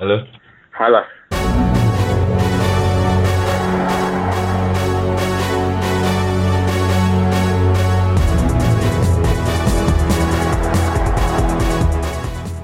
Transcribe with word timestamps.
Hello? 0.00 0.24
Hala. 0.72 1.04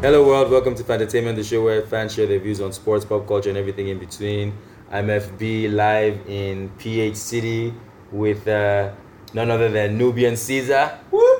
Hello, 0.00 0.26
world. 0.26 0.50
Welcome 0.50 0.74
to 0.76 0.82
Fantainment, 0.82 1.36
the 1.36 1.44
show 1.44 1.62
where 1.62 1.82
fans 1.82 2.14
share 2.14 2.26
their 2.26 2.38
views 2.38 2.62
on 2.62 2.72
sports, 2.72 3.04
pop 3.04 3.26
culture, 3.26 3.50
and 3.50 3.58
everything 3.58 3.88
in 3.88 3.98
between. 3.98 4.56
I'm 4.90 5.08
FB 5.08 5.74
live 5.74 6.18
in 6.26 6.70
PH 6.78 7.16
City 7.16 7.74
with 8.12 8.48
uh, 8.48 8.92
none 9.34 9.50
other 9.50 9.68
than 9.68 9.98
Nubian 9.98 10.38
Caesar. 10.38 10.98
Whoop, 11.10 11.20
whoop. 11.20 11.35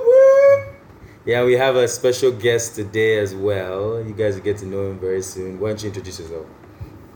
Yeah, 1.26 1.42
we 1.42 1.54
have 1.54 1.74
a 1.74 1.88
special 1.88 2.30
guest 2.30 2.76
today 2.76 3.18
as 3.18 3.34
well. 3.34 4.00
You 4.00 4.14
guys 4.14 4.36
will 4.36 4.44
get 4.44 4.58
to 4.58 4.64
know 4.64 4.88
him 4.88 5.00
very 5.00 5.22
soon. 5.22 5.58
Why 5.58 5.70
don't 5.70 5.82
you 5.82 5.88
introduce 5.88 6.20
yourself? 6.20 6.46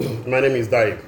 My 0.26 0.40
name 0.40 0.56
is 0.56 0.66
Daik. 0.66 0.98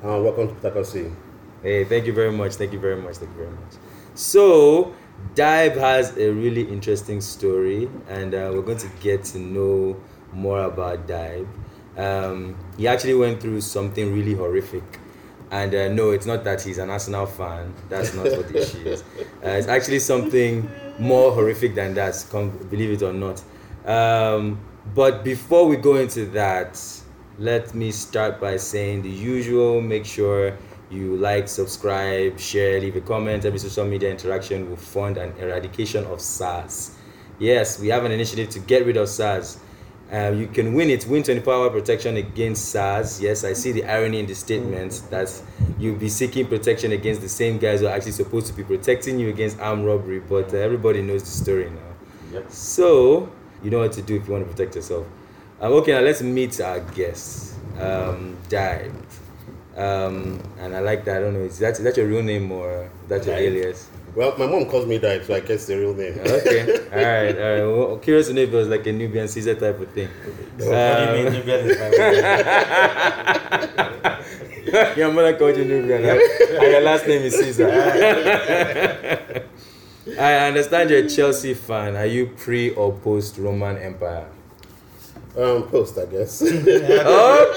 Uh, 0.00 0.22
welcome 0.22 0.46
to 0.46 0.54
Patakosi. 0.54 1.12
Hey, 1.60 1.82
thank 1.82 2.06
you 2.06 2.12
very 2.12 2.30
much. 2.30 2.54
Thank 2.54 2.72
you 2.72 2.78
very 2.78 3.02
much. 3.02 3.16
Thank 3.16 3.32
you 3.32 3.36
very 3.36 3.50
much. 3.50 3.72
So, 4.14 4.94
Dibe 5.34 5.74
has 5.74 6.16
a 6.18 6.30
really 6.30 6.62
interesting 6.62 7.20
story, 7.20 7.90
and 8.08 8.32
uh, 8.32 8.52
we're 8.54 8.62
going 8.62 8.78
to 8.78 8.90
get 9.00 9.24
to 9.34 9.40
know 9.40 10.00
more 10.32 10.62
about 10.62 11.08
Dibe. 11.08 11.48
Um, 11.96 12.56
he 12.76 12.86
actually 12.86 13.14
went 13.14 13.40
through 13.40 13.60
something 13.62 14.14
really 14.14 14.34
horrific. 14.34 14.84
And 15.50 15.74
uh, 15.74 15.88
no, 15.88 16.10
it's 16.10 16.26
not 16.26 16.44
that 16.44 16.62
he's 16.62 16.78
an 16.78 16.90
Arsenal 16.90 17.26
fan. 17.26 17.74
That's 17.88 18.14
not 18.14 18.24
what 18.26 18.48
the 18.48 18.62
issue 18.62 18.88
is. 18.88 19.02
Uh, 19.44 19.48
it's 19.48 19.66
actually 19.66 19.98
something 19.98 20.70
more 20.98 21.32
horrific 21.32 21.74
than 21.74 21.94
that, 21.94 22.24
believe 22.70 22.90
it 22.90 23.02
or 23.02 23.12
not. 23.12 23.42
Um, 23.84 24.60
but 24.94 25.24
before 25.24 25.66
we 25.66 25.76
go 25.76 25.96
into 25.96 26.26
that, 26.26 26.80
let 27.38 27.74
me 27.74 27.90
start 27.90 28.40
by 28.40 28.58
saying 28.58 29.02
the 29.02 29.10
usual 29.10 29.80
make 29.80 30.04
sure 30.04 30.56
you 30.90 31.16
like, 31.16 31.48
subscribe, 31.48 32.38
share, 32.38 32.80
leave 32.80 32.96
a 32.96 33.00
comment. 33.00 33.44
Every 33.44 33.58
social 33.58 33.84
media 33.84 34.10
interaction 34.10 34.68
will 34.68 34.76
fund 34.76 35.16
an 35.16 35.32
eradication 35.38 36.04
of 36.06 36.20
SARS. 36.20 36.96
Yes, 37.38 37.80
we 37.80 37.88
have 37.88 38.04
an 38.04 38.12
initiative 38.12 38.50
to 38.50 38.58
get 38.58 38.84
rid 38.84 38.96
of 38.96 39.08
SARS. 39.08 39.58
Uh, 40.12 40.32
you 40.32 40.48
can 40.48 40.74
win 40.74 40.90
it, 40.90 41.06
win 41.06 41.22
24 41.22 41.54
hour 41.54 41.70
protection 41.70 42.16
against 42.16 42.70
SARS. 42.70 43.20
Yes, 43.20 43.44
I 43.44 43.52
see 43.52 43.70
the 43.70 43.84
irony 43.84 44.18
in 44.18 44.26
the 44.26 44.34
statement 44.34 45.02
that 45.10 45.30
you'll 45.78 45.98
be 45.98 46.08
seeking 46.08 46.48
protection 46.48 46.90
against 46.90 47.20
the 47.20 47.28
same 47.28 47.58
guys 47.58 47.80
who 47.80 47.86
are 47.86 47.94
actually 47.94 48.12
supposed 48.12 48.48
to 48.48 48.52
be 48.52 48.64
protecting 48.64 49.20
you 49.20 49.28
against 49.28 49.60
armed 49.60 49.84
robbery, 49.84 50.18
but 50.18 50.52
uh, 50.52 50.56
everybody 50.56 51.00
knows 51.00 51.22
the 51.22 51.28
story 51.28 51.70
now. 51.70 51.92
Yep. 52.32 52.50
So, 52.50 53.30
you 53.62 53.70
know 53.70 53.78
what 53.78 53.92
to 53.92 54.02
do 54.02 54.16
if 54.16 54.26
you 54.26 54.32
want 54.32 54.44
to 54.46 54.52
protect 54.52 54.74
yourself. 54.74 55.06
Um, 55.60 55.72
okay, 55.74 55.92
now 55.92 56.00
let's 56.00 56.22
meet 56.22 56.60
our 56.60 56.80
guest, 56.80 57.54
um, 57.78 58.36
Dive. 58.48 58.92
Um, 59.76 60.42
and 60.58 60.74
I 60.74 60.80
like 60.80 61.04
that. 61.04 61.18
I 61.18 61.20
don't 61.20 61.34
know, 61.34 61.40
is 61.40 61.58
that, 61.60 61.74
is 61.74 61.84
that 61.84 61.96
your 61.96 62.06
real 62.06 62.22
name 62.22 62.50
or 62.50 62.90
is 63.04 63.08
that 63.08 63.26
your 63.26 63.36
Dive. 63.36 63.44
alias? 63.44 63.88
Well, 64.14 64.36
my 64.36 64.46
mom 64.46 64.66
calls 64.66 64.86
me 64.86 64.98
Daik, 64.98 65.24
so 65.24 65.34
I 65.34 65.40
guess 65.40 65.66
the 65.66 65.76
real 65.76 65.94
name. 65.94 66.18
Okay, 66.18 66.78
all 66.90 66.98
right, 66.98 67.38
all 67.38 67.52
right. 67.52 67.62
Well, 67.88 67.96
curious 67.98 68.26
to 68.28 68.34
know 68.34 68.40
if 68.42 68.52
it 68.52 68.56
was 68.56 68.68
like 68.68 68.84
a 68.86 68.92
Nubian 68.92 69.28
Caesar 69.28 69.54
type 69.54 69.78
of 69.78 69.88
thing. 69.92 70.08
Uh, 70.08 70.64
what 70.66 70.98
do 70.98 71.04
you 71.04 71.12
mean 71.24 71.32
Nubian 71.32 71.70
is 71.70 71.78
my 71.78 71.90
name? 71.90 72.24
your 74.96 75.12
mother 75.12 75.36
called 75.36 75.56
you 75.56 75.64
Nubian, 75.64 76.02
right? 76.02 76.20
and 76.40 76.72
your 76.72 76.80
last 76.80 77.06
name 77.06 77.22
is 77.22 77.38
Caesar. 77.38 77.70
I 80.18 80.34
understand 80.48 80.90
you're 80.90 81.04
a 81.04 81.08
Chelsea 81.08 81.54
fan. 81.54 81.94
Are 81.96 82.06
you 82.06 82.26
pre 82.26 82.70
or 82.70 82.92
post 82.92 83.38
Roman 83.38 83.76
Empire? 83.78 84.26
Um, 85.36 85.62
post, 85.70 85.96
I 85.98 86.06
guess. 86.06 86.42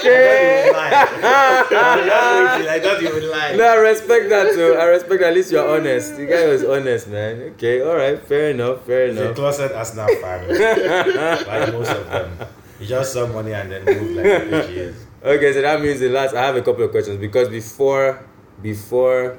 Okay. 0.04 0.70
I 0.74 2.80
thought 2.82 3.02
you 3.02 3.12
would 3.12 3.24
lie. 3.24 3.54
No, 3.56 3.64
I 3.64 3.74
respect 3.76 4.28
that 4.30 4.52
too. 4.54 4.74
I 4.78 4.84
respect 4.86 5.20
that. 5.20 5.28
At 5.30 5.34
least 5.34 5.52
you're 5.52 5.68
honest. 5.68 6.16
The 6.16 6.26
guy 6.26 6.46
was 6.46 6.64
honest, 6.64 7.08
man. 7.08 7.40
Okay, 7.54 7.80
all 7.82 7.96
right, 7.96 8.20
fair 8.22 8.50
enough, 8.50 8.84
fair 8.86 9.08
He's 9.08 9.18
a 9.18 9.22
enough. 9.24 9.36
closet 9.36 9.72
Arsenal 9.72 10.08
fan. 10.16 10.48
like 11.46 11.72
most 11.72 11.90
of 11.90 12.10
them. 12.10 12.38
He 12.78 12.86
just 12.86 13.12
saw 13.12 13.26
money 13.26 13.52
and 13.52 13.70
then 13.70 13.84
moved 13.84 14.16
like 14.16 14.24
the 14.24 14.70
is. 14.70 15.06
Okay, 15.22 15.52
so 15.52 15.62
that 15.62 15.80
means 15.80 16.00
the 16.00 16.08
last. 16.10 16.34
I 16.34 16.44
have 16.46 16.56
a 16.56 16.62
couple 16.62 16.84
of 16.84 16.90
questions 16.90 17.18
because 17.18 17.48
before, 17.48 18.24
before 18.62 19.38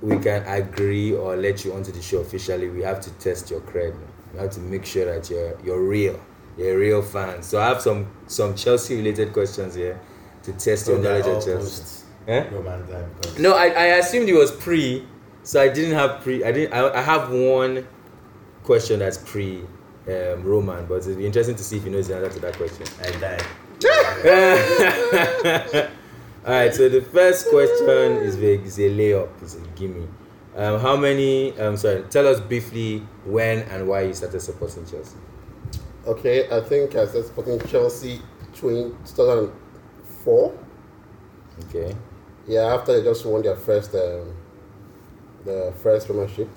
we 0.00 0.18
can 0.18 0.42
agree 0.46 1.14
or 1.14 1.36
let 1.36 1.64
you 1.64 1.74
onto 1.74 1.92
the 1.92 2.00
show 2.02 2.18
officially, 2.18 2.68
we 2.68 2.82
have 2.82 3.00
to 3.02 3.10
test 3.14 3.50
your 3.50 3.60
cred. 3.60 3.94
We 4.32 4.40
have 4.40 4.50
to 4.52 4.60
make 4.60 4.84
sure 4.86 5.04
that 5.04 5.28
you're 5.30 5.56
you're 5.64 5.82
real. 5.82 6.18
You're 6.56 6.74
a 6.74 6.78
real 6.78 7.02
fan. 7.02 7.42
So 7.42 7.60
I 7.60 7.66
have 7.68 7.80
some 7.82 8.06
some 8.26 8.54
Chelsea 8.54 8.96
related 8.96 9.32
questions 9.32 9.74
here 9.74 10.00
to 10.44 10.52
test 10.52 10.86
your 10.88 10.96
So 10.96 11.02
they're 11.02 11.18
knowledge 11.20 11.36
of 11.38 11.44
Chelsea. 11.44 12.04
Eh? 12.28 12.44
Roman 12.52 12.86
time. 12.86 13.10
'cause- 13.22 13.38
No, 13.38 13.54
I, 13.54 13.66
I 13.66 13.84
assumed 13.98 14.28
it 14.28 14.34
was 14.34 14.50
pre, 14.50 15.06
so 15.42 15.60
I 15.60 15.68
didn't 15.68 15.94
have 15.94 16.20
pre. 16.22 16.42
I 16.44 16.52
didn't. 16.52 16.72
I, 16.72 16.98
I 16.98 17.02
have 17.02 17.30
one 17.30 17.86
question 18.62 18.98
that's 19.00 19.18
pre 19.18 19.62
um, 20.08 20.42
Roman, 20.44 20.86
but 20.86 21.02
it'd 21.02 21.18
be 21.18 21.26
interesting 21.26 21.56
to 21.56 21.62
see 21.62 21.76
if 21.78 21.84
he 21.84 21.90
knows 21.90 22.08
the 22.08 22.16
answer 22.16 22.30
to 22.30 22.40
that 22.40 22.56
question. 22.56 22.86
I 23.02 23.10
died. 23.20 23.42
All 26.46 26.52
right. 26.52 26.74
So 26.74 26.88
the 26.88 27.00
first 27.02 27.48
question 27.48 28.18
is 28.22 28.36
a, 28.36 28.60
is 28.62 28.78
a 28.78 28.90
layup. 28.90 29.28
It's 29.42 29.56
a 29.56 29.60
gimme. 29.76 30.06
Um, 30.56 30.80
how 30.80 30.96
many? 30.96 31.58
Um, 31.58 31.76
sorry. 31.76 32.04
Tell 32.10 32.26
us 32.28 32.40
briefly 32.40 33.00
when 33.24 33.60
and 33.62 33.88
why 33.88 34.02
you 34.02 34.14
started 34.14 34.40
supporting 34.40 34.86
Chelsea. 34.86 35.16
Okay, 36.06 36.48
I 36.50 36.60
think 36.60 36.94
I 36.94 37.06
said 37.06 37.24
supporting 37.24 37.60
Chelsea 37.68 38.20
between 38.50 38.96
2004. 39.06 40.54
Okay. 41.68 41.94
Yeah, 42.46 42.74
after 42.74 42.92
they 42.98 43.02
just 43.02 43.24
won 43.24 43.42
their 43.42 43.56
first, 43.56 43.94
um, 43.94 44.34
the 45.44 45.72
first 45.82 46.06
premiership. 46.06 46.48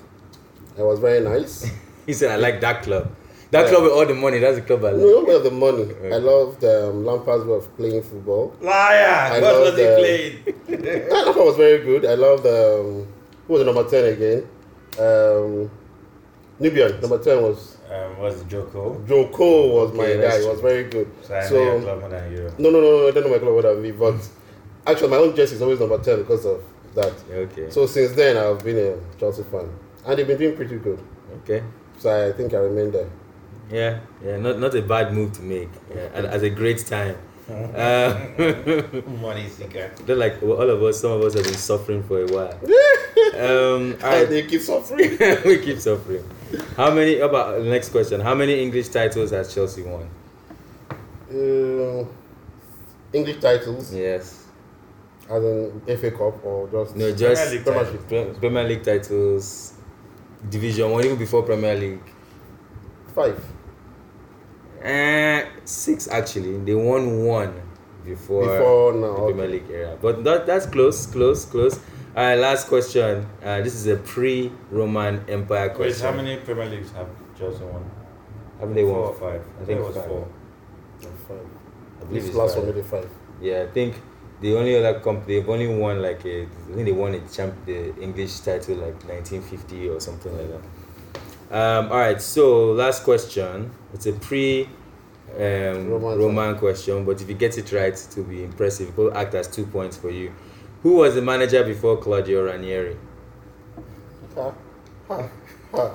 It 0.76 0.82
was 0.82 0.98
very 1.00 1.20
nice. 1.20 1.70
He 2.06 2.14
said, 2.14 2.30
"I 2.30 2.36
like 2.36 2.60
that 2.62 2.82
club. 2.82 3.10
That 3.50 3.64
Yeah. 3.64 3.70
club 3.70 3.82
with 3.84 3.92
all 3.92 4.06
the 4.06 4.14
money. 4.14 4.38
That's 4.38 4.56
the 4.56 4.62
club 4.62 4.84
I 4.84 4.92
No, 4.92 5.04
like." 5.06 5.28
not 5.28 5.42
the 5.44 5.50
money. 5.50 5.88
I 6.12 6.16
loved 6.18 6.64
um, 6.64 7.04
Lampard's 7.04 7.44
way 7.44 7.56
of 7.56 7.76
playing 7.76 8.02
football. 8.02 8.54
Liar! 8.60 9.32
I 9.32 9.40
What 9.40 9.42
love 9.42 9.60
was 9.60 9.76
he 9.76 9.84
the- 9.84 9.96
playing? 9.98 11.08
Lampard 11.10 11.44
was 11.46 11.56
very 11.56 11.84
good. 11.84 12.06
I 12.06 12.14
loved 12.14 12.46
um, 12.46 13.06
who 13.46 13.52
was 13.54 13.60
the 13.60 13.66
number 13.72 13.84
10 13.88 14.04
again? 14.14 14.48
Um, 14.98 15.70
Nubian, 16.60 17.00
number 17.00 17.18
10 17.22 17.42
was 17.42 17.76
Um, 17.90 18.18
was 18.18 18.40
it 18.42 18.48
Joko? 18.48 19.02
Joe 19.06 19.28
Cole 19.28 19.70
was 19.74 19.92
my 19.94 20.06
guy. 20.06 20.16
that's 20.16 20.42
He 20.44 20.48
was 20.48 20.60
very 20.60 20.84
good. 20.84 21.10
So 21.22 21.34
I 21.34 21.40
know 21.40 21.48
So 21.48 21.62
your 21.62 21.80
club 21.80 22.00
more 22.00 22.08
than 22.10 22.32
you. 22.32 22.52
no, 22.58 22.70
no, 22.70 22.80
no, 22.80 22.90
no, 22.98 23.08
I 23.08 23.10
don't 23.12 23.24
know 23.24 23.30
my 23.30 23.38
club 23.38 23.54
what 23.54 23.62
that 23.62 23.82
be, 23.82 23.90
but 23.92 24.14
actually 24.86 25.08
my 25.08 25.16
own 25.16 25.34
jersey 25.34 25.56
is 25.56 25.62
always 25.62 25.80
number 25.80 25.98
ten 25.98 26.18
because 26.18 26.44
of 26.44 26.62
that. 26.94 27.14
Okay. 27.30 27.70
So 27.70 27.86
since 27.86 28.12
then 28.12 28.36
I've 28.36 28.62
been 28.62 28.76
a 28.78 29.18
Chelsea 29.18 29.42
fan, 29.44 29.70
and 30.06 30.18
they've 30.18 30.26
been 30.26 30.38
doing 30.38 30.56
pretty 30.56 30.76
good. 30.78 31.00
Okay. 31.42 31.62
So 31.98 32.28
I 32.28 32.32
think 32.32 32.52
I 32.54 32.58
remain 32.58 32.90
there. 32.92 33.08
Yeah, 33.70 34.00
yeah, 34.24 34.36
not 34.38 34.58
not 34.58 34.74
a 34.74 34.82
bad 34.82 35.12
move 35.14 35.32
to 35.34 35.42
make. 35.42 35.68
Yeah, 35.94 36.08
at, 36.14 36.24
at 36.26 36.42
a 36.42 36.50
great 36.50 36.84
time. 36.86 37.16
Uh, 37.48 38.28
Money 39.22 39.48
seeker. 39.48 39.90
they're 40.04 40.14
like 40.16 40.42
well, 40.42 40.58
all 40.60 40.68
of 40.68 40.82
us, 40.82 41.00
some 41.00 41.12
of 41.12 41.22
us 41.22 41.32
have 41.32 41.44
been 41.44 41.54
suffering 41.54 42.02
for 42.02 42.20
a 42.20 42.26
while. 42.26 42.58
Um, 43.34 43.40
all 43.40 43.48
And 43.48 44.02
right, 44.02 44.28
they 44.28 44.42
keep 44.46 44.60
suffering. 44.60 45.16
we 45.46 45.58
keep 45.58 45.78
suffering. 45.80 46.24
How 46.76 46.90
many? 46.90 47.18
About 47.20 47.62
next 47.62 47.90
question. 47.90 48.20
How 48.20 48.34
many 48.34 48.62
English 48.62 48.88
titles 48.88 49.30
has 49.30 49.52
Chelsea 49.54 49.82
won? 49.82 50.08
uh, 51.30 52.04
English 53.12 53.40
titles, 53.40 53.92
Yes. 53.92 54.44
as 55.30 55.44
an 55.44 55.82
FA 55.86 56.10
Cup 56.10 56.42
or 56.44 56.68
just 56.68 56.96
No, 56.96 57.12
just 57.12 57.52
League 57.52 57.64
Premiership. 57.64 58.08
Pre- 58.08 58.32
Premier 58.40 58.64
League 58.64 58.82
titles, 58.82 59.74
Division 60.48 60.90
One, 60.90 61.04
even 61.04 61.18
before 61.18 61.42
Premier 61.42 61.74
League. 61.74 62.00
five. 63.14 63.38
Uh, 64.82 65.42
six 65.64 66.08
actually. 66.08 66.56
They 66.58 66.74
won 66.74 67.24
one 67.26 67.52
before, 68.04 68.42
Before 68.44 68.92
the 68.92 68.98
now, 69.00 69.14
Premier 69.16 69.44
okay. 69.44 69.52
League 69.52 69.70
era. 69.70 69.98
But 70.00 70.24
that, 70.24 70.46
that's 70.46 70.66
close, 70.66 71.04
close, 71.06 71.44
close. 71.44 71.78
All 72.18 72.24
right, 72.24 72.34
last 72.34 72.66
question. 72.66 73.24
Uh, 73.44 73.60
this 73.60 73.76
is 73.76 73.86
a 73.86 73.94
pre-Roman 73.94 75.24
Empire 75.28 75.68
Wait, 75.68 75.76
question. 75.76 76.04
how 76.04 76.12
many 76.20 76.36
Premier 76.38 76.66
Leagues 76.68 76.90
have 76.90 77.06
Chelsea 77.38 77.62
won? 77.62 77.88
Haven't 78.58 78.74
they 78.74 78.82
Four 78.82 79.02
won? 79.02 79.10
or 79.10 79.14
five? 79.14 79.42
I 79.62 79.64
think 79.64 79.78
it 79.78 79.84
was 79.84 79.94
five. 79.94 80.06
four. 80.06 80.28
Five. 81.00 81.38
I 82.00 82.04
believe 82.06 82.22
This 82.22 82.26
it's 82.30 82.36
last 82.36 82.54
five. 82.56 82.64
one 82.64 82.74
maybe 82.74 82.84
five. 82.88 83.08
Yeah, 83.40 83.62
I 83.62 83.66
think 83.68 84.00
the 84.40 84.56
only 84.56 84.76
other 84.76 84.98
comp 84.98 85.26
they've 85.28 85.48
only 85.48 85.68
won 85.68 86.02
like 86.02 86.24
a 86.24 86.42
I 86.42 86.74
think 86.74 86.86
they 86.86 86.90
won 86.90 87.14
a 87.14 87.20
champ 87.28 87.54
the 87.66 87.94
English 88.02 88.40
title 88.40 88.74
like 88.78 89.00
1950 89.04 89.88
or 89.88 90.00
something 90.00 90.36
like 90.36 90.48
that. 90.50 91.56
Um, 91.56 91.92
all 91.92 91.98
right, 91.98 92.20
so 92.20 92.72
last 92.72 93.04
question. 93.04 93.70
It's 93.94 94.06
a 94.06 94.12
pre 94.12 94.68
um, 95.36 95.88
Roman 95.88 96.18
Roman, 96.18 96.58
question, 96.58 97.04
but 97.04 97.22
if 97.22 97.28
you 97.28 97.36
get 97.36 97.56
it 97.58 97.70
right, 97.70 97.92
it 97.94 98.16
will 98.16 98.24
be 98.24 98.42
impressive. 98.42 98.88
It 98.88 98.96
will 98.96 99.16
act 99.16 99.34
as 99.36 99.46
two 99.46 99.66
points 99.66 99.96
for 99.96 100.10
you. 100.10 100.32
Who 100.82 100.94
was 100.94 101.14
the 101.14 101.22
manager 101.22 101.64
before 101.64 101.96
Claudio 101.96 102.44
Ranieri? 102.44 102.96
Ha, 104.34 104.52
ha, 105.08 105.28
ha. 105.72 105.90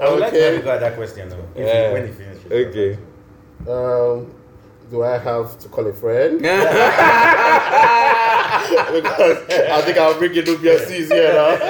I 0.00 0.10
would 0.10 0.20
like 0.20 0.32
to 0.32 0.38
Okay. 0.38 0.54
have 0.56 0.64
got 0.64 0.80
that 0.80 0.96
question 0.96 1.28
though. 1.28 1.46
Yeah. 1.56 1.88
you, 1.88 1.92
when 1.94 2.06
you 2.08 2.14
finish. 2.14 2.38
Okay. 2.50 2.98
Um, 3.68 4.34
do 4.90 5.02
I 5.04 5.18
have 5.18 5.56
to 5.60 5.68
call 5.68 5.86
a 5.86 5.92
friend? 5.92 6.38
because 6.42 6.58
I 9.48 9.80
think 9.82 9.98
I'll 9.98 10.18
bring 10.18 10.34
it 10.34 10.44
to 10.46 10.56
BSC's 10.56 11.08
here 11.10 11.32
now. 11.32 11.54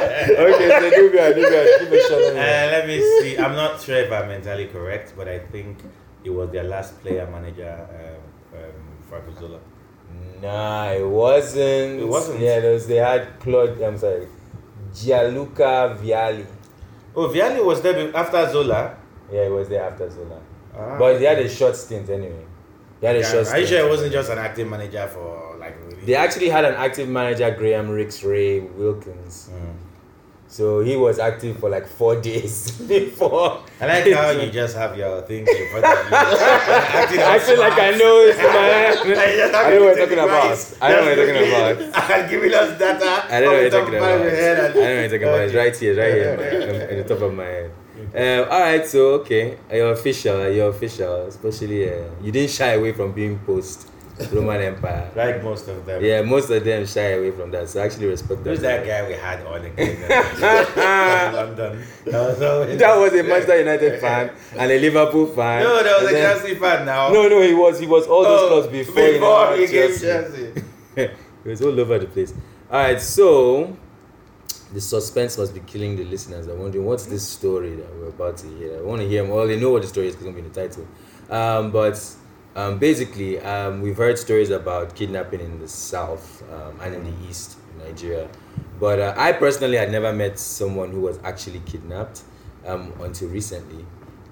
okay, 0.46 0.68
so 0.80 0.90
Nubia, 0.90 1.34
Nubia, 1.36 1.78
give 1.80 1.92
a 1.92 2.00
shout 2.00 2.22
Uh, 2.32 2.34
let 2.34 2.86
me 2.86 2.98
see. 3.20 3.36
I'm 3.38 3.54
not 3.54 3.80
sure 3.80 3.96
if 3.96 4.10
I'm 4.10 4.28
mentally 4.28 4.66
correct, 4.66 5.12
but 5.16 5.28
I 5.28 5.38
think 5.38 5.78
it 6.24 6.30
was 6.30 6.50
their 6.50 6.64
last 6.64 6.98
player 7.02 7.26
manager, 7.30 7.86
um, 8.54 8.58
um, 8.58 8.72
Franco 9.08 9.32
Zola. 9.38 9.58
Nah, 10.42 10.90
it 10.90 11.06
wasn't. 11.06 12.00
It 12.00 12.08
wasn't? 12.08 12.40
Yeah, 12.40 12.60
there 12.60 12.72
was, 12.72 12.86
they 12.86 12.96
had 12.96 13.38
Claude, 13.38 13.80
I'm 13.80 13.96
sorry, 13.96 14.26
Gianluca 14.92 15.96
Vialli. 16.00 16.46
Oh, 17.14 17.28
Vialli 17.28 17.64
was 17.64 17.80
there 17.82 18.14
after 18.16 18.50
Zola. 18.50 18.96
Yeah, 19.30 19.44
he 19.44 19.50
was 19.50 19.68
there 19.68 19.84
after 19.84 20.10
Zola. 20.10 20.40
Ah. 20.76 20.98
But 20.98 21.18
he 21.18 21.24
had 21.24 21.38
a 21.38 21.48
short 21.48 21.76
stint 21.76 22.08
anyway. 22.10 22.44
He 23.00 23.06
had 23.06 23.16
a 23.16 23.20
Yeah, 23.20 23.30
short 23.30 23.46
Are 23.48 23.58
you 23.58 23.66
sure 23.66 23.86
it 23.86 23.88
wasn't 23.88 24.12
just 24.12 24.30
an 24.30 24.38
acting 24.38 24.68
manager 24.68 25.06
for 25.06 25.56
like? 25.58 25.76
Really? 25.84 26.04
They 26.06 26.14
actually 26.14 26.48
had 26.48 26.64
an 26.64 26.74
active 26.74 27.08
manager, 27.08 27.50
Graham 27.50 27.90
Rix 27.90 28.22
Ray 28.24 28.60
Wilkins. 28.60 29.50
Mm. 29.52 29.74
So 30.52 30.80
he 30.80 30.96
was 30.96 31.18
active 31.18 31.58
for 31.58 31.70
like 31.70 31.86
four 31.86 32.20
days 32.28 32.72
before. 32.72 33.64
I 33.80 33.86
like 33.86 34.12
how 34.12 34.30
you 34.32 34.50
just 34.60 34.76
have 34.76 34.98
your 34.98 35.22
things 35.22 35.48
in 35.48 35.70
front 35.70 35.86
of 35.86 36.10
you. 36.10 36.12
acting 36.12 37.20
I 37.20 37.38
feel 37.38 37.58
like 37.58 37.72
I 37.72 37.90
know 37.92 38.20
it's 38.20 38.38
in 38.38 38.52
my 38.52 38.68
head. 38.68 39.54
I 39.54 39.70
know 39.70 39.84
what 39.84 39.96
you're 39.96 40.06
talking 40.06 40.18
about. 40.18 40.74
I 40.82 40.88
know 40.90 41.04
what 41.04 41.16
you're 41.16 41.26
talking 41.32 41.48
about. 41.48 42.10
And 42.10 42.30
giving 42.30 42.52
us 42.52 42.78
data. 42.78 43.24
I 43.34 43.40
don't 43.40 43.48
know 43.48 43.62
what 43.62 43.72
you're 43.72 43.72
off 43.72 43.72
the 43.72 43.78
top 43.78 43.80
talking 43.80 43.94
about. 43.96 44.10
I 44.10 44.12
don't 44.12 44.20
know 44.20 44.92
what 44.92 45.00
you're 45.00 45.08
talking 45.08 45.22
about. 45.22 45.40
It's 45.40 45.54
right 45.54 45.76
here, 45.76 45.96
right 45.96 46.12
here, 46.12 46.88
in 46.90 46.96
the 46.98 47.04
top 47.08 47.22
of 47.22 47.32
my 47.32 47.44
head. 47.44 47.72
Um, 48.14 48.52
all 48.52 48.60
right, 48.60 48.86
so 48.86 49.00
okay, 49.20 49.56
you're 49.72 49.92
official. 49.92 50.50
You're 50.50 50.68
official. 50.68 51.26
Especially, 51.28 51.88
uh, 51.88 52.10
you 52.20 52.30
didn't 52.30 52.50
shy 52.50 52.72
away 52.72 52.92
from 52.92 53.12
being 53.12 53.38
post 53.38 53.88
Roman 54.30 54.60
Empire. 54.60 55.10
Like 55.16 55.42
most 55.42 55.66
of 55.68 55.84
them. 55.86 56.04
Yeah, 56.04 56.22
most 56.22 56.50
of 56.50 56.62
them 56.62 56.86
shy 56.86 57.12
away 57.12 57.30
from 57.32 57.50
that. 57.52 57.68
So 57.68 57.80
I 57.80 57.86
actually 57.86 58.06
respect 58.06 58.42
Who's 58.44 58.60
that. 58.60 58.84
that 58.84 59.02
guy 59.02 59.08
we 59.08 59.14
had 59.14 59.44
on 59.46 59.64
again? 59.64 59.96
in 59.96 61.34
London. 61.34 61.84
That 62.06 62.28
was, 62.28 62.42
always- 62.42 62.78
That 62.78 62.96
was 62.98 63.12
a 63.14 63.22
Manchester 63.22 63.58
United 63.58 64.00
fan 64.00 64.30
and 64.58 64.70
a 64.70 64.78
Liverpool 64.78 65.26
fan. 65.26 65.62
No, 65.64 65.82
that 65.82 66.00
was 66.00 66.08
And 66.08 66.16
a 66.16 66.20
then- 66.20 66.36
Chelsea 66.38 66.54
fan 66.56 66.86
now. 66.86 67.08
No, 67.12 67.28
no, 67.28 67.40
he 67.40 67.54
was. 67.54 67.78
He 67.80 67.86
was 67.86 68.06
all 68.06 68.22
those 68.22 68.40
Oh, 68.42 68.48
clubs 68.48 68.68
before. 68.68 68.94
before 69.12 69.56
he 69.56 69.66
he 69.66 69.72
Chelsea. 69.72 70.06
Chelsea. 70.06 70.62
it 70.96 71.10
was 71.44 71.62
all 71.62 71.80
over 71.80 71.98
the 71.98 72.06
place. 72.06 72.32
All 72.70 72.78
right, 72.82 73.00
so 73.00 73.76
the 74.72 74.80
suspense 74.80 75.36
must 75.38 75.52
be 75.54 75.60
killing 75.60 75.96
the 75.96 76.04
listeners. 76.04 76.46
I'm 76.46 76.58
wondering 76.58 76.84
what's 76.84 77.06
this 77.06 77.26
story 77.26 77.74
that 77.76 77.94
we're 77.96 78.08
about 78.08 78.36
to 78.38 78.46
hear. 78.58 78.78
I 78.78 78.82
want 78.82 79.00
to 79.02 79.08
hear 79.08 79.24
more. 79.24 79.46
They 79.46 79.58
know 79.58 79.70
what 79.70 79.82
the 79.82 79.88
story 79.88 80.08
is 80.08 80.14
because 80.14 80.26
it's 80.28 80.34
going 80.34 80.44
to 80.44 80.50
be 80.50 80.60
in 80.60 80.68
the 80.68 80.68
title. 80.68 80.86
Um, 81.30 81.70
but 81.70 81.98
um, 82.54 82.78
basically, 82.78 83.40
um, 83.40 83.80
we've 83.80 83.96
heard 83.96 84.18
stories 84.18 84.50
about 84.50 84.94
kidnapping 84.94 85.40
in 85.40 85.58
the 85.58 85.68
south 85.68 86.42
um, 86.52 86.78
and 86.80 86.94
in 86.94 87.04
the 87.04 87.28
east, 87.28 87.56
in 87.72 87.84
Nigeria. 87.86 88.28
But 88.78 88.98
uh, 88.98 89.14
I 89.16 89.32
personally 89.32 89.76
had 89.76 89.90
never 89.90 90.12
met 90.12 90.38
someone 90.38 90.90
who 90.90 91.00
was 91.00 91.18
actually 91.24 91.60
kidnapped 91.66 92.22
um, 92.66 92.92
until 93.00 93.28
recently. 93.28 93.84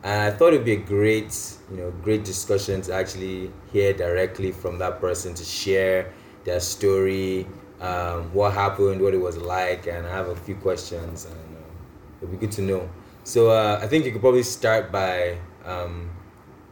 And 0.02 0.22
I 0.22 0.36
thought 0.36 0.54
it'd 0.54 0.64
be 0.64 0.72
a 0.72 0.76
great, 0.76 1.56
you 1.70 1.76
know, 1.76 1.90
great 2.02 2.24
discussion 2.24 2.80
to 2.82 2.94
actually 2.94 3.52
hear 3.72 3.92
directly 3.92 4.50
from 4.50 4.78
that 4.78 5.00
person 5.00 5.34
to 5.34 5.44
share 5.44 6.12
their 6.44 6.60
story, 6.60 7.46
um, 7.80 8.32
what 8.34 8.52
happened, 8.52 9.00
what 9.00 9.14
it 9.14 9.18
was 9.18 9.36
like, 9.36 9.86
and 9.86 10.06
I 10.06 10.10
have 10.10 10.28
a 10.28 10.36
few 10.36 10.54
questions, 10.54 11.26
and 11.26 11.56
uh, 11.56 12.22
it'd 12.22 12.30
be 12.30 12.38
good 12.38 12.52
to 12.52 12.62
know. 12.62 12.88
So 13.24 13.50
uh, 13.50 13.78
I 13.82 13.86
think 13.86 14.04
you 14.04 14.12
could 14.12 14.22
probably 14.22 14.42
start 14.42 14.90
by, 14.90 15.38
um, 15.64 16.10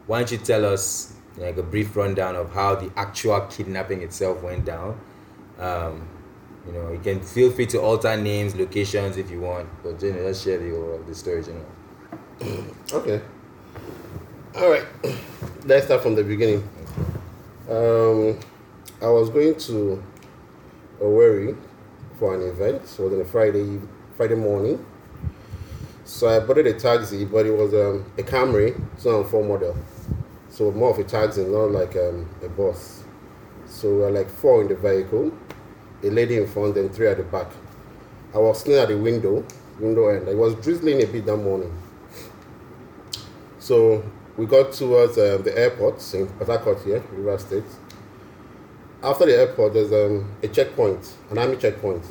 why 0.07 0.19
don't 0.19 0.31
you 0.31 0.37
tell 0.39 0.65
us 0.65 1.13
like 1.37 1.57
a 1.57 1.63
brief 1.63 1.95
rundown 1.95 2.35
of 2.35 2.51
how 2.53 2.75
the 2.75 2.91
actual 2.95 3.41
kidnapping 3.41 4.01
itself 4.01 4.41
went 4.43 4.65
down? 4.65 4.99
Um, 5.57 6.07
you 6.65 6.73
know, 6.73 6.91
you 6.91 6.99
can 6.99 7.21
feel 7.21 7.51
free 7.51 7.65
to 7.67 7.81
alter 7.81 8.15
names, 8.15 8.55
locations 8.55 9.17
if 9.17 9.31
you 9.31 9.41
want, 9.41 9.69
but 9.83 10.01
you 10.01 10.13
know, 10.13 10.27
just 10.27 10.43
share 10.43 10.57
the 10.57 10.71
overall 10.75 11.03
the 11.05 11.15
story, 11.15 11.43
you 11.45 11.53
know. 11.53 12.65
Okay. 12.91 13.21
All 14.55 14.69
right. 14.69 14.85
Let's 15.65 15.85
start 15.85 16.01
from 16.01 16.15
the 16.15 16.23
beginning. 16.23 16.67
Um, 17.69 18.39
I 19.01 19.07
was 19.09 19.29
going 19.29 19.55
to 19.55 20.03
a 20.99 21.03
Owerri 21.03 21.57
for 22.17 22.35
an 22.35 22.41
event. 22.41 22.85
So 22.87 23.03
it 23.03 23.05
was 23.05 23.13
on 23.13 23.21
a 23.21 23.25
Friday 23.25 23.79
Friday 24.15 24.35
morning. 24.35 24.85
So 26.03 26.27
I 26.27 26.39
boarded 26.39 26.67
a 26.67 26.73
taxi, 26.73 27.23
but 27.25 27.45
it 27.45 27.51
was 27.51 27.73
um, 27.73 28.11
a 28.17 28.23
Camry 28.23 28.75
2004 29.01 29.43
model. 29.43 29.77
So 30.59 30.73
more 30.73 30.89
of 30.89 30.99
a 30.99 31.05
taxi, 31.05 31.45
not 31.45 31.71
like 31.71 31.95
um, 31.95 32.29
a 32.43 32.49
bus. 32.49 33.05
So 33.65 33.89
we 33.91 34.01
were 34.01 34.11
like 34.11 34.29
four 34.29 34.61
in 34.61 34.67
the 34.67 34.75
vehicle, 34.75 35.31
a 36.03 36.09
lady 36.09 36.35
in 36.35 36.47
front 36.47 36.75
and 36.75 36.93
three 36.93 37.07
at 37.07 37.15
the 37.15 37.23
back. 37.23 37.47
I 38.35 38.39
was 38.39 38.59
sitting 38.59 38.73
at 38.73 38.89
the 38.89 38.97
window, 38.97 39.45
window 39.79 40.09
end. 40.09 40.27
It 40.27 40.35
was 40.35 40.55
drizzling 40.55 41.01
a 41.01 41.05
bit 41.05 41.25
that 41.27 41.37
morning. 41.37 41.73
So 43.59 44.03
we 44.35 44.47
got 44.47 44.73
towards 44.73 45.17
um, 45.17 45.43
the 45.43 45.57
airport 45.57 46.13
in 46.13 46.27
Harcourt 46.45 46.83
here, 46.83 47.05
River 47.13 47.37
State. 47.37 47.63
After 49.01 49.27
the 49.27 49.37
airport, 49.37 49.75
there's 49.75 49.93
um, 49.93 50.29
a 50.43 50.49
checkpoint, 50.49 51.15
an 51.29 51.37
army 51.37 51.55
checkpoint. 51.55 52.03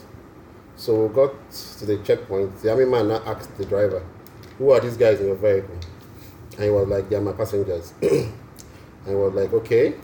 So 0.77 1.05
we 1.05 1.15
got 1.15 1.35
to 1.51 1.85
the 1.85 1.99
checkpoint. 1.99 2.63
The 2.63 2.71
army 2.71 2.87
man 2.87 3.11
asked 3.11 3.59
the 3.59 3.67
driver, 3.67 4.03
"Who 4.57 4.71
are 4.71 4.81
these 4.81 4.97
guys 4.97 5.21
in 5.21 5.27
your 5.27 5.37
vehicle?" 5.37 5.79
And 6.59 6.65
he 6.67 6.71
was 6.71 6.87
like, 6.89 7.09
"They 7.09 7.17
are 7.17 7.21
my 7.23 7.33
passengers." 7.33 7.95
I 8.03 9.15
was 9.15 9.33
like, 9.33 9.53
"Okay, 9.55 9.95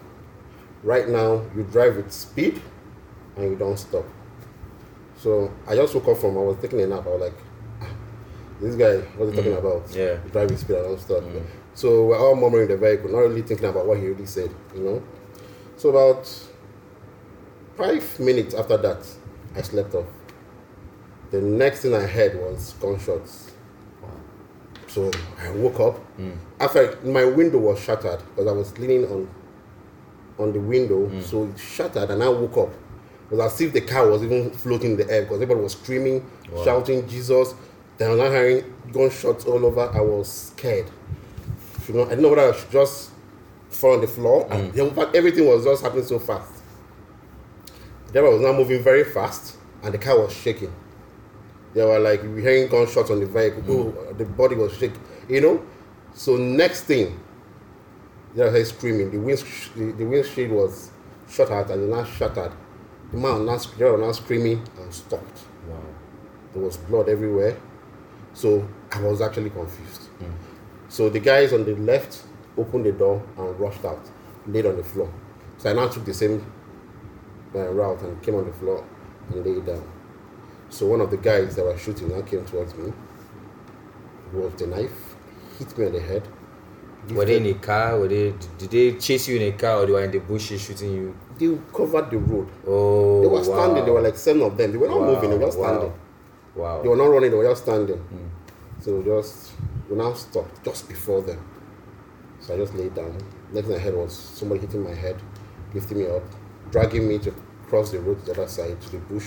right 0.83 1.09
now 1.09 1.43
you 1.55 1.65
drive 1.65 1.97
with 1.97 2.11
speed 2.12 2.62
and 3.37 3.51
you 3.51 3.56
don't 3.56 3.77
stop." 3.79 4.05
So 5.19 5.53
I 5.67 5.75
just 5.75 5.95
woke 5.95 6.09
up 6.09 6.19
from. 6.19 6.39
I 6.39 6.41
was 6.41 6.56
taking 6.62 6.81
a 6.81 6.87
nap. 6.87 7.05
I 7.06 7.11
was 7.11 7.21
like, 7.21 7.35
"Ah, 7.83 7.89
"This 8.61 8.77
guy, 8.77 8.99
what's 9.17 9.33
he 9.33 9.37
talking 9.37 9.53
about?" 9.59 9.91
Yeah. 9.91 10.17
drive 10.33 10.51
with 10.51 10.61
speed 10.61 10.77
and 10.77 10.85
don't 10.87 11.01
stop. 11.01 11.23
So 11.75 12.06
we're 12.06 12.19
all 12.19 12.37
murmuring 12.37 12.71
in 12.71 12.81
the 12.81 12.87
vehicle, 12.87 13.11
not 13.11 13.19
really 13.19 13.43
thinking 13.43 13.69
about 13.69 13.85
what 13.87 13.99
he 13.99 14.06
really 14.06 14.27
said, 14.27 14.51
you 14.77 14.81
know. 14.83 15.03
So 15.77 15.89
about 15.91 16.25
five 17.77 18.21
minutes 18.21 18.55
after 18.55 18.77
that, 18.77 19.05
I 19.56 19.62
slept 19.62 19.93
off. 19.95 20.06
The 21.33 21.41
next 21.41 21.83
thing 21.83 21.95
I 21.95 22.06
heard 22.06 22.39
was 22.41 22.75
gunshots. 22.81 23.51
So 24.94 25.11
I 25.41 25.50
woke 25.50 25.81
up. 25.81 26.00
After 26.61 26.96
my 27.02 27.25
window 27.25 27.58
was 27.58 27.81
shattered 27.81 28.20
because 28.29 28.46
I 28.46 28.52
was 28.52 28.79
leaning 28.79 29.05
on 29.10 29.29
on 30.39 30.53
the 30.53 30.60
window, 30.60 31.08
mm. 31.08 31.20
so 31.20 31.44
it 31.44 31.58
shattered, 31.58 32.10
and 32.10 32.22
I 32.22 32.29
woke 32.29 32.56
up. 32.56 32.69
It 33.29 33.34
was 33.34 33.53
as 33.53 33.60
if 33.60 33.72
the 33.72 33.81
car 33.81 34.08
was 34.08 34.22
even 34.22 34.53
floating 34.53 34.93
in 34.93 34.96
the 34.96 35.10
air 35.10 35.22
because 35.22 35.43
everybody 35.43 35.60
was 35.60 35.72
screaming, 35.72 36.24
shouting 36.65 37.08
Jesus. 37.08 37.55
Then 37.98 38.10
I 38.10 38.15
was 38.15 38.32
hearing 38.32 38.74
gunshots 38.93 39.44
all 39.46 39.67
over. 39.67 39.91
I 39.93 40.01
was 40.01 40.31
scared. 40.31 40.89
You 41.89 41.94
know, 41.94 42.05
I 42.05 42.10
didn't 42.10 42.22
know 42.22 42.29
whether 42.29 42.53
I 42.53 42.56
should 42.56 42.70
just 42.70 43.10
fall 43.70 43.94
on 43.94 44.01
the 44.01 44.06
floor. 44.06 44.48
Mm. 44.48 44.70
And 44.70 44.79
in 44.79 44.94
fact, 44.94 45.17
everything 45.17 45.46
was 45.46 45.65
just 45.65 45.82
happening 45.82 46.05
so 46.05 46.20
fast. 46.20 46.53
The 48.06 48.13
driver 48.13 48.31
was 48.31 48.43
now 48.43 48.53
moving 48.53 48.81
very 48.81 49.03
fast, 49.03 49.56
and 49.82 49.93
the 49.93 49.98
car 49.98 50.17
was 50.20 50.32
shaking. 50.32 50.72
They 51.74 51.84
were 51.84 51.98
like 51.98 52.22
hearing 52.22 52.69
gunshots 52.69 53.10
on 53.10 53.20
the 53.20 53.26
vehicle. 53.26 53.64
Oh, 53.69 54.12
the 54.14 54.24
body 54.24 54.54
was 54.56 54.72
shaking. 54.74 55.00
You 55.28 55.40
know. 55.40 55.66
So 56.14 56.36
next 56.36 56.82
thing, 56.84 57.20
they 58.34 58.44
were 58.44 58.64
screaming. 58.64 59.10
The 59.10 59.19
wind, 59.19 59.44
the, 59.74 59.93
the 59.93 60.04
windshield 60.04 60.52
was 60.52 60.90
shut 61.28 61.50
out, 61.50 61.70
and 61.70 61.90
now 61.90 62.04
shattered. 62.04 62.52
The 63.10 63.19
man 63.19 63.44
now, 63.44 63.58
they 63.76 63.84
were 63.84 63.98
now 63.98 64.12
screaming 64.12 64.66
and 64.78 64.94
stopped. 64.94 65.40
Wow. 65.69 65.81
There 66.52 66.62
was 66.62 66.76
blood 66.76 67.08
everywhere. 67.08 67.56
So 68.32 68.69
I 68.93 69.00
was 69.00 69.20
actually 69.20 69.50
confused. 69.50 70.08
So 70.88 71.08
the 71.08 71.20
guys 71.20 71.52
on 71.52 71.64
the 71.64 71.74
left 71.74 72.22
opened 72.56 72.86
the 72.86 72.93
door 72.93 73.22
and 73.36 73.58
rushed 73.58 73.84
out, 73.84 74.08
laid 74.46 74.66
on 74.66 74.76
the 74.76 74.84
floor. 74.84 75.12
So 75.58 75.70
I 75.70 75.72
now 75.72 75.88
took 75.88 76.04
the 76.04 76.14
same 76.14 76.44
uh, 77.54 77.58
route 77.58 78.02
and 78.02 78.22
came 78.22 78.34
on 78.36 78.44
the 78.46 78.52
floor 78.52 78.84
and 79.31 79.44
laid 79.44 79.66
down. 79.66 79.94
So 80.71 80.87
one 80.87 81.01
of 81.01 81.11
the 81.11 81.17
guys 81.17 81.55
that 81.56 81.65
were 81.65 81.79
shooting 81.79 82.09
now 82.09 82.23
came 82.23 82.44
towards 82.44 82.75
me 82.75 82.93
with 84.33 84.59
the 84.59 84.67
knife, 84.67 85.15
hit 85.59 85.77
me 85.79 85.87
on 85.87 85.93
the 85.93 86.01
head. 86.01 86.27
Were 87.11 87.25
they 87.25 87.37
in 87.37 87.47
a 87.47 87.55
car? 87.55 87.99
Were 88.01 88.09
they? 88.09 88.35
Did 88.59 88.71
they 88.71 88.93
chase 88.99 89.29
you 89.29 89.37
in 89.37 89.55
a 89.55 89.56
car, 89.56 89.83
or 89.83 89.87
they 89.87 89.93
were 89.93 90.03
in 90.05 90.11
the 90.11 90.19
bushes 90.21 90.63
shooting 90.63 90.93
you? 90.93 91.17
They 91.39 91.59
covered 91.73 92.11
the 92.11 92.17
road. 92.19 92.49
Oh, 92.67 93.21
They 93.21 93.27
were 93.29 93.44
standing. 93.44 93.77
wow. 93.79 93.85
There 93.85 93.93
were 93.94 94.01
like 94.01 94.17
seven 94.17 94.43
of 94.43 94.56
them. 94.56 94.73
They 94.73 94.79
were 94.79 94.89
not 94.89 95.01
Wow, 95.01 95.06
moving. 95.15 95.31
They 95.31 95.37
were 95.37 95.44
just 95.47 95.59
wow. 95.59 95.67
standing. 95.67 95.93
Wow. 96.56 96.83
They 96.83 96.89
were 96.89 96.97
not 96.97 97.06
running. 97.11 97.31
They 97.31 97.37
were 97.37 97.44
just 97.49 97.63
standing. 97.63 97.97
Hmm. 97.99 98.27
So 98.81 99.03
just 99.03 99.53
we 99.91 99.97
now 99.97 100.15
stopped 100.15 100.65
just 100.65 100.89
before 100.89 101.21
them. 101.23 101.44
So 102.41 102.55
I 102.55 102.56
just 102.56 102.75
laid 102.75 102.94
down. 102.94 103.17
Next 103.53 103.69
thing 103.69 103.77
I 103.77 103.81
heard 103.81 103.94
was 103.97 104.15
somebody 104.15 104.61
hitting 104.63 104.83
my 104.83 104.94
head, 104.94 105.17
lifting 105.75 105.99
me 105.99 106.06
up, 106.06 106.23
dragging 106.71 107.06
me 107.06 107.19
to 107.21 107.35
cross 107.69 107.91
the 107.91 108.01
road 108.01 108.19
to 108.21 108.27
the 108.27 108.33
other 108.33 108.49
side 108.49 108.81
to 108.81 108.91
the 108.93 108.99
bush. 108.99 109.27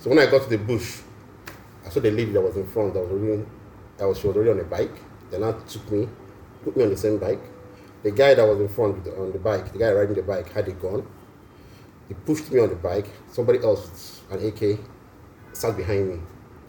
So 0.00 0.08
when 0.08 0.18
I 0.18 0.26
got 0.26 0.42
to 0.44 0.48
the 0.48 0.58
bush, 0.58 1.00
I 1.84 1.90
saw 1.90 2.00
the 2.00 2.10
lady 2.10 2.32
that 2.32 2.40
was 2.40 2.56
in 2.56 2.66
front. 2.66 2.94
That 2.94 3.00
was 3.00 3.10
already, 3.10 3.44
that 3.98 4.08
was 4.08 4.18
she 4.18 4.26
was 4.26 4.36
already 4.36 4.50
on 4.50 4.60
a 4.60 4.64
bike. 4.64 4.96
Then 5.30 5.44
I 5.44 5.52
took 5.52 5.92
me, 5.92 6.08
put 6.64 6.76
me 6.76 6.84
on 6.84 6.90
the 6.90 6.96
same 6.96 7.18
bike, 7.18 7.40
The 8.02 8.10
guy 8.10 8.34
that 8.34 8.46
was 8.46 8.58
in 8.60 8.68
front 8.68 9.04
the, 9.04 9.14
on 9.20 9.30
the 9.30 9.38
bike, 9.38 9.72
the 9.72 9.78
guy 9.78 9.92
riding 9.92 10.14
the 10.14 10.22
bike, 10.22 10.50
had 10.52 10.66
a 10.68 10.72
gun. 10.72 11.06
He 12.08 12.14
pushed 12.14 12.50
me 12.50 12.60
on 12.60 12.70
the 12.70 12.76
bike. 12.76 13.06
Somebody 13.30 13.58
else, 13.62 14.22
an 14.30 14.44
AK, 14.44 14.80
sat 15.52 15.76
behind 15.76 16.08
me. 16.08 16.20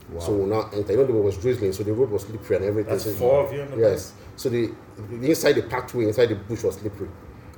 Wow. 0.10 0.20
So 0.20 0.34
we 0.34 0.46
now 0.50 0.70
enter. 0.74 0.92
You 0.92 0.98
know, 1.00 1.06
the 1.06 1.14
road 1.14 1.26
was 1.26 1.38
drizzling, 1.38 1.72
so 1.72 1.84
the 1.84 1.94
road 1.94 2.10
was 2.10 2.24
slippery 2.24 2.58
and 2.58 2.66
everything. 2.66 2.92
That's 2.92 3.18
four 3.18 3.46
of 3.46 3.54
you 3.54 3.62
on 3.62 3.72
the 3.72 3.78
Yes. 3.78 4.14
So 4.36 4.50
the, 4.50 4.72
the 5.10 5.30
inside 5.30 5.54
the 5.54 5.64
pathway, 5.64 6.06
inside 6.06 6.28
the 6.28 6.36
bush 6.36 6.64
was 6.64 6.76
slippery. 6.76 7.08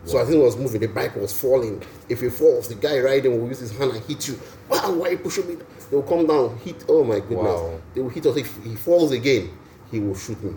So 0.06 0.18
as 0.18 0.30
it 0.30 0.38
was 0.38 0.58
moving, 0.58 0.82
the 0.82 0.88
bike 0.88 1.16
was 1.16 1.32
falling. 1.40 1.82
If 2.10 2.22
it 2.24 2.32
falls, 2.32 2.68
the 2.68 2.76
guy 2.76 3.00
riding 3.00 3.40
will 3.40 3.48
use 3.48 3.60
his 3.60 3.72
hand 3.78 3.92
and 3.92 4.04
hit 4.04 4.28
you. 4.28 4.38
Wow, 4.70 4.92
why 4.94 5.10
you 5.10 5.18
pushing 5.18 5.48
me? 5.48 5.56
They 5.90 5.96
will 5.96 6.04
come 6.04 6.28
down, 6.28 6.58
hit. 6.58 6.84
Oh 6.90 7.04
my 7.04 7.20
goodness. 7.20 7.38
Wow. 7.38 7.80
They 7.94 8.02
will 8.02 8.10
hit 8.10 8.26
us. 8.26 8.36
If 8.36 8.64
he 8.64 8.76
falls 8.76 9.12
again, 9.12 9.58
he 9.92 10.00
will 10.00 10.16
shoot 10.16 10.42
me. 10.44 10.56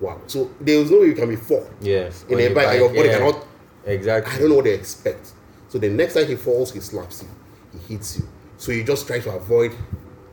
Wow. 0.00 0.20
So 0.26 0.50
there 0.60 0.76
is 0.80 0.90
no 0.90 1.00
way 1.00 1.06
you 1.06 1.14
can 1.14 1.28
be 1.28 1.36
four 1.36 1.68
Yes. 1.80 2.24
in 2.28 2.40
a 2.40 2.48
bike, 2.52 2.66
and 2.68 2.78
your 2.78 2.88
body 2.88 3.08
yeah. 3.08 3.18
cannot. 3.18 3.46
Exactly. 3.84 4.32
I 4.34 4.38
don't 4.38 4.48
know 4.48 4.54
what 4.56 4.64
they 4.64 4.74
expect. 4.74 5.32
So 5.68 5.78
the 5.78 5.88
next 5.88 6.14
time 6.14 6.26
he 6.26 6.34
falls, 6.36 6.72
he 6.72 6.80
slaps 6.80 7.22
you, 7.22 7.28
he 7.72 7.94
hits 7.94 8.18
you. 8.18 8.28
So 8.56 8.72
you 8.72 8.82
just 8.82 9.06
try 9.06 9.20
to 9.20 9.30
avoid 9.30 9.72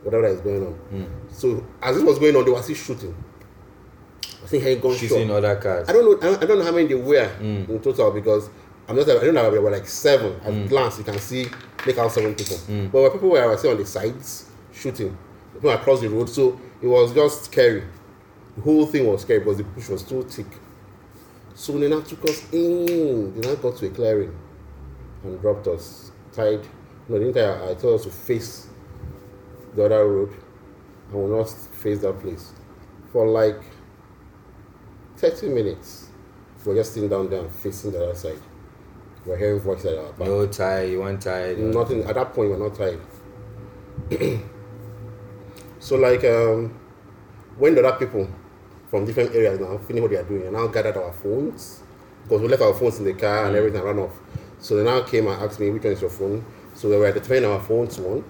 whatever 0.02 0.22
that 0.22 0.34
is 0.34 0.40
going 0.40 0.66
on. 0.66 0.72
Hmm. 0.72 1.04
So 1.32 1.64
as 1.80 1.96
it 1.96 2.04
was 2.04 2.18
going 2.18 2.34
on, 2.34 2.44
they 2.44 2.50
were 2.50 2.62
still 2.62 2.74
shooting. 2.74 3.14
I 4.48 4.50
think 4.50 4.62
he 4.64 4.76
gunshot. 4.76 5.08
Shooting 5.10 5.30
other 5.30 5.56
cars. 5.56 5.88
I 5.90 5.92
don't 5.92 6.04
know. 6.10 6.16
I 6.26 6.32
don't, 6.32 6.42
I 6.42 6.46
don't 6.46 6.58
know 6.58 6.64
how 6.64 6.72
many 6.72 6.86
they 6.86 6.94
were 6.94 7.28
Mm. 7.38 7.68
in 7.68 7.80
total 7.80 8.10
because 8.12 8.48
I'm 8.88 8.96
not. 8.96 9.06
I 9.06 9.14
don't 9.24 9.34
know. 9.34 9.50
There 9.50 9.60
were 9.60 9.70
like 9.70 9.86
seven. 9.86 10.32
At 10.42 10.52
Mm. 10.54 10.68
glance, 10.70 10.96
you 10.96 11.04
can 11.04 11.18
see 11.18 11.46
make 11.86 11.98
out 11.98 12.10
seven 12.12 12.34
people. 12.34 12.56
But 12.66 12.92
there 12.92 13.02
were 13.02 13.10
people 13.10 13.28
were 13.28 13.42
I 13.42 13.46
was 13.46 13.62
on 13.66 13.76
the 13.76 13.84
sides 13.84 14.46
shooting, 14.72 15.16
people 15.52 15.68
across 15.70 16.00
the 16.00 16.08
road. 16.08 16.30
So 16.30 16.58
it 16.80 16.86
was 16.86 17.12
just 17.12 17.44
scary. 17.44 17.82
The 18.56 18.62
whole 18.62 18.86
thing 18.86 19.06
was 19.06 19.20
scary 19.20 19.40
because 19.40 19.58
the 19.58 19.64
bush 19.64 19.88
was 19.90 20.02
too 20.02 20.22
thick. 20.22 20.46
So 21.54 21.76
they 21.76 21.90
now 21.90 22.00
took 22.00 22.24
us 22.24 22.42
in. 22.50 23.38
They 23.38 23.46
now 23.46 23.54
got 23.56 23.76
to 23.76 23.86
a 23.86 23.90
clearing 23.90 24.34
and 25.24 25.38
dropped 25.42 25.66
us. 25.66 26.10
Tied. 26.32 26.60
No, 27.06 27.18
they 27.18 27.26
didn't 27.26 27.34
tie. 27.34 27.70
I 27.70 27.74
told 27.74 28.00
us 28.00 28.04
to 28.06 28.10
face 28.10 28.66
the 29.76 29.84
other 29.84 30.08
road. 30.08 30.32
I 31.12 31.16
will 31.16 31.28
not 31.38 31.50
face 31.50 31.98
that 32.00 32.18
place 32.22 32.52
for 33.12 33.26
like 33.26 33.60
30 35.18 35.48
minutes. 35.48 36.08
We're 36.64 36.76
just 36.76 36.94
sitting 36.94 37.08
down 37.08 37.28
there 37.30 37.40
and 37.40 37.50
facing 37.50 37.90
the 37.92 38.04
other 38.04 38.14
side. 38.14 38.38
We're 39.26 39.36
hearing 39.36 39.60
voices 39.60 39.86
at 39.86 39.98
our 39.98 40.12
back. 40.12 40.28
No 40.28 40.46
tie. 40.46 40.84
You 40.84 41.00
want 41.00 41.22
tie. 41.22 41.54
Nothing 41.54 42.04
at 42.04 42.14
that 42.14 42.32
point. 42.32 42.50
we're 42.50 42.58
not 42.58 42.76
tired. 42.76 43.00
so 45.80 45.96
like 45.96 46.24
um, 46.24 46.78
when 47.56 47.74
the 47.74 47.84
other 47.84 47.98
people 47.98 48.28
from 48.88 49.04
different 49.04 49.34
areas 49.34 49.58
now 49.58 49.76
finish 49.78 50.00
what 50.00 50.10
they 50.10 50.16
are 50.16 50.22
doing 50.22 50.42
and 50.44 50.52
now 50.52 50.66
gathered 50.68 50.96
our 50.96 51.12
phones 51.12 51.82
because 52.22 52.40
we 52.40 52.48
left 52.48 52.62
our 52.62 52.72
phones 52.74 52.98
in 52.98 53.04
the 53.04 53.12
car 53.12 53.46
and 53.46 53.56
everything 53.56 53.82
ran 53.82 53.98
off. 53.98 54.18
So 54.60 54.76
they 54.76 54.84
now 54.84 55.02
came 55.02 55.26
and 55.26 55.42
asked 55.42 55.58
me 55.58 55.70
which 55.70 55.82
one 55.84 55.92
is 55.92 56.00
your 56.00 56.10
phone. 56.10 56.44
So 56.74 56.88
we 56.88 56.96
were 56.96 57.10
determining 57.12 57.50
our 57.50 57.60
phones 57.60 57.98
one. 57.98 58.24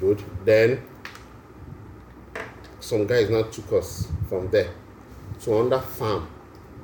Good. 0.00 0.22
Then 0.44 0.82
some 2.80 3.06
guys 3.06 3.28
now 3.30 3.42
took 3.42 3.72
us 3.72 4.08
from 4.28 4.48
there 4.50 4.70
to 5.40 5.60
another 5.60 5.82
farm 5.82 6.28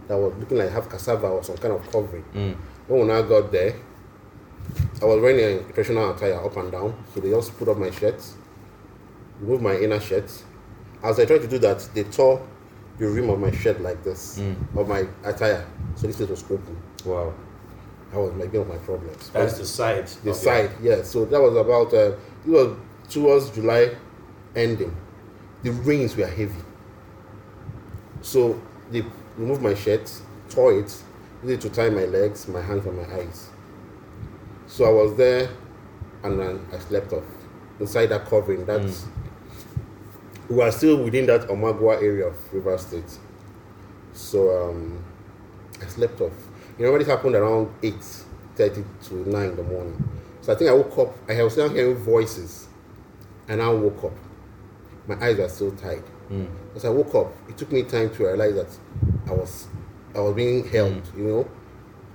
that 0.09 0.17
was 0.17 0.35
looking 0.39 0.59
like 0.59 0.71
half 0.71 0.89
cassava 0.89 1.29
or 1.29 1.43
some 1.43 1.57
kind 1.57 1.75
of 1.75 1.91
covering. 1.91 2.25
Mm. 2.35 2.57
When 2.89 3.11
I 3.11 3.23
got 3.23 3.51
there, 3.51 3.75
I 5.01 5.05
was 5.05 5.21
wearing 5.21 5.41
a 5.41 5.63
traditional 5.73 6.11
attire 6.15 6.45
up 6.45 6.57
and 6.57 6.71
down, 6.71 7.05
so 7.13 7.21
they 7.21 7.31
just 7.31 7.57
put 7.59 7.69
up 7.69 7.79
my 7.79 7.91
shirt, 7.91 8.23
remove 9.41 9.63
my 9.63 9.77
inner 9.77 10.01
shirt. 10.01 10.31
As 11.03 11.19
I 11.21 11.25
tried 11.25 11.43
to 11.43 11.49
do 11.49 11.59
that, 11.59 11.89
they 11.95 12.05
tore 12.05 12.47
the 12.99 13.09
rim 13.09 13.29
of 13.31 13.39
my 13.39 13.51
shirt 13.51 13.81
like 13.81 14.03
this, 14.05 14.39
of 14.77 14.89
my 14.89 15.07
attire. 15.25 15.67
So 15.97 16.07
this 16.07 16.17
place 16.17 16.29
was 16.29 16.43
open. 16.45 16.77
Wow. 17.05 17.35
That 18.11 18.21
was 18.21 18.33
my 18.35 18.45
one 18.45 18.57
of 18.57 18.69
my 18.69 18.77
problems. 18.79 19.31
That's 19.31 19.59
the 19.59 19.67
side. 19.67 20.07
The 20.07 20.31
of 20.31 20.37
side, 20.37 20.71
yeah. 20.81 21.03
So 21.03 21.25
that 21.25 21.41
was 21.41 21.57
about 21.57 21.93
uh, 21.93 22.13
it 22.47 22.51
was 22.51 22.77
towards 23.09 23.51
July 23.51 23.91
ending. 24.55 24.97
The 25.63 25.73
rains 25.73 26.17
were 26.17 26.27
heavy. 26.27 26.55
So 28.25 28.59
they 28.91 29.05
removed 29.37 29.61
my 29.61 29.75
shirt, 29.75 30.11
tore 30.49 30.73
it, 30.79 30.97
it 31.45 31.61
to 31.61 31.69
tie 31.69 31.91
my 31.91 32.07
legs, 32.07 32.49
my 32.49 32.63
hands, 32.63 32.87
and 32.87 32.97
my 32.97 33.15
eyes. 33.15 33.51
So 34.67 34.87
I 34.87 34.89
was 34.91 35.15
there, 35.17 35.51
and 36.23 36.41
then 36.41 36.67
I 36.73 36.79
slept 36.79 37.13
off 37.13 37.25
inside 37.79 38.07
that 38.07 38.25
covering. 38.25 38.65
That's 38.65 39.05
we 40.49 40.57
were 40.57 40.71
still 40.71 41.03
within 41.05 41.27
that 41.27 41.43
Omagwa 41.49 41.97
area 41.97 42.27
of 42.27 42.53
River 42.53 42.79
State. 42.79 43.19
So 44.15 44.71
um, 44.71 45.05
I 45.83 45.87
slept 45.87 46.19
off. 46.23 46.33
You 46.79 46.87
know, 46.87 46.97
this 46.97 47.07
happened 47.07 47.35
around 47.35 47.75
8 47.83 47.95
30 48.57 48.85
to 49.05 49.29
9 49.29 49.49
in 49.51 49.57
the 49.57 49.63
morning. 49.63 50.09
So 50.41 50.53
I 50.53 50.57
think 50.57 50.71
I 50.71 50.73
woke 50.73 50.97
up, 50.97 51.15
I 51.29 51.43
was 51.43 51.53
still 51.53 51.69
hearing 51.69 51.97
voices, 51.97 52.69
and 53.49 53.61
I 53.61 53.69
woke 53.69 54.05
up. 54.05 54.17
My 55.07 55.23
eyes 55.23 55.37
were 55.37 55.49
still 55.51 55.73
tied. 55.73 56.05
As 56.75 56.85
I 56.85 56.89
woke 56.89 57.15
up, 57.15 57.33
it 57.49 57.57
took 57.57 57.71
me 57.73 57.83
time 57.83 58.11
to 58.15 58.25
realize 58.25 58.55
that 58.55 58.79
I 59.29 59.33
was 59.33 59.69
I 60.15 60.21
was 60.21 60.35
being 60.35 60.67
held, 60.69 61.03
you 61.17 61.25
know. 61.25 61.49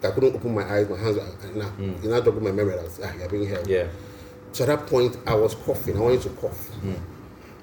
I 0.01 0.11
couldn't 0.11 0.33
open 0.35 0.55
my 0.55 0.63
eyes, 0.63 0.87
my 0.89 0.97
hands 0.97 1.17
were, 1.17 1.27
and 1.43 1.55
now, 1.57 1.69
mm. 1.71 2.03
it 2.03 2.09
now 2.09 2.21
jogged 2.21 2.41
my 2.41 2.51
memory 2.51 2.75
that 2.75 2.79
I 2.79 2.83
was, 2.83 2.99
ah, 3.03 3.11
you're 3.19 3.27
being 3.27 3.49
held. 3.49 3.67
Yeah. 3.67 3.87
So 4.53 4.63
at 4.63 4.67
that 4.67 4.87
point, 4.87 5.17
I 5.27 5.33
was 5.33 5.55
coughing. 5.55 5.97
I 5.97 5.99
wanted 5.99 6.21
to 6.21 6.29
cough. 6.29 6.69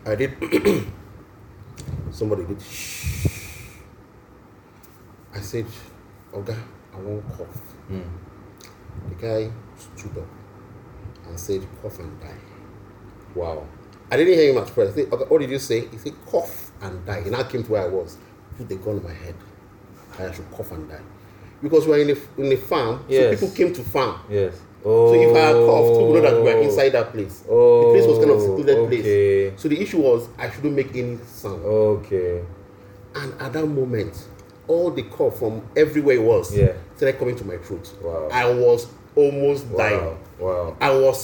I 0.04 0.14
did. 0.14 0.36
somebody 2.10 2.44
did. 2.44 2.60
Shh. 2.60 3.26
I 5.34 5.40
said, 5.40 5.66
Oga, 6.32 6.56
I 6.94 6.98
won't 6.98 7.26
cough. 7.28 7.60
The 9.08 9.14
guy 9.14 9.50
stood 9.76 10.18
up 10.18 10.28
and 11.26 11.38
said, 11.38 11.66
cough 11.82 11.98
and 11.98 12.20
die. 12.20 12.38
Wow. 13.34 13.66
I 14.10 14.16
didn't 14.16 14.34
hear 14.34 14.52
him 14.52 14.58
at 14.58 14.70
first. 14.70 14.92
I 14.92 15.02
said, 15.02 15.10
"Oga, 15.10 15.28
what 15.28 15.40
did 15.40 15.50
you 15.50 15.58
say? 15.58 15.86
He 15.88 15.98
said, 15.98 16.14
cough 16.26 16.70
and 16.82 17.04
die. 17.04 17.22
He 17.22 17.30
now 17.30 17.42
came 17.42 17.64
to 17.64 17.72
where 17.72 17.82
I 17.82 17.88
was, 17.88 18.16
put 18.56 18.68
the 18.68 18.76
gun 18.76 18.98
on 18.98 19.04
my 19.04 19.12
head. 19.12 19.34
I 20.18 20.32
should 20.32 20.50
cough 20.52 20.70
and 20.72 20.88
die. 20.88 21.00
Because 21.62 21.86
we're 21.86 21.98
in 21.98 22.10
a, 22.10 22.40
in 22.40 22.52
a 22.52 22.56
farm, 22.56 23.04
Yes. 23.08 23.40
so 23.40 23.46
people 23.46 23.56
came 23.56 23.72
to 23.74 23.82
farm. 23.82 24.20
Yes. 24.30 24.60
Oh. 24.84 25.12
So 25.12 25.20
if 25.20 25.36
I 25.36 25.52
coughed, 25.52 25.88
people 25.98 26.14
know 26.14 26.20
that 26.20 26.34
we 26.36 26.42
were 26.42 26.62
inside 26.62 26.90
that 26.90 27.10
place. 27.12 27.42
Oh. 27.48 27.92
the 27.92 27.98
place 27.98 28.06
was 28.08 28.18
kind 28.18 28.30
of 28.30 28.36
oh, 28.36 28.40
secluded 28.56 28.76
okay. 28.78 29.02
place. 29.50 29.60
So 29.60 29.68
the 29.68 29.80
issue 29.80 29.98
was 29.98 30.28
I 30.38 30.50
shouldn't 30.50 30.74
make 30.74 30.94
any 30.94 31.18
sound. 31.26 31.64
Okay. 31.64 32.44
And 33.16 33.40
at 33.40 33.52
that 33.54 33.66
moment, 33.66 34.28
all 34.68 34.90
the 34.90 35.02
cough 35.04 35.38
from 35.38 35.62
everywhere 35.76 36.20
was 36.20 36.54
Yeah. 36.56 36.72
started 36.96 37.18
coming 37.18 37.34
to 37.36 37.44
my 37.44 37.56
throat. 37.56 37.92
Wow. 38.02 38.28
I 38.32 38.48
was 38.52 38.86
almost 39.16 39.74
dying. 39.76 39.98
Wow. 39.98 40.16
Wow. 40.38 40.76
I 40.80 40.90
was 40.90 41.20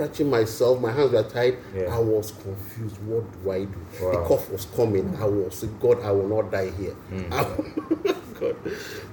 scratching 0.00 0.30
myself. 0.30 0.80
My 0.80 0.92
hands 0.92 1.12
were 1.12 1.22
tied. 1.22 1.58
Yeah. 1.74 1.94
I 1.94 1.98
was 1.98 2.32
confused. 2.32 2.98
What 3.04 3.24
do 3.44 3.50
I 3.50 3.64
do? 3.64 3.78
The 3.98 4.24
cough 4.26 4.50
was 4.50 4.64
coming. 4.64 5.14
I 5.16 5.24
was 5.24 5.62
God, 5.78 6.02
I 6.02 6.10
will 6.10 6.28
not 6.28 6.50
die 6.50 6.70
here. 6.70 6.92
Hmm. 6.92 7.32
I 7.32 7.44
God. 8.40 8.56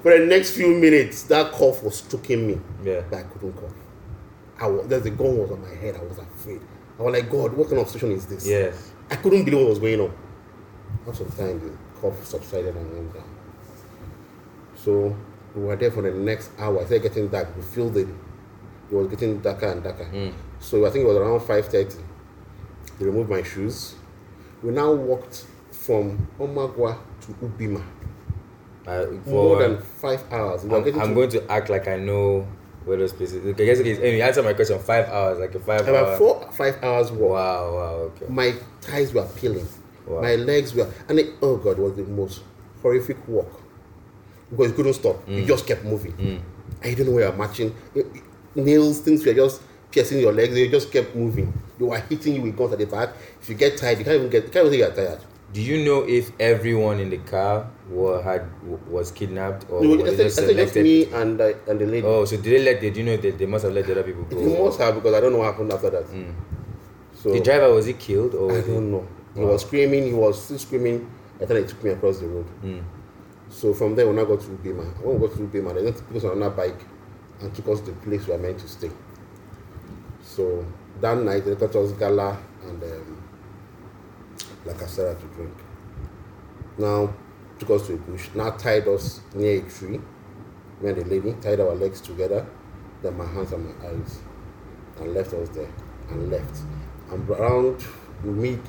For 0.02 0.18
the 0.18 0.26
next 0.26 0.52
few 0.52 0.74
minutes, 0.74 1.24
that 1.24 1.52
cough 1.52 1.84
was 1.84 2.02
choking 2.02 2.48
me. 2.48 2.62
Yeah. 2.84 3.02
But 3.10 3.18
I 3.20 3.24
couldn't 3.24 3.54
cough. 3.54 3.74
I 4.60 4.68
was, 4.68 4.88
there's 4.88 5.04
the 5.04 5.12
gun 5.12 5.38
was 5.38 5.52
on 5.52 5.62
my 5.62 5.76
head. 5.76 5.96
I 5.96 6.04
was 6.04 6.18
afraid. 6.18 6.62
I 6.98 7.04
was 7.04 7.14
like, 7.14 7.30
God, 7.30 7.54
what 7.54 7.68
kind 7.68 7.82
of 7.82 7.90
situation 7.90 8.18
is 8.18 8.26
this? 8.26 8.48
Yes. 8.48 8.92
I 9.12 9.18
couldn't 9.18 9.44
believe 9.44 9.60
what 9.60 9.70
was 9.70 9.80
going 9.80 10.00
on. 10.00 10.14
After 11.08 11.26
some 11.26 11.32
time, 11.38 11.60
the 11.60 12.00
cough 12.00 12.26
subsided 12.26 12.76
and 12.76 12.94
went 12.94 13.14
down. 13.14 13.36
So 14.76 15.16
we 15.54 15.64
were 15.64 15.76
there 15.76 15.92
for 15.92 16.02
the 16.02 16.12
next 16.12 16.52
hour. 16.58 16.82
It 16.82 16.86
started 16.88 17.04
getting 17.04 17.28
dark. 17.28 17.56
We 17.56 17.62
feel 17.62 17.90
the 17.90 18.08
it 18.90 18.96
was 18.96 19.08
getting 19.08 19.40
darker 19.42 19.66
and 19.68 19.84
darker. 19.84 20.06
Hmm. 20.06 20.47
So 20.60 20.86
I 20.86 20.90
think 20.90 21.04
it 21.06 21.08
was 21.08 21.18
around 21.18 21.42
five 21.42 21.68
thirty. 21.68 21.98
They 23.00 23.06
removed 23.06 23.30
my 23.30 23.44
shoes. 23.44 23.96
We 24.64 24.72
now 24.72 24.92
walked 24.92 25.46
from 25.72 26.28
Omagwa 26.40 26.98
to 27.22 27.28
Ubima. 27.34 27.84
Uh, 28.88 29.06
More 29.30 29.60
than 29.62 29.78
five 29.82 30.24
hours. 30.32 30.64
We 30.64 30.76
I'm, 30.76 30.86
I'm 31.00 31.10
to- 31.10 31.16
going 31.16 31.30
to 31.32 31.52
act 31.52 31.70
like 31.70 31.88
I 31.88 31.98
know 31.98 32.48
where 32.86 32.98
those 32.98 33.14
places. 33.14 33.46
Okay, 33.46 33.66
guess 33.66 33.80
okay. 33.80 33.96
Anyway, 33.98 34.22
answer 34.22 34.42
my 34.42 34.54
question. 34.54 34.80
Five 34.80 35.08
hours, 35.10 35.40
like 35.40 35.54
a 35.56 35.60
five 35.60 35.82
about 35.88 36.08
hour. 36.08 36.18
four 36.18 36.52
five 36.54 36.82
hours 36.84 37.12
walk. 37.12 37.32
Wow. 37.32 37.74
Wow. 37.76 37.94
Okay. 38.16 38.26
My 38.30 38.52
thighs 38.82 39.14
were 39.14 39.28
peeling. 39.36 39.68
Wow. 40.06 40.22
My 40.22 40.36
legs 40.36 40.74
were, 40.74 40.90
and 41.10 41.20
it, 41.20 41.36
oh 41.42 41.58
God, 41.58 41.78
was 41.78 41.96
the 41.98 42.04
most 42.04 42.42
horrific 42.82 43.28
walk 43.28 43.62
because 44.50 44.70
you 44.70 44.74
couldn't 44.74 44.94
stop. 44.94 45.28
You 45.28 45.44
Mm. 45.44 45.48
just 45.48 45.68
kept 45.68 45.84
moving. 45.84 46.14
And 46.82 46.90
you 46.90 46.96
don't 46.96 47.08
know 47.08 47.12
where 47.14 47.26
you're 47.28 47.34
marching. 47.36 47.76
Nails, 48.56 49.02
things 49.02 49.26
were 49.26 49.34
just 49.34 49.62
piercing 49.92 50.20
your 50.20 50.34
legs. 50.34 50.54
They 50.54 50.68
just 50.70 50.92
kept 50.92 51.16
moving. 51.16 51.54
They 51.78 51.86
were 51.86 52.00
hitting 52.00 52.36
you 52.36 52.42
with 52.42 52.58
guns 52.58 52.74
at 52.74 52.80
the 52.80 52.86
back. 52.86 53.10
If 53.42 53.50
you 53.50 53.56
get 53.56 53.78
tired, 53.78 54.00
you 54.00 54.06
can't 54.06 54.18
even 54.18 54.30
get. 54.30 54.46
You 54.46 54.50
can't 54.50 54.66
even 54.68 54.72
say 54.72 54.78
you're 54.80 54.92
tired. 54.92 55.20
Do 55.54 55.62
you 55.62 55.86
know 55.86 56.04
if 56.04 56.32
everyone 56.42 57.00
in 57.00 57.10
the 57.10 57.18
car 57.20 57.70
were 57.90 58.22
had 58.22 58.46
was 58.90 59.12
kidnapped 59.12 59.66
or 59.70 59.82
No, 59.82 59.90
was 60.04 60.20
I 60.20 60.24
it 60.24 60.32
said, 60.32 60.44
I 60.50 60.54
just 60.54 60.74
selected? 60.74 60.84
me 60.84 61.06
and 61.06 61.40
the, 61.40 61.58
and 61.68 61.80
the 61.80 61.86
lady. 61.86 62.06
Oh, 62.06 62.26
so 62.26 62.36
did 62.36 62.44
they 62.46 62.64
let? 62.64 62.82
Did 62.82 62.98
you 62.98 63.04
know 63.04 63.16
that 63.18 63.38
they 63.38 63.46
must 63.46 63.64
have 63.64 63.74
let 63.74 63.86
the 63.86 63.94
other 63.94 64.04
people 64.04 64.24
go? 64.24 64.38
It 64.38 64.60
must 64.64 64.80
have 64.80 64.96
because 64.96 65.14
I 65.14 65.22
don't 65.22 65.32
know 65.32 65.40
what 65.40 65.52
happened 65.54 65.72
after 65.72 65.90
that. 65.90 66.06
Mm. 66.08 66.34
So 67.14 67.32
The 67.32 67.40
driver 67.40 67.74
was 67.74 67.86
he 67.86 67.94
killed 67.94 68.36
or? 68.36 68.52
I 68.58 68.62
don't 68.62 68.92
know. 68.92 69.08
He 69.36 69.40
Wow. 69.42 69.52
was 69.54 69.62
screaming. 69.62 70.04
He 70.08 70.14
was 70.14 70.44
still 70.44 70.60
screaming. 70.60 71.10
I 71.42 71.46
thought 71.46 71.58
he 71.58 71.64
took 71.64 71.82
me 71.84 71.92
across 71.92 72.20
the 72.20 72.28
road. 72.28 72.46
Mm. 72.64 72.84
So 73.50 73.74
from 73.74 73.96
there, 73.96 74.06
when 74.08 74.20
I 74.20 74.26
got 74.26 74.42
to 74.42 74.48
Ubima, 74.48 75.02
when 75.02 75.18
we 75.20 75.28
got 75.28 75.38
to 75.38 75.44
Ubima, 75.48 75.74
they 75.74 75.92
took 75.92 76.14
us 76.16 76.24
on 76.26 76.32
another 76.34 76.56
bike 76.56 76.86
and 77.40 77.56
took 77.56 77.70
us 77.70 77.80
to 77.82 77.92
the 77.92 77.98
place 78.02 78.28
we 78.28 78.34
were 78.34 78.40
meant 78.40 78.60
to 78.60 78.68
stay. 78.68 78.92
So 80.38 80.64
that 81.02 81.18
night, 81.18 81.46
they 81.46 81.56
got 81.56 81.76
us 81.76 81.94
gala 81.94 82.38
and 82.62 82.84
um, 82.84 83.24
La 84.68 84.74
Casera 84.74 85.20
to 85.20 85.26
drink. 85.36 85.54
Now, 86.78 87.12
took 87.58 87.72
us 87.72 87.88
to 87.88 87.96
a 87.96 87.98
bush, 87.98 88.30
now 88.36 88.52
tied 88.52 88.88
us 88.88 89.22
near 89.34 89.66
a 89.66 89.68
tree, 89.68 90.00
me 90.80 90.90
and 90.90 90.96
the 90.96 91.06
lady, 91.06 91.34
tied 91.42 91.60
our 91.60 91.74
legs 91.74 92.02
together, 92.02 92.46
then 93.02 93.18
my 93.18 93.26
hands 93.26 93.52
and 93.52 93.66
my 93.66 93.88
eyes, 93.88 94.20
and 95.00 95.12
left 95.16 95.34
us 95.34 95.50
there, 95.50 95.74
and 96.10 96.30
left. 96.30 96.60
And 97.10 97.28
around 97.32 97.84
mid, 98.24 98.62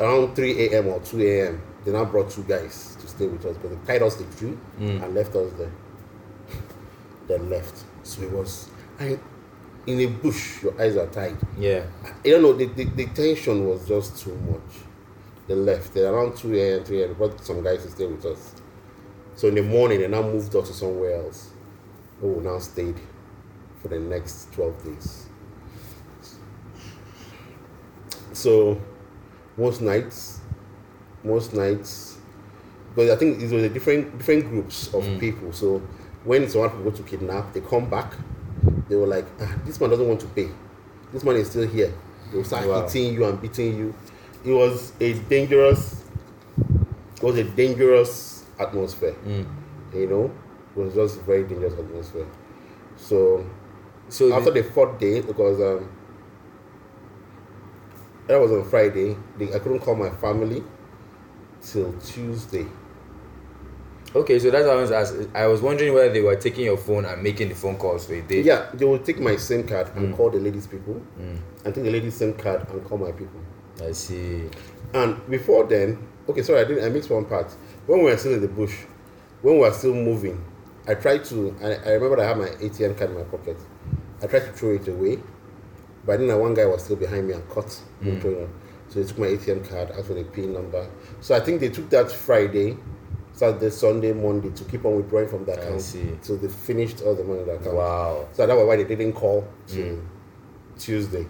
around 0.00 0.34
3 0.34 0.70
a.m. 0.70 0.88
or 0.88 0.98
2 0.98 1.22
a.m., 1.22 1.62
they 1.84 1.92
now 1.92 2.04
brought 2.04 2.32
two 2.32 2.42
guys 2.42 2.96
to 3.00 3.06
stay 3.06 3.28
with 3.28 3.46
us, 3.46 3.56
but 3.62 3.70
they 3.70 3.92
tied 3.92 4.02
us 4.02 4.16
to 4.16 4.24
the 4.24 4.36
tree 4.36 4.58
and 4.80 5.14
left 5.14 5.36
us 5.36 5.52
there. 5.52 5.70
then 7.28 7.48
left. 7.48 7.84
So 8.02 8.22
it 8.22 8.32
was, 8.32 8.68
I, 8.98 9.20
in 9.88 10.00
a 10.00 10.06
bush, 10.06 10.62
your 10.62 10.78
eyes 10.80 10.96
are 10.96 11.06
tied. 11.06 11.36
Yeah. 11.58 11.86
I 12.04 12.28
don't 12.28 12.42
know, 12.42 12.52
the, 12.52 12.66
the, 12.66 12.84
the 12.84 13.06
tension 13.06 13.66
was 13.66 13.88
just 13.88 14.18
too 14.22 14.36
much. 14.36 14.84
They 15.46 15.54
left. 15.54 15.94
They 15.94 16.04
around 16.04 16.36
2 16.36 16.54
a.m., 16.54 16.84
3 16.84 17.02
a.m., 17.02 17.14
brought 17.14 17.42
some 17.42 17.64
guys 17.64 17.84
to 17.84 17.90
stay 17.90 18.06
with 18.06 18.24
us. 18.26 18.54
So 19.34 19.48
in 19.48 19.54
the 19.54 19.62
morning, 19.62 20.00
they 20.00 20.08
now 20.08 20.20
moved 20.20 20.54
us 20.54 20.68
to 20.68 20.74
somewhere 20.74 21.14
else. 21.22 21.52
Oh, 22.22 22.38
now 22.40 22.58
stayed 22.58 22.96
for 23.80 23.88
the 23.88 23.98
next 23.98 24.52
12 24.52 24.84
days. 24.84 25.26
So 28.32 28.78
most 29.56 29.80
nights, 29.80 30.40
most 31.24 31.54
nights, 31.54 32.18
because 32.90 33.10
I 33.10 33.16
think 33.16 33.40
it 33.40 33.50
was 33.50 33.64
a 33.64 33.68
different 33.70 34.18
different 34.18 34.48
groups 34.50 34.88
of 34.88 35.02
mm. 35.04 35.18
people. 35.18 35.52
So 35.52 35.78
when 36.24 36.46
some 36.48 36.68
people 36.68 36.90
go 36.90 36.96
to 36.96 37.02
kidnap, 37.04 37.54
they 37.54 37.60
come 37.60 37.88
back, 37.88 38.12
they 38.88 38.96
were 38.96 39.06
like, 39.06 39.26
ah, 39.40 39.54
this 39.64 39.80
man 39.80 39.90
doesn't 39.90 40.06
want 40.08 40.20
to 40.20 40.26
pay. 40.28 40.48
This 41.12 41.24
man 41.24 41.36
is 41.36 41.50
still 41.50 41.66
here. 41.66 41.92
They 42.30 42.36
will 42.36 42.44
start 42.44 42.66
Wow. 42.66 42.82
hitting 42.86 43.14
you 43.14 43.24
and 43.24 43.40
beating 43.40 43.76
you. 43.76 43.94
It 44.44 44.52
was 44.52 44.92
a 45.00 45.14
dangerous, 45.14 46.04
it 47.16 47.22
was 47.22 47.36
a 47.38 47.44
dangerous 47.44 48.44
atmosphere. 48.58 49.14
Mm. 49.26 49.46
You 49.94 50.06
know, 50.06 50.30
it 50.76 50.80
was 50.80 50.94
just 50.94 51.18
a 51.18 51.22
very 51.22 51.44
dangerous 51.44 51.74
atmosphere. 51.74 52.26
So 52.96 53.44
So 54.08 54.32
after 54.34 54.50
the, 54.50 54.62
the 54.62 54.70
fourth 54.72 54.98
day, 54.98 55.20
because 55.20 55.60
um, 55.60 55.90
that 58.26 58.38
was 58.40 58.52
on 58.52 58.64
Friday, 58.68 59.16
they, 59.38 59.52
I 59.54 59.58
couldn't 59.58 59.80
call 59.80 59.94
my 59.96 60.10
family 60.10 60.62
till 61.62 61.92
Tuesday. 62.00 62.66
Okay, 64.14 64.38
so 64.38 64.50
that's 64.50 64.66
what 64.66 64.76
I 64.76 64.80
was 64.80 64.90
asking. 64.90 65.30
I 65.34 65.46
was 65.46 65.60
wondering 65.60 65.92
whether 65.94 66.12
they 66.12 66.20
were 66.20 66.36
taking 66.36 66.64
your 66.64 66.76
phone 66.76 67.04
and 67.04 67.22
making 67.22 67.48
the 67.48 67.54
phone 67.54 67.76
calls 67.76 68.06
for 68.06 68.14
a 68.14 68.22
day. 68.22 68.42
Yeah, 68.42 68.70
they 68.74 68.84
will 68.84 68.98
take 68.98 69.20
my 69.20 69.36
SIM 69.36 69.66
card 69.66 69.88
Mm. 69.88 69.96
and 69.96 70.14
call 70.16 70.30
the 70.30 70.38
ladies' 70.40 70.66
people, 70.66 71.00
and 71.18 71.74
take 71.74 71.84
the 71.84 71.90
ladies' 71.90 72.16
SIM 72.16 72.34
card 72.34 72.66
and 72.70 72.84
call 72.84 72.98
my 72.98 73.12
people. 73.12 73.40
I 73.82 73.92
see. 73.92 74.48
And 74.94 75.28
before 75.30 75.64
then, 75.66 75.98
okay, 76.28 76.42
sorry, 76.42 76.60
I 76.60 76.64
didn't. 76.64 76.84
I 76.84 76.88
missed 76.88 77.10
one 77.10 77.24
part. 77.26 77.50
When 77.86 77.98
we 78.00 78.04
were 78.10 78.16
still 78.16 78.34
in 78.34 78.40
the 78.40 78.48
bush, 78.48 78.74
when 79.42 79.54
we 79.54 79.60
were 79.60 79.72
still 79.72 79.94
moving, 79.94 80.42
I 80.86 80.94
tried 80.94 81.24
to. 81.26 81.54
I, 81.62 81.74
I 81.90 81.92
remember 81.94 82.20
I 82.20 82.26
had 82.28 82.38
my 82.38 82.48
ATM 82.48 82.96
card 82.98 83.10
in 83.10 83.16
my 83.18 83.24
pocket. 83.24 83.56
I 84.22 84.26
tried 84.26 84.40
to 84.40 84.52
throw 84.52 84.70
it 84.74 84.88
away, 84.88 85.18
but 86.04 86.18
then 86.18 86.36
one 86.40 86.54
guy 86.54 86.66
was 86.66 86.82
still 86.84 86.96
behind 86.96 87.28
me 87.28 87.34
and 87.34 87.48
caught 87.48 87.78
me 88.00 88.18
throwing 88.18 88.40
it. 88.42 88.48
So 88.88 89.00
they 89.00 89.06
took 89.06 89.18
my 89.18 89.26
ATM 89.26 89.68
card, 89.68 89.90
asked 89.90 90.06
for 90.06 90.14
the 90.14 90.24
PIN 90.24 90.54
number. 90.54 90.88
So 91.20 91.34
I 91.36 91.40
think 91.40 91.60
they 91.60 91.68
took 91.68 91.90
that 91.90 92.10
Friday, 92.10 92.78
Saturday, 93.38 93.70
Sunday, 93.70 94.12
Monday 94.12 94.50
to 94.50 94.64
keep 94.64 94.84
on 94.84 94.96
withdrawing 94.96 95.28
from 95.28 95.44
that 95.44 95.58
account. 95.58 95.80
So 95.80 96.34
they 96.36 96.48
finished 96.48 97.02
all 97.02 97.14
the 97.14 97.22
money 97.22 97.40
in 97.42 97.46
the 97.46 97.52
account. 97.52 97.76
Wow. 97.76 98.26
So 98.32 98.44
that 98.44 98.56
was 98.56 98.66
why 98.66 98.74
they 98.74 98.82
didn't 98.82 99.12
call 99.12 99.46
to 99.68 99.76
mm. 99.76 100.04
Tuesday. 100.76 101.24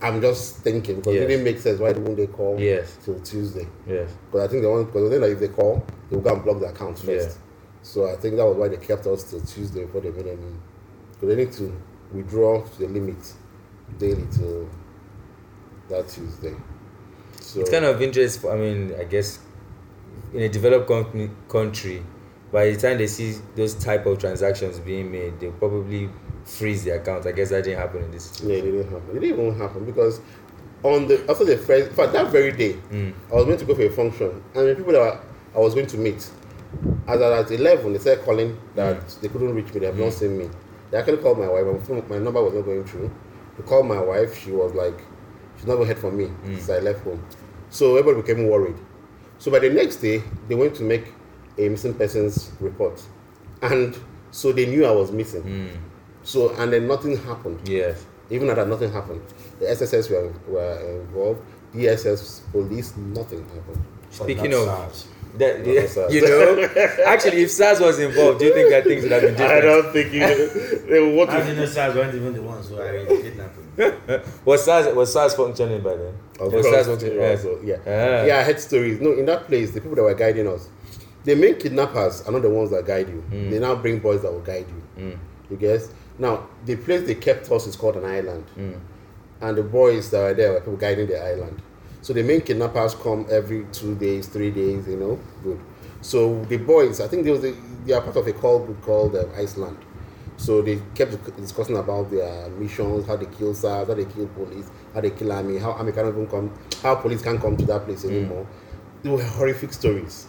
I'm 0.00 0.22
just 0.22 0.56
thinking 0.60 0.96
because 0.96 1.14
Yes. 1.14 1.24
it 1.24 1.26
didn't 1.28 1.44
make 1.44 1.58
sense. 1.60 1.78
Why 1.78 1.92
didn't 1.92 2.16
they 2.16 2.26
call 2.26 2.58
Yes. 2.58 2.96
till 3.04 3.20
Tuesday? 3.20 3.68
Yes. 3.86 4.10
Because 4.30 4.48
I 4.48 4.50
think 4.50 4.62
they 4.62 4.68
want 4.68 4.86
because 4.86 5.10
then 5.10 5.20
like, 5.20 5.32
if 5.32 5.40
they 5.40 5.48
call, 5.48 5.84
they 6.08 6.16
will 6.16 6.22
go 6.22 6.34
and 6.34 6.42
block 6.42 6.58
the 6.60 6.66
account 6.68 6.98
first. 6.98 7.28
Yeah. 7.28 7.42
So 7.82 8.10
I 8.10 8.16
think 8.16 8.36
that 8.36 8.46
was 8.46 8.56
why 8.56 8.68
they 8.68 8.78
kept 8.78 9.06
us 9.06 9.24
till 9.24 9.40
Tuesday 9.42 9.84
before 9.84 10.00
they 10.00 10.10
made 10.10 10.28
any. 10.28 10.40
Because 11.12 11.28
they 11.28 11.36
need 11.36 11.52
to 11.52 11.82
withdraw 12.12 12.62
to 12.64 12.78
the 12.78 12.88
limit 12.88 13.30
daily 13.98 14.26
till 14.32 14.70
that 15.90 16.08
Tuesday. 16.08 16.54
So 17.40 17.60
It's 17.60 17.70
kind 17.70 17.84
of 17.84 18.00
interest. 18.00 18.40
For, 18.40 18.52
I 18.54 18.56
mean, 18.56 18.94
I 18.98 19.04
guess 19.04 19.38
in 20.34 20.42
a 20.42 20.48
developed 20.48 20.88
company, 20.88 21.30
country, 21.48 22.04
by 22.50 22.70
the 22.70 22.76
time 22.76 22.98
they 22.98 23.06
see 23.06 23.36
those 23.56 23.74
type 23.74 24.06
of 24.06 24.18
transactions 24.18 24.78
being 24.78 25.10
made, 25.10 25.40
they'll 25.40 25.52
probably 25.52 26.10
freeze 26.44 26.84
the 26.84 26.90
account. 26.90 27.26
I 27.26 27.32
guess 27.32 27.50
that 27.50 27.64
didn't 27.64 27.78
happen 27.78 28.04
in 28.04 28.10
this. 28.10 28.40
Yeah, 28.42 28.56
it 28.56 28.62
didn't 28.62 28.90
happen. 28.90 29.16
It 29.16 29.20
didn't 29.20 29.38
even 29.38 29.58
happen 29.58 29.84
because 29.84 30.20
on 30.82 31.06
the 31.06 31.24
after 31.30 31.44
the 31.44 31.56
first, 31.56 31.90
in 31.90 31.94
fact, 31.94 32.12
that 32.12 32.30
very 32.30 32.52
day, 32.52 32.74
mm. 32.90 33.12
I 33.30 33.34
was 33.34 33.46
meant 33.46 33.60
to 33.60 33.66
go 33.66 33.74
for 33.74 33.82
a 33.82 33.90
function, 33.90 34.42
and 34.54 34.68
the 34.68 34.74
people 34.74 34.92
that 34.92 35.00
were- 35.00 35.20
I 35.54 35.58
was 35.58 35.74
going 35.74 35.86
to 35.86 35.98
meet, 35.98 36.30
as 37.06 37.20
at 37.20 37.50
eleven, 37.50 37.92
they 37.92 37.98
started 37.98 38.24
calling 38.24 38.58
that 38.74 38.96
mm. 39.00 39.20
they 39.20 39.28
couldn't 39.28 39.54
reach 39.54 39.72
me. 39.74 39.80
They 39.80 39.86
have 39.86 39.98
not 39.98 40.08
mm. 40.08 40.12
seen 40.12 40.38
me. 40.38 40.48
They 40.90 40.98
actually 40.98 41.18
called 41.18 41.38
my 41.38 41.48
wife. 41.48 41.64
My, 41.66 41.78
phone, 41.78 42.04
my 42.08 42.18
number 42.18 42.42
was 42.42 42.54
not 42.54 42.64
going 42.64 42.84
through. 42.84 43.10
They 43.56 43.64
called 43.64 43.86
my 43.86 44.00
wife. 44.00 44.38
She 44.38 44.50
was 44.50 44.74
like, 44.74 44.98
she's 45.56 45.66
never 45.66 45.84
heard 45.84 45.98
from 45.98 46.16
me 46.16 46.30
since 46.44 46.68
I 46.68 46.78
left 46.80 47.04
home. 47.04 47.24
So 47.70 47.96
everybody 47.96 48.22
became 48.22 48.48
worried. 48.48 48.76
So 49.42 49.50
by 49.50 49.58
the 49.58 49.70
next 49.70 49.96
day, 49.96 50.22
they 50.46 50.54
went 50.54 50.76
to 50.76 50.84
make 50.84 51.12
a 51.58 51.68
missing 51.68 51.94
persons 51.94 52.52
report, 52.60 53.02
and 53.60 53.98
so 54.30 54.52
they 54.52 54.66
knew 54.66 54.86
I 54.86 54.92
was 54.92 55.10
missing. 55.10 55.42
Hmm. 55.42 55.76
So 56.22 56.54
and 56.54 56.72
then 56.72 56.86
nothing 56.86 57.16
happened. 57.16 57.58
Yes. 57.68 58.06
Even 58.30 58.48
at 58.50 58.54
that, 58.54 58.68
nothing 58.68 58.92
happened. 58.92 59.20
The 59.58 59.68
SSS 59.68 60.10
were, 60.10 60.32
were 60.46 61.00
involved, 61.00 61.42
DSS, 61.74 62.52
police, 62.52 62.96
nothing 62.96 63.42
happened. 63.48 63.84
Speaking 64.10 64.54
of 64.54 64.62
SARS. 64.62 65.08
That, 65.38 65.58
Not 65.58 65.64
the 65.64 65.88
SARS. 65.88 66.14
you 66.14 66.20
know, 66.22 66.68
actually, 67.06 67.42
if 67.42 67.50
SARS 67.50 67.80
was 67.80 67.98
involved, 67.98 68.38
do 68.40 68.46
you 68.46 68.54
think 68.54 68.70
that 68.70 68.84
things 68.84 69.02
would 69.02 69.12
have 69.12 69.22
been 69.22 69.34
different? 69.34 69.52
I 69.52 69.60
don't 69.60 69.92
think 69.92 70.12
you. 70.12 70.20
they 70.88 71.14
what 71.16 71.28
How 71.30 71.40
do 71.40 71.48
you 71.48 71.56
know 71.56 71.66
SARS 71.66 71.94
weren't 71.94 72.14
even 72.14 72.32
the 72.34 72.42
ones 72.42 72.68
who 72.68 72.76
arranged 72.78 73.10
the 73.10 73.22
kidnapping? 73.22 73.62
Was 74.44 74.64
SARS 74.66 74.94
was 74.94 75.10
SARS 75.12 75.34
functioning 75.34 75.80
by 75.82 75.96
then? 75.96 76.14
Of 76.38 76.52
was 76.52 76.66
course, 76.66 76.74
SARS 76.74 76.86
functioning? 76.88 77.16
Yeah. 77.18 77.30
also, 77.30 77.60
yeah. 77.62 77.76
Ah. 77.86 78.24
yeah, 78.26 78.38
I 78.38 78.42
heard 78.42 78.60
stories. 78.60 79.00
No, 79.00 79.12
in 79.12 79.24
that 79.26 79.46
place, 79.46 79.70
the 79.70 79.80
people 79.80 79.96
that 79.96 80.02
were 80.02 80.14
guiding 80.14 80.46
us, 80.46 80.68
the 81.24 81.34
main 81.34 81.58
kidnappers 81.58 82.20
are 82.22 82.32
not 82.32 82.42
the 82.42 82.50
ones 82.50 82.70
that 82.70 82.84
guide 82.86 83.08
you. 83.08 83.22
Hmm. 83.22 83.50
They 83.50 83.58
now 83.58 83.74
bring 83.76 83.98
boys 84.00 84.20
that 84.22 84.30
will 84.32 84.40
guide 84.40 84.66
you. 84.96 85.18
You 85.48 85.56
guess? 85.56 85.88
Now, 86.18 86.48
the 86.66 86.76
place 86.76 87.06
they 87.06 87.14
kept 87.14 87.50
us 87.50 87.66
is 87.66 87.74
called 87.76 87.96
an 87.96 88.04
island. 88.04 88.44
Hmm. 88.54 88.72
And 89.40 89.56
the 89.56 89.62
boys 89.62 90.10
that 90.10 90.20
were 90.20 90.34
there 90.34 90.52
were 90.52 90.60
people 90.60 90.76
guiding 90.76 91.06
the 91.06 91.18
island. 91.20 91.62
So 92.02 92.12
the 92.12 92.22
main 92.22 92.40
kidnappers 92.40 92.94
come 92.94 93.26
every 93.30 93.64
two 93.72 93.94
days, 93.94 94.26
three 94.26 94.50
days, 94.50 94.86
you 94.88 94.96
know, 94.96 95.18
good. 95.42 95.60
So 96.00 96.44
the 96.44 96.56
boys, 96.56 97.00
I 97.00 97.06
think 97.08 97.24
they, 97.24 97.30
was 97.30 97.44
a, 97.44 97.54
they 97.84 97.92
are 97.92 98.00
part 98.02 98.16
of 98.16 98.26
a 98.26 98.32
call 98.32 98.58
group 98.58 98.82
called 98.82 99.16
um, 99.16 99.30
Iceland. 99.36 99.78
So 100.36 100.60
they 100.62 100.82
kept 100.96 101.12
discussing 101.36 101.76
about 101.76 102.10
their 102.10 102.48
missions, 102.50 103.06
how 103.06 103.16
they 103.16 103.26
kill 103.26 103.54
SARS, 103.54 103.86
how 103.86 103.94
they 103.94 104.04
kill 104.04 104.26
police, 104.28 104.68
how 104.92 105.00
they 105.00 105.10
kill 105.10 105.30
army, 105.30 105.58
how 105.58 105.70
army 105.72 105.92
can't 105.92 106.08
even 106.08 106.26
come, 106.26 106.52
how 106.82 106.96
police 106.96 107.22
can't 107.22 107.40
come 107.40 107.56
to 107.56 107.64
that 107.66 107.84
place 107.84 108.04
anymore. 108.04 108.48
They 109.04 109.10
were 109.10 109.22
horrific 109.22 109.72
stories. 109.72 110.26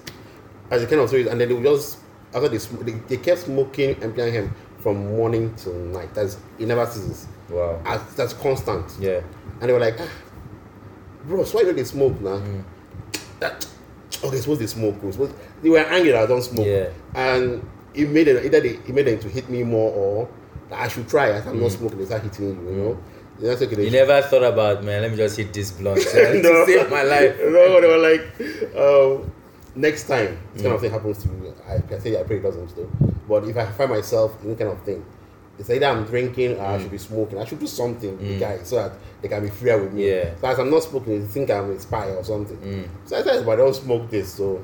As 0.70 0.82
the 0.82 0.88
kind 0.88 1.02
of 1.02 1.08
stories, 1.08 1.28
and 1.28 1.42
then 1.42 1.48
they 1.48 1.56
would 1.56 1.64
just 1.64 1.98
after 2.34 2.50
they 2.50 2.60
sm- 2.60 2.84
they, 2.84 2.92
they 2.92 3.18
kept 3.18 3.42
smoking 3.42 4.02
and 4.04 4.14
playing 4.14 4.34
him 4.34 4.56
from 4.80 5.16
morning 5.16 5.54
till 5.56 5.74
night. 5.74 6.14
That's 6.14 6.38
it 6.60 6.68
never 6.68 6.86
ceases. 6.86 7.28
Wow. 7.50 7.82
As, 7.86 8.02
that's 8.16 8.34
constant. 8.34 8.92
Yeah. 9.00 9.22
And 9.62 9.70
they 9.70 9.74
were 9.74 9.80
like, 9.80 9.96
ah, 10.00 10.10
bro, 11.26 11.44
why 11.46 11.64
don't 11.64 11.76
they 11.76 11.84
smoke 11.84 12.20
now? 12.22 12.38
Mm. 12.38 12.64
That 13.40 13.66
oh, 14.24 14.32
supposed 14.32 14.62
to 14.62 14.68
smoke. 14.68 14.96
Supposed- 15.12 15.34
they 15.62 15.70
were 15.70 15.80
angry 15.80 16.12
that 16.12 16.24
I 16.24 16.26
don't 16.26 16.42
smoke. 16.42 16.66
Yeah. 16.66 16.90
And 17.16 17.68
it 17.94 18.10
made 18.10 18.28
them 18.28 18.38
either 18.44 18.60
they, 18.62 18.70
it 18.76 18.90
made 18.90 19.08
them 19.08 19.20
to 19.20 19.30
hit 19.30 19.50
me 19.50 19.64
more 19.64 19.92
or 19.94 20.30
that 20.70 20.80
I 20.80 20.88
should 20.88 21.08
try. 21.08 21.30
As 21.32 21.46
I'm 21.48 21.60
not 21.62 21.72
smoking, 21.72 22.00
they 22.00 22.06
start 22.06 22.24
hitting 22.24 22.46
you, 22.46 22.72
you 22.72 22.78
know. 22.78 23.00
They 23.40 23.48
just 23.50 23.64
okay, 23.64 23.76
Mm. 23.76 23.78
You 23.80 23.84
should- 23.86 23.94
never 24.08 24.22
thought 24.22 24.44
about, 24.44 24.84
man, 24.84 25.02
let 25.02 25.12
me 25.12 25.18
just 25.18 25.38
hit 25.38 25.54
this 25.54 25.72
blunt 25.72 26.02
to 26.12 26.42
No. 26.42 26.66
save 26.66 26.90
my 26.90 27.04
life. 27.04 27.38
no, 27.40 27.82
they 27.82 27.88
were 27.88 27.98
like, 27.98 28.76
um, 28.78 29.32
next 29.76 30.04
time 30.08 30.38
this 30.54 30.62
kind 30.62 30.76
of 30.76 30.82
thing 30.82 30.92
happens 30.92 31.18
to 31.24 31.30
me, 31.30 31.52
I, 31.68 31.82
I 31.94 32.00
say 32.00 32.20
I 32.20 32.24
pray 32.24 32.38
it 32.38 32.44
doesn't 32.44 32.76
though. 32.76 32.90
But 33.28 33.46
if 33.46 33.58
I 33.58 33.66
find 33.72 33.90
myself 33.90 34.42
in 34.44 34.50
this 34.50 34.60
kind 34.60 34.72
of 34.72 34.82
thing, 34.84 35.04
it's 35.60 35.70
either 35.70 35.86
I'm 35.86 36.04
drinking 36.06 36.58
or 36.58 36.66
I 36.66 36.78
should 36.78 36.88
mm. 36.88 36.92
be 36.92 36.98
smoking. 36.98 37.40
I 37.40 37.46
should 37.46 37.60
do 37.60 37.68
something 37.68 38.18
mm. 38.18 38.20
with 38.20 38.28
the 38.28 38.40
guys 38.40 38.68
so 38.68 38.76
that 38.78 38.94
they 39.22 39.28
can 39.28 39.44
be 39.44 39.50
freer 39.50 39.82
with 39.82 39.94
me. 39.94 40.10
Yeah. 40.10 40.36
So 40.42 40.48
as 40.48 40.60
I'm 40.60 40.70
not 40.72 40.84
smoking, 40.84 41.22
they 41.22 41.28
think 41.28 41.52
I'm 41.52 41.72
a 41.72 41.80
spy 41.80 42.10
or 42.10 42.24
something. 42.24 42.58
Mm. 42.58 42.90
So 43.06 43.18
I 43.18 43.24
said, 43.24 43.46
but 43.46 43.54
I 43.54 43.56
don't 43.58 43.76
smoke 43.76 44.10
this, 44.10 44.34
so 44.34 44.64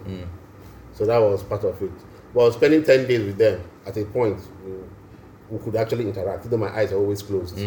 so 0.93 1.06
that 1.06 1.19
was 1.19 1.43
part 1.43 1.63
of 1.63 1.82
it. 1.82 1.91
But 2.34 2.52
spending 2.52 2.84
ten 2.84 3.08
days 3.08 3.25
with 3.25 3.38
them 3.38 3.62
at 3.86 3.97
a 3.97 4.06
point, 4.06 4.39
we, 4.65 5.58
we 5.58 5.63
could 5.63 5.75
actually 5.75 6.08
interact. 6.08 6.49
Though 6.49 6.58
my 6.58 6.69
eyes 6.69 6.91
are 6.91 6.97
always 6.97 7.21
closed 7.21 7.58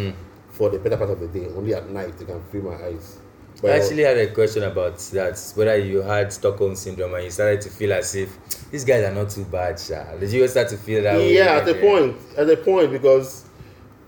for 0.50 0.68
the 0.68 0.78
better 0.78 0.96
part 0.96 1.10
of 1.10 1.20
the 1.20 1.28
day. 1.28 1.46
Only 1.46 1.74
at 1.74 1.88
night 1.88 2.18
they 2.18 2.24
can 2.24 2.42
free 2.44 2.60
my 2.60 2.74
eyes. 2.74 3.18
But 3.62 3.70
I 3.70 3.78
actually 3.78 4.02
had 4.02 4.18
a 4.18 4.26
question 4.34 4.64
about 4.64 4.98
that. 4.98 5.52
Whether 5.54 5.78
you 5.78 6.02
had 6.02 6.32
Stockholm 6.32 6.74
syndrome 6.74 7.14
and 7.14 7.24
you 7.24 7.30
started 7.30 7.60
to 7.62 7.70
feel 7.70 7.92
as 7.92 8.14
if 8.16 8.36
these 8.70 8.84
guys 8.84 9.04
are 9.04 9.14
not 9.14 9.30
too 9.30 9.44
bad, 9.44 9.78
Sha. 9.78 10.16
Did 10.16 10.32
you 10.32 10.46
start 10.48 10.68
to 10.70 10.76
feel 10.76 11.02
that 11.04 11.16
way? 11.16 11.34
yeah, 11.36 11.52
at 11.54 11.64
the 11.64 11.74
point, 11.76 12.16
at 12.36 12.48
the 12.48 12.56
point, 12.56 12.90
because 12.90 13.44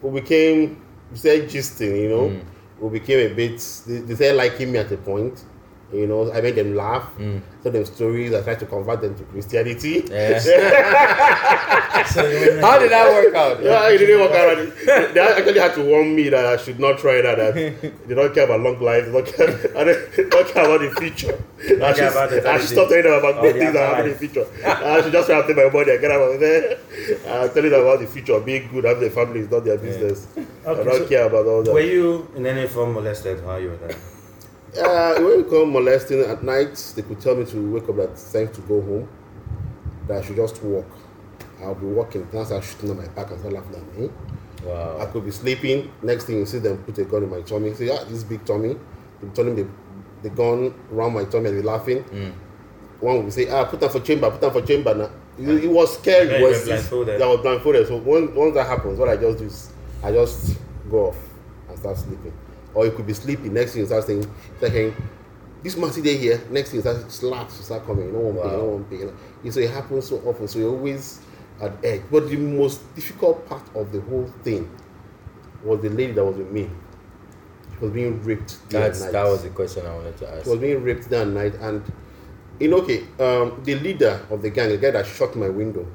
we 0.03 0.21
became, 0.21 0.83
we 1.13 1.17
said 1.17 1.49
gisting, 1.49 1.97
you 2.03 2.09
know, 2.09 2.29
Mm. 2.31 2.43
we 2.81 2.99
became 2.99 3.31
a 3.31 3.35
bit, 3.35 3.61
they, 3.87 3.99
they 4.01 4.15
started 4.17 4.35
liking 4.37 4.73
me 4.73 4.79
at 4.79 4.89
the 4.89 4.97
point. 4.97 5.45
You 5.95 6.07
know, 6.07 6.33
I 6.33 6.41
made 6.41 6.57
them 6.57 6.75
laugh, 6.75 7.05
Mm. 7.19 7.41
told 7.63 7.75
them 7.75 7.85
stories. 7.85 8.35
I 8.35 8.43
tried 8.43 8.59
to 8.61 8.67
convert 8.67 9.01
them 9.01 9.15
to 9.15 9.23
Christianity. 9.25 10.05
Yeah. 10.11 10.41
So 12.15 12.21
How 12.61 12.79
did 12.79 12.91
that 12.91 13.07
work 13.11 13.35
out? 13.35 13.63
Yeah, 13.63 13.89
it 13.89 13.99
didn't 13.99 14.21
work 14.21 14.33
out. 14.33 15.15
They 15.15 15.21
actually 15.21 15.59
had 15.59 15.75
to 15.75 15.83
warn 15.85 16.15
me 16.15 16.29
that 16.29 16.45
I 16.45 16.57
should 16.57 16.79
not 16.79 16.99
try 16.99 17.23
that. 17.23 17.37
That 17.39 17.55
they 18.09 18.15
don't 18.15 18.35
care 18.35 18.45
about 18.45 18.61
long 18.61 18.79
life. 18.81 19.07
They 19.07 19.13
don't 19.13 19.27
care, 19.27 19.49
I 19.79 19.85
don't, 19.85 20.13
they 20.17 20.29
don't 20.29 20.49
care 20.49 20.65
about 20.65 20.81
the 20.81 20.91
future. 21.01 21.39
I 21.63 21.93
care 21.95 22.11
about 22.11 22.31
should, 22.31 22.43
the 22.43 22.51
I 22.51 22.59
should 22.59 22.69
stop 22.69 22.89
telling 22.89 23.05
them 23.05 23.15
about 23.15 23.41
good 23.41 23.55
things 23.57 23.73
that 23.73 23.89
happen 23.89 24.07
in 24.07 24.13
the 24.13 24.19
future. 24.19 24.47
I 24.67 25.01
should 25.03 25.13
just 25.13 25.29
try 25.29 25.41
to 25.41 25.47
take 25.47 25.57
my 25.57 25.71
money 25.71 25.93
and 25.93 26.01
get 26.01 26.11
out 26.11 26.21
of 26.35 26.41
there. 26.41 26.79
I'm 27.29 27.51
telling 27.55 27.71
them 27.71 27.81
about 27.81 28.01
the 28.01 28.07
future. 28.07 28.41
Being 28.41 28.69
good, 28.73 28.85
having 28.85 29.07
a 29.09 29.11
family 29.11 29.41
is 29.41 29.51
not 29.51 29.65
their 29.65 29.79
business. 29.79 30.27
I 30.37 30.69
Okay, 30.71 30.85
don't 30.85 30.99
so 30.99 31.09
care 31.09 31.27
about 31.27 31.47
all 31.47 31.63
that. 31.63 31.73
Were 31.73 31.81
you 31.81 32.29
in 32.37 32.45
any 32.47 32.67
form 32.67 32.93
molested 32.95 33.43
while 33.45 33.61
you 33.61 33.71
were 33.71 33.77
there? 33.77 33.97
Uh, 34.77 35.15
when 35.21 35.37
we 35.45 35.49
come 35.49 35.73
molesting 35.73 36.21
at 36.23 36.43
night, 36.43 36.75
they 36.97 37.03
could 37.03 37.21
tell 37.21 37.37
me 37.37 37.45
to 37.47 37.73
wake 37.73 37.89
up 37.89 37.99
at 37.99 38.17
time 38.33 38.49
to 38.53 38.61
go 38.63 38.81
home. 38.81 39.09
That 40.09 40.19
I 40.23 40.27
should 40.27 40.37
just 40.37 40.63
walk. 40.63 40.87
I'll 41.63 41.75
be 41.75 41.87
walking. 41.87 42.27
I 42.37 42.45
start 42.45 42.65
shooting 42.65 42.91
on 42.91 42.97
my 42.99 43.09
back 43.09 43.31
and 43.31 43.39
start 43.39 43.55
laughing 43.55 43.75
at 43.77 43.99
me. 43.99 44.11
I 45.01 45.07
could 45.07 45.25
be 45.25 45.31
sleeping. 45.31 45.93
Next 46.03 46.25
thing 46.25 46.37
you 46.39 46.47
see 46.47 46.59
them 46.59 46.79
put 46.79 46.99
a 46.99 47.05
gun 47.05 47.23
in 47.25 47.31
my 47.31 47.41
tummy. 47.43 47.73
Say, 47.75 47.89
ah, 47.91 48.05
this 48.05 48.25
big 48.25 48.45
tummy. 48.45 48.77
They 49.23 49.29
turning 49.29 49.55
the, 49.57 49.67
the 50.23 50.31
gun 50.31 50.75
around 50.93 51.15
my 51.15 51.25
tummy 51.25 51.51
and 51.51 51.59
be 51.59 51.63
laughing. 51.63 52.03
Mm. 52.05 52.33
One 53.01 53.25
would 53.25 53.33
say, 53.33 53.49
ah, 53.51 53.65
put 53.65 53.81
them 53.81 53.91
for 53.91 54.01
chamber, 54.01 54.31
put 54.31 54.41
them 54.41 54.53
for 54.53 54.63
chamber. 54.63 54.95
Now 54.95 55.11
it, 55.39 55.65
it 55.65 55.71
was 55.71 55.99
scary. 55.99 56.31
Yeah, 56.31 56.43
Was- 56.43 56.65
blindfolded. 56.65 57.23
I 57.23 57.27
was 57.27 57.41
blindfolded. 57.41 57.87
So 57.89 57.97
once, 57.99 58.31
once 58.35 58.55
that 58.55 58.67
happens, 58.67 58.99
what 58.99 59.09
I 59.09 59.17
just 59.17 59.39
do 59.39 59.45
is 59.45 59.73
I 60.03 60.13
just 60.13 60.57
go 60.91 61.09
off 61.09 61.17
and 61.69 61.79
start 61.79 61.97
sleeping. 61.99 62.33
Or 62.75 62.85
you 62.85 62.93
could 62.93 63.07
be 63.07 63.15
sleeping. 63.15 63.55
Next 63.55 63.73
thing 63.73 63.81
you 63.83 63.87
start 63.87 64.05
saying, 64.05 64.29
hearing, 64.61 64.95
this 65.63 65.77
man 65.77 65.93
sit 65.93 66.05
there 66.05 66.17
here. 66.17 66.41
Next 66.51 66.71
thing 66.71 66.77
you 66.79 66.81
start 66.83 67.11
slaps 67.11 67.59
you 67.59 67.65
start 67.65 67.87
coming. 67.87 68.07
You 68.07 68.13
don't 68.13 68.35
want 68.35 68.37
pain. 68.43 68.51
You 68.51 68.57
Wow. 68.57 68.63
don't 68.63 68.73
want 68.73 68.91
pain. 68.91 68.99
You 69.01 69.07
know? 69.45 69.51
So 69.51 69.61
it 69.61 69.71
happens 69.71 70.07
so 70.09 70.17
often. 70.27 70.49
So 70.49 70.59
you're 70.59 70.71
always 70.71 71.21
at 71.61 71.73
edge. 71.85 72.03
But 72.11 72.29
the 72.29 72.37
most 72.37 72.95
difficult 72.95 73.47
part 73.49 73.63
of 73.75 73.93
the 73.93 74.01
whole 74.03 74.27
thing 74.43 74.69
was 75.63 75.81
the 75.81 75.89
lady 75.89 76.13
that 76.13 76.25
was 76.25 76.37
with 76.37 76.51
me. 76.51 76.69
She 77.73 77.79
was 77.85 77.93
being 77.93 78.23
raped 78.25 78.59
That's 78.71 79.01
night. 79.01 79.13
that 79.13 79.25
was 79.25 79.43
the 79.43 79.51
question 79.51 79.87
I 79.87 79.95
wanted 79.95 80.17
to 80.19 80.31
ask. 80.31 80.45
She 80.45 80.51
was 80.51 80.59
being 80.59 80.83
raped 80.83 81.11
and 81.13 81.35
night. 81.35 81.55
And 81.57 81.83
you 82.61 82.69
know, 82.69 82.79
okay, 82.79 83.05
um, 83.19 83.61
the 83.65 83.75
leader 83.77 84.21
of 84.31 84.43
the 84.43 84.51
gang, 84.51 84.69
the 84.69 84.77
guy 84.79 84.91
that 84.93 85.07
shot 85.07 85.35
my 85.35 85.49
window, 85.49 85.87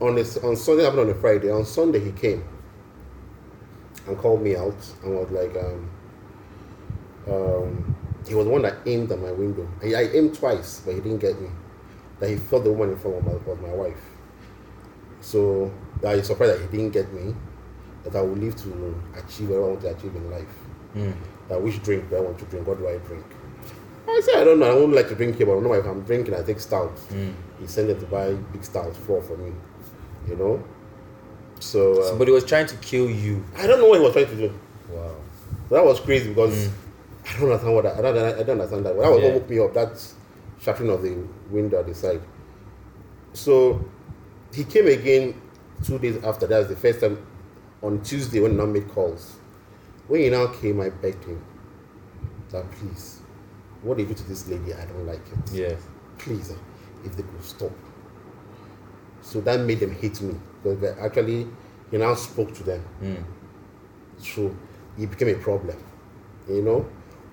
on 0.00 0.14
this 0.16 0.36
on 0.38 0.56
Sunday 0.56 0.84
happened 0.84 1.00
on 1.02 1.10
a 1.10 1.14
Friday. 1.14 1.50
On 1.50 1.64
Sunday 1.64 2.00
he 2.00 2.12
came 2.12 2.44
and 4.06 4.18
called 4.18 4.42
me 4.42 4.56
out 4.56 4.76
and 5.02 5.16
was 5.16 5.30
like, 5.30 5.56
um, 5.56 5.90
um, 7.28 7.96
he 8.26 8.34
was 8.34 8.46
the 8.46 8.52
one 8.52 8.62
that 8.62 8.78
aimed 8.86 9.10
at 9.10 9.18
my 9.20 9.32
window. 9.32 9.68
I, 9.82 9.94
I 9.94 10.02
aimed 10.12 10.34
twice, 10.34 10.82
but 10.84 10.94
he 10.94 11.00
didn't 11.00 11.18
get 11.18 11.40
me. 11.40 11.48
That 12.20 12.30
he 12.30 12.36
thought 12.36 12.64
the 12.64 12.72
woman 12.72 12.94
in 12.94 12.98
front 12.98 13.18
of 13.18 13.26
me 13.26 13.32
was 13.46 13.58
my 13.60 13.74
wife. 13.74 14.02
So 15.20 15.72
that 16.00 16.16
he's 16.16 16.26
surprised 16.26 16.54
that 16.54 16.70
he 16.70 16.76
didn't 16.76 16.92
get 16.92 17.12
me. 17.12 17.34
That 18.04 18.16
I 18.16 18.20
will 18.22 18.36
live 18.36 18.56
to 18.56 19.02
achieve 19.16 19.50
what 19.50 19.56
I 19.56 19.60
want 19.60 19.80
to 19.82 19.88
achieve 19.90 20.14
in 20.14 20.30
life. 20.30 20.54
Mm. 20.94 21.16
That 21.48 21.60
which 21.60 21.82
drink 21.82 22.08
do 22.08 22.16
I 22.16 22.20
want 22.20 22.38
to 22.38 22.44
drink? 22.46 22.66
What 22.66 22.78
do 22.78 22.88
I 22.88 22.98
drink? 22.98 23.24
I 24.08 24.20
said 24.24 24.40
I 24.40 24.44
don't 24.44 24.60
know. 24.60 24.70
I 24.70 24.74
won't 24.74 24.92
like 24.92 25.08
to 25.08 25.14
drink 25.16 25.36
here, 25.36 25.46
but 25.46 25.58
I 25.58 25.60
know 25.60 25.72
if 25.72 25.84
I'm 25.84 26.02
drinking, 26.02 26.34
I 26.34 26.42
take 26.42 26.60
stout. 26.60 26.96
Mm. 27.10 27.34
He 27.58 27.66
sent 27.66 27.88
them 27.88 27.98
to 27.98 28.06
buy 28.06 28.32
big 28.32 28.64
stout 28.64 28.94
four 28.94 29.20
for 29.22 29.36
me. 29.36 29.52
You 30.28 30.36
know. 30.36 30.64
So, 31.60 32.00
uh, 32.02 32.08
Somebody 32.08 32.32
was 32.32 32.44
trying 32.44 32.66
to 32.66 32.76
kill 32.76 33.08
you. 33.10 33.44
I 33.56 33.66
don't 33.66 33.78
know 33.80 33.86
what 33.86 33.98
he 33.98 34.04
was 34.04 34.12
trying 34.12 34.26
to 34.28 34.36
do. 34.36 34.54
Wow. 34.90 35.16
That 35.70 35.84
was 35.84 36.00
crazy 36.00 36.28
because 36.28 36.68
Mm. 36.68 36.72
I 37.28 37.32
don't 37.40 37.50
understand 37.50 37.74
what 37.74 37.82
that, 37.84 37.98
I 37.98 38.02
don't 38.02 38.16
I 38.16 38.42
don't 38.42 38.50
understand 38.60 38.86
that. 38.86 38.96
That 38.96 39.10
was 39.10 39.20
Yeah. 39.20 39.26
what 39.26 39.34
woke 39.34 39.50
me 39.50 39.58
up. 39.58 39.74
That 39.74 40.14
shattering 40.60 40.90
of 40.90 41.02
the 41.02 41.16
window 41.50 41.80
at 41.80 41.86
the 41.86 41.94
side. 41.94 42.20
So 43.32 43.84
he 44.54 44.64
came 44.64 44.86
again 44.86 45.40
two 45.84 45.98
days 45.98 46.22
after. 46.24 46.46
That 46.46 46.58
was 46.60 46.68
the 46.68 46.76
first 46.76 47.00
time 47.00 47.18
on 47.82 48.00
Tuesday 48.02 48.40
when 48.40 48.52
he 48.52 48.56
now 48.56 48.66
made 48.66 48.88
calls. 48.88 49.36
When 50.08 50.20
he 50.20 50.30
now 50.30 50.46
came, 50.46 50.80
I 50.80 50.90
begged 50.90 51.24
him 51.24 51.42
that 52.50 52.70
please, 52.70 53.20
what 53.82 53.96
they 53.96 54.04
do 54.04 54.14
to 54.14 54.22
this 54.28 54.46
lady, 54.48 54.72
I 54.72 54.84
don't 54.86 55.06
like 55.06 55.20
it. 55.32 55.52
Yes. 55.52 55.82
Please, 56.18 56.50
uh, 56.52 56.54
if 57.04 57.16
they 57.16 57.22
could 57.24 57.42
stop. 57.42 57.72
So 59.20 59.40
that 59.40 59.60
made 59.60 59.80
them 59.80 59.90
hate 59.96 60.20
me 60.22 60.36
because 60.74 60.80
they 60.80 61.00
actually 61.00 61.46
he 61.90 61.98
now 61.98 62.14
spoke 62.14 62.52
to 62.54 62.62
them 62.64 62.82
Mm. 63.02 63.24
so 64.18 64.54
it 64.98 65.10
became 65.10 65.28
a 65.28 65.38
problem, 65.38 65.76
you 66.48 66.62
know. 66.62 66.86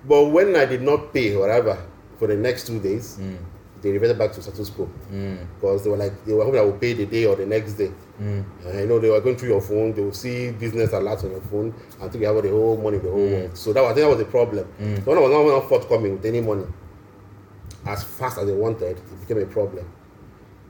But 0.06 0.26
when 0.26 0.54
I 0.54 0.66
did 0.66 0.82
not 0.82 1.12
pay 1.14 1.34
whatever 1.36 1.78
for 2.18 2.26
the 2.28 2.36
next 2.36 2.66
two 2.66 2.78
days, 2.78 3.18
Mm. 3.20 3.38
they 3.82 3.90
reverted 3.90 4.18
back 4.18 4.32
to 4.32 4.42
status 4.42 4.70
quo 4.70 4.88
Mm. 5.12 5.38
because 5.54 5.82
they 5.82 5.90
were 5.90 5.96
like 5.96 6.12
they 6.24 6.32
were 6.34 6.44
hoping 6.44 6.60
I 6.60 6.64
would 6.64 6.80
pay 6.80 6.92
the 6.92 7.06
day 7.06 7.24
or 7.26 7.36
the 7.36 7.46
next 7.46 7.72
day. 7.74 7.90
Mm. 8.20 8.44
And 8.66 8.78
I 8.78 8.84
know 8.84 8.98
they 8.98 9.10
were 9.10 9.20
going 9.20 9.36
through 9.36 9.48
your 9.48 9.60
phone. 9.62 9.92
They 9.94 10.02
will 10.02 10.12
see 10.12 10.52
business 10.52 10.90
alerts 10.90 11.24
on 11.24 11.30
your 11.32 11.40
phone 11.40 11.74
and 12.00 12.10
think 12.12 12.20
you 12.22 12.26
have 12.26 12.36
all 12.36 12.42
the 12.42 12.50
whole 12.50 12.76
money, 12.76 12.98
the 12.98 13.10
whole 13.10 13.18
Mm. 13.28 13.32
world. 13.32 13.56
So 13.56 13.72
that 13.72 13.80
was, 13.82 13.90
I 13.92 13.94
think 13.94 14.04
that 14.04 14.10
was 14.10 14.18
the 14.18 14.30
problem. 14.30 14.66
Mm. 14.80 15.04
The 15.04 15.10
one 15.10 15.20
was 15.22 15.30
not 15.32 15.46
not 15.46 15.68
forthcoming 15.68 16.12
with 16.12 16.24
any 16.26 16.40
money 16.40 16.66
as 17.86 18.04
fast 18.04 18.38
as 18.38 18.46
they 18.46 18.52
wanted. 18.54 18.96
It 18.98 19.20
became 19.26 19.42
a 19.42 19.46
problem. 19.46 19.84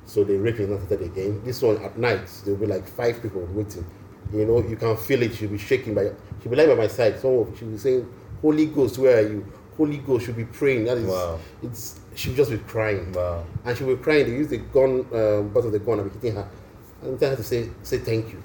So 0.07 0.23
the 0.25 0.37
raping 0.37 0.71
not 0.71 0.83
started 0.87 1.07
again. 1.07 1.43
This 1.45 1.63
one 1.63 1.79
at 1.83 1.99
night 1.99 2.27
there 2.45 2.55
will 2.55 2.67
be 2.67 2.73
like 2.73 2.87
five 2.87 3.21
people 3.23 3.47
waiting. 3.53 3.85
You 4.33 4.45
know, 4.47 4.61
you 4.67 4.77
can 4.77 4.97
feel 4.97 5.23
it. 5.23 5.35
She'll 5.35 5.49
be 5.51 5.59
shaking 5.59 5.95
by. 5.95 6.11
She'll 6.43 6.51
be 6.51 6.57
lying 6.57 6.69
by 6.71 6.75
my 6.75 6.89
side. 6.89 7.19
Someone 7.21 7.55
she'll 7.57 7.69
be 7.69 7.79
saying, 7.79 8.07
"Holy 8.43 8.67
Ghost, 8.67 8.99
where 8.99 9.19
are 9.19 9.29
you?" 9.29 9.47
Holy 9.77 9.99
Ghost 9.99 10.27
should 10.27 10.37
be 10.37 10.45
praying. 10.45 10.85
That 10.85 10.99
is, 10.99 11.07
Wow. 11.07 11.39
it's. 11.63 12.01
She'll 12.15 12.35
just 12.35 12.51
be 12.51 12.59
crying 12.59 13.13
Wow. 13.13 13.45
and 13.65 13.77
she 13.77 13.83
was 13.85 13.99
crying. 14.01 14.25
They 14.27 14.33
use 14.33 14.49
the 14.49 14.59
gun, 14.59 15.05
um, 15.13 15.49
butt 15.49 15.65
of 15.65 15.73
the 15.73 15.81
gun, 15.81 15.99
and 16.01 16.13
be 16.13 16.19
hitting 16.19 16.37
her. 16.37 16.49
And 17.03 17.21
I 17.23 17.27
had 17.31 17.39
to 17.39 17.43
say, 17.43 17.69
say 17.83 17.99
thank 17.99 18.33
you, 18.33 18.41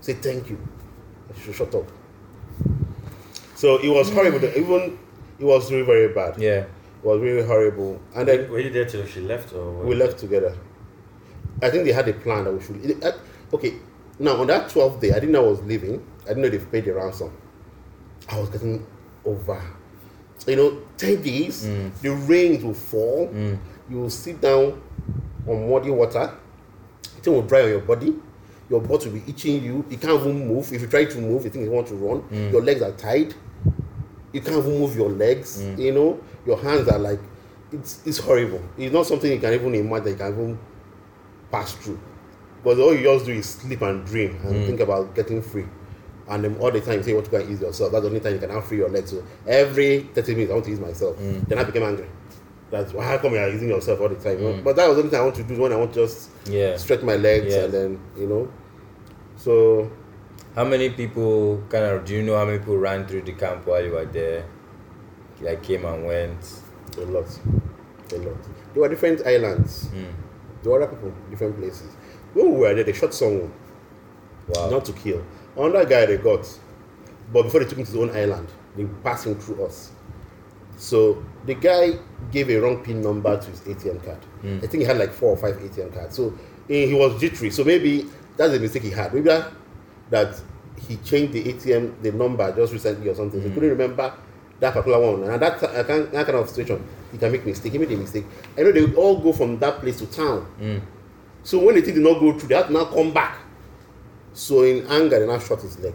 say 0.00 0.12
thank 0.14 0.50
you. 0.50 0.58
And 1.28 1.36
she 1.38 1.44
should 1.44 1.54
shut 1.54 1.74
up. 1.74 1.88
So 3.54 3.78
it 3.78 3.88
was 3.88 4.10
horrible. 4.10 4.44
Even 4.44 4.98
it 5.38 5.44
was 5.44 5.70
really 5.72 5.86
very 5.86 6.08
bad. 6.12 6.38
Yeah. 6.38 6.60
It 6.60 6.68
was 7.04 7.20
really 7.20 7.46
horrible. 7.46 8.00
And 8.14 8.28
then 8.28 8.50
Were 8.50 8.60
you 8.60 8.70
there 8.70 8.84
till 8.84 9.06
she 9.06 9.20
left, 9.20 9.52
or 9.54 9.72
we 9.84 9.94
left 9.94 10.18
together. 10.18 10.54
I 11.62 11.70
think 11.70 11.84
they 11.84 11.92
had 11.92 12.08
a 12.08 12.12
plan 12.12 12.44
that 12.44 12.52
we 12.52 12.62
should. 12.62 13.14
okay, 13.52 13.74
now 14.18 14.36
on 14.40 14.46
that 14.48 14.68
12th 14.68 15.00
day, 15.00 15.10
I 15.10 15.14
didn't 15.14 15.32
know 15.32 15.46
I 15.46 15.50
was 15.50 15.62
leaving. 15.62 16.04
I 16.24 16.28
didn't 16.28 16.42
know 16.42 16.48
they've 16.50 16.72
paid 16.72 16.84
the 16.84 16.94
ransom. 16.94 17.32
I 18.28 18.38
was 18.40 18.48
getting 18.50 18.84
over. 19.24 19.62
You 20.46 20.56
know, 20.56 20.82
10 20.96 21.22
days, 21.22 21.66
Mm. 21.66 21.90
the 22.02 22.10
rains 22.12 22.62
will 22.64 22.74
fall. 22.74 23.28
Mm. 23.32 23.58
You 23.90 24.00
will 24.00 24.10
sit 24.10 24.40
down 24.40 24.80
on 25.46 25.70
muddy 25.70 25.90
water. 25.90 26.30
It 27.18 27.26
will 27.28 27.42
dry 27.42 27.62
on 27.62 27.68
your 27.70 27.80
body. 27.80 28.14
Your 28.68 28.80
butt 28.80 29.04
will 29.04 29.12
be 29.12 29.22
itching 29.28 29.62
you. 29.62 29.84
You 29.88 29.96
can't 29.96 30.20
even 30.20 30.46
move. 30.48 30.72
If 30.72 30.80
you 30.82 30.86
try 30.88 31.04
to 31.04 31.18
move, 31.20 31.44
you 31.44 31.50
think 31.50 31.64
you 31.64 31.70
want 31.70 31.86
to 31.88 31.94
run. 31.94 32.20
Mm. 32.22 32.52
Your 32.52 32.62
legs 32.62 32.82
are 32.82 32.92
tied. 32.92 33.34
You 34.32 34.40
can't 34.40 34.58
even 34.58 34.78
move 34.78 34.96
your 34.96 35.10
legs. 35.10 35.62
Mm. 35.62 35.78
You 35.78 35.92
know, 35.92 36.20
your 36.44 36.58
hands 36.58 36.88
are 36.88 36.98
like, 36.98 37.20
it's, 37.72 38.06
it's 38.06 38.18
horrible. 38.18 38.60
It's 38.76 38.92
not 38.92 39.06
something 39.06 39.30
you 39.30 39.38
can 39.38 39.54
even 39.54 39.74
imagine. 39.74 40.08
You 40.08 40.14
can 40.16 40.32
even 40.32 40.58
pass 41.50 41.72
through. 41.74 41.98
But 42.64 42.78
all 42.78 42.94
you 42.94 43.02
just 43.02 43.26
do 43.26 43.32
is 43.32 43.46
sleep 43.46 43.82
and 43.82 44.04
dream 44.04 44.36
and 44.44 44.54
Mm. 44.56 44.66
think 44.66 44.80
about 44.80 45.14
getting 45.14 45.40
free. 45.42 45.66
And 46.28 46.42
then 46.42 46.56
all 46.58 46.72
the 46.72 46.80
time 46.80 46.94
you 46.98 47.02
say 47.04 47.10
you 47.10 47.16
want 47.16 47.26
to 47.26 47.30
go 47.30 47.36
and 47.38 47.50
ease 47.50 47.60
yourself. 47.60 47.92
That's 47.92 48.02
the 48.02 48.08
only 48.08 48.20
time 48.20 48.32
you 48.34 48.38
can 48.40 48.48
now 48.48 48.60
free 48.60 48.78
your 48.78 48.88
legs. 48.88 49.10
So 49.10 49.22
every 49.46 50.00
30 50.14 50.34
minutes 50.34 50.50
I 50.50 50.54
want 50.54 50.66
to 50.66 50.72
ease 50.72 50.80
myself. 50.80 51.16
Mm. 51.18 51.48
Then 51.48 51.58
I 51.58 51.64
became 51.64 51.84
angry. 51.84 52.06
That's 52.68 52.92
why 52.92 53.04
how 53.04 53.18
come 53.18 53.34
you're 53.34 53.48
using 53.48 53.68
yourself 53.68 54.00
all 54.00 54.08
the 54.08 54.16
time? 54.16 54.38
Mm. 54.38 54.64
But 54.64 54.74
that 54.76 54.88
was 54.88 54.96
the 54.96 55.02
only 55.02 55.10
thing 55.10 55.20
I 55.20 55.22
want 55.22 55.36
to 55.36 55.44
do 55.44 55.60
when 55.60 55.72
I 55.72 55.76
want 55.76 55.92
to 55.94 56.00
just 56.04 56.30
Yeah. 56.46 56.76
stretch 56.76 57.02
my 57.02 57.14
legs 57.16 57.46
Yes. 57.54 57.64
and 57.66 57.72
then 57.74 58.00
you 58.18 58.26
know. 58.26 58.48
So 59.36 59.88
How 60.56 60.64
many 60.64 60.88
people 60.88 61.62
kind 61.68 61.84
of 61.84 62.04
do 62.06 62.14
you 62.14 62.22
know 62.22 62.34
how 62.36 62.46
many 62.46 62.58
people 62.58 62.78
ran 62.78 63.06
through 63.06 63.22
the 63.22 63.32
camp 63.32 63.66
while 63.66 63.84
you 63.84 63.92
were 63.92 64.06
there? 64.06 64.44
Like 65.42 65.62
came 65.62 65.84
and 65.84 66.06
went. 66.06 66.42
a 66.96 67.02
lot. 67.02 67.26
A 68.12 68.16
lot. 68.16 68.36
There 68.72 68.82
were 68.82 68.88
different 68.88 69.20
islands. 69.26 69.88
Mm. 69.94 70.12
There 70.62 70.72
were 70.72 70.82
other 70.82 70.94
people, 70.94 71.12
different 71.30 71.58
places. 71.58 71.94
When 72.34 72.52
we 72.54 72.60
were 72.60 72.74
there, 72.74 72.84
they 72.84 72.92
shot 72.92 73.14
someone. 73.14 73.52
Wow. 74.48 74.70
not 74.70 74.84
to 74.84 74.92
kill. 74.92 75.24
Another 75.56 75.84
guy 75.84 76.06
they 76.06 76.18
got, 76.18 76.46
but 77.32 77.42
before 77.44 77.60
they 77.60 77.66
took 77.68 77.78
him 77.78 77.84
to 77.84 77.90
his 77.90 78.00
own 78.00 78.10
island, 78.16 78.48
they 78.76 78.84
passed 79.02 79.26
him 79.26 79.34
through 79.36 79.64
us. 79.66 79.90
So 80.76 81.24
the 81.46 81.54
guy 81.54 81.92
gave 82.30 82.50
a 82.50 82.58
wrong 82.58 82.82
PIN 82.84 83.00
number 83.00 83.36
to 83.40 83.50
his 83.50 83.60
ATM 83.62 84.04
card. 84.04 84.18
Mm. 84.44 84.58
I 84.62 84.66
think 84.66 84.82
he 84.82 84.84
had 84.84 84.98
like 84.98 85.12
four 85.12 85.30
or 85.30 85.36
five 85.36 85.56
ATM 85.56 85.92
cards. 85.94 86.14
So 86.16 86.34
eh, 86.70 86.86
he 86.86 86.94
was 86.94 87.18
jittery. 87.20 87.50
So 87.50 87.64
maybe 87.64 88.06
that's 88.36 88.52
a 88.54 88.60
mistake 88.60 88.82
he 88.82 88.90
had. 88.90 89.12
Maybe 89.14 89.26
that, 89.28 89.50
that 90.10 90.40
he 90.86 90.96
changed 90.98 91.32
the 91.32 91.44
ATM 91.44 92.02
the 92.02 92.12
number 92.12 92.54
just 92.54 92.72
recently 92.72 93.08
or 93.08 93.14
something. 93.14 93.40
So 93.40 93.44
he 93.48 93.50
Mm. 93.50 93.54
couldn't 93.54 93.70
remember 93.70 94.12
that 94.60 94.72
particular 94.72 94.98
one. 95.00 95.22
And 95.30 95.40
that, 95.42 95.62
uh, 95.62 95.84
kind- 95.84 96.08
that 96.12 96.26
kind 96.26 96.38
of 96.38 96.48
situation, 96.48 96.82
he 97.12 97.18
can 97.18 97.30
make 97.32 97.44
mistake. 97.46 97.72
He 97.72 97.78
made 97.78 97.92
a 97.92 97.96
mistake. 97.96 98.24
I 98.56 98.62
know 98.62 98.72
they 98.72 98.80
would 98.82 98.94
all 98.94 99.18
go 99.18 99.32
from 99.32 99.58
that 99.58 99.80
place 99.80 99.98
to 99.98 100.06
town. 100.06 100.46
Mm. 100.60 100.80
So 101.42 101.58
when 101.64 101.74
the 101.76 101.82
thing 101.82 101.94
did 101.94 102.02
not 102.02 102.18
go 102.20 102.32
through, 102.38 102.48
they 102.48 102.54
had 102.56 102.66
to 102.68 102.72
now 102.72 102.84
come 102.86 103.12
back. 103.12 103.38
So 104.32 104.62
in 104.62 104.86
anger, 104.88 105.18
they 105.20 105.26
now 105.26 105.38
shot 105.38 105.60
his 105.62 105.78
leg. 105.78 105.94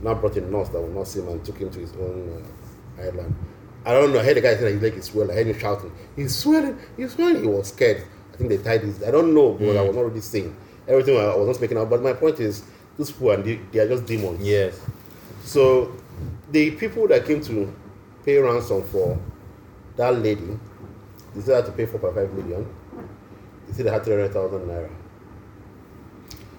Now 0.00 0.14
brought 0.14 0.36
a 0.36 0.40
nurse 0.40 0.68
that 0.70 0.80
would 0.80 0.94
not 0.94 1.06
see 1.06 1.20
him 1.20 1.28
and 1.28 1.44
took 1.44 1.58
him 1.58 1.70
to 1.70 1.78
his 1.78 1.92
own 1.92 2.44
uh, 2.98 3.02
island. 3.02 3.34
I 3.84 3.92
don't 3.92 4.12
know. 4.12 4.20
I 4.20 4.22
heard 4.24 4.36
the 4.36 4.40
guy 4.42 4.54
say 4.56 4.62
that 4.64 4.72
his 4.72 4.82
leg 4.82 4.94
is 4.94 5.04
swelling. 5.06 5.30
I 5.30 5.34
heard 5.34 5.46
him 5.46 5.58
shouting, 5.58 5.92
"He's 6.16 6.34
swelling! 6.36 6.78
He's 6.96 7.12
swelling!" 7.14 7.42
He 7.42 7.48
was 7.48 7.68
scared. 7.68 8.02
I 8.32 8.36
think 8.36 8.50
they 8.50 8.58
tied 8.58 8.82
his. 8.82 9.02
I 9.02 9.10
don't 9.10 9.32
know, 9.34 9.52
but 9.52 9.76
I 9.76 9.82
was 9.82 9.94
not 9.96 10.04
really 10.06 10.20
saying 10.20 10.54
everything. 10.88 11.16
I 11.18 11.34
was 11.36 11.46
not 11.46 11.56
speaking 11.56 11.78
out. 11.78 11.88
But 11.88 12.02
my 12.02 12.12
point 12.14 12.40
is, 12.40 12.62
those 12.98 13.10
people 13.10 13.30
are 13.32 13.42
de- 13.42 13.60
they 13.72 13.78
are 13.78 13.88
just 13.88 14.04
demons. 14.06 14.40
Yes. 14.46 14.78
So 15.44 15.92
the 16.50 16.72
people 16.72 17.06
that 17.08 17.26
came 17.26 17.40
to 17.42 17.74
pay 18.24 18.38
ransom 18.38 18.82
for 18.84 19.18
that 19.96 20.14
lady, 20.16 20.58
they 21.34 21.40
said 21.40 21.46
they 21.46 21.54
had 21.54 21.66
to 21.66 21.72
pay 21.72 21.86
4.5 21.86 22.32
million. 22.34 22.74
They 23.66 23.74
said 23.74 23.86
they 23.86 23.90
had 23.90 24.04
300,000 24.04 24.60
naira. 24.60 24.90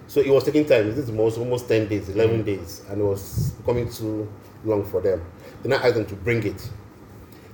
So 0.08 0.20
it 0.20 0.30
was 0.30 0.44
taking 0.44 0.66
time. 0.66 0.94
This 0.94 1.10
was 1.10 1.38
almost 1.38 1.68
10 1.68 1.88
days, 1.88 2.10
11 2.10 2.44
days, 2.44 2.84
and 2.90 3.02
it 3.02 3.04
was 3.04 3.52
becoming 3.52 3.90
too 3.90 4.32
long 4.66 4.84
for 4.84 5.02
them. 5.02 5.26
Then 5.64 5.74
I 5.74 5.78
asked 5.78 5.96
them 5.96 6.06
to 6.06 6.16
bring 6.16 6.46
it. 6.46 6.70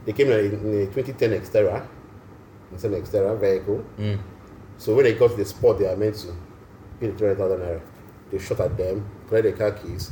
They 0.05 0.13
came 0.13 0.27
in 0.27 0.33
a, 0.33 0.39
in 0.39 0.81
a 0.81 0.85
2010 0.87 1.31
Xterra, 1.41 1.87
it's 2.73 2.83
an 2.83 2.93
Xterra 2.93 3.39
vehicle. 3.39 3.85
Mm. 3.97 4.19
So 4.77 4.95
when 4.95 5.05
they 5.05 5.13
got 5.13 5.31
to 5.31 5.35
the 5.37 5.45
spot 5.45 5.79
they 5.79 5.87
are 5.87 5.95
meant 5.95 6.15
to 6.15 6.35
pay 6.99 7.07
the 7.07 7.17
300,000 7.17 7.59
naira, 7.59 7.81
they 8.31 8.39
shot 8.39 8.59
at 8.59 8.77
them, 8.77 9.09
collected 9.27 9.57
their 9.57 9.71
car 9.71 9.79
keys, 9.79 10.11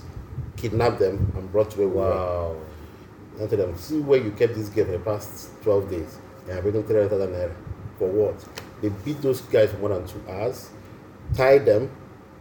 kidnapped 0.58 1.00
them, 1.00 1.32
and 1.36 1.52
brought 1.52 1.72
to 1.72 1.88
were. 1.88 2.10
Wow. 2.10 2.56
And 3.40 3.50
to 3.50 3.58
them, 3.58 3.78
see 3.78 4.00
where 4.00 4.22
you 4.22 4.32
kept 4.32 4.56
this 4.56 4.70
girl 4.70 4.86
for 4.86 4.92
the 4.94 5.00
past 5.00 5.50
12 5.64 5.90
days. 5.90 6.18
They 6.46 6.54
are 6.54 6.62
bringing 6.62 6.84
300,000 6.84 7.30
naira. 7.34 7.54
For 7.98 8.08
what? 8.08 8.46
They 8.82 8.90
beat 8.90 9.22
those 9.22 9.42
guys 9.42 9.72
for 9.72 9.78
more 9.78 9.90
than 9.90 10.08
two 10.08 10.24
hours, 10.30 10.70
tied 11.36 11.66
them. 11.66 11.92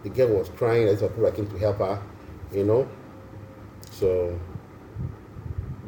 The 0.05 0.11
girl 0.11 0.29
was 0.29 0.51
crying. 0.51 0.87
Why 0.87 0.95
people 0.95 1.31
came 1.33 1.49
to 1.49 1.59
help 1.59 1.79
her, 1.79 2.01
you 2.53 2.65
know. 2.65 2.89
So 3.91 4.39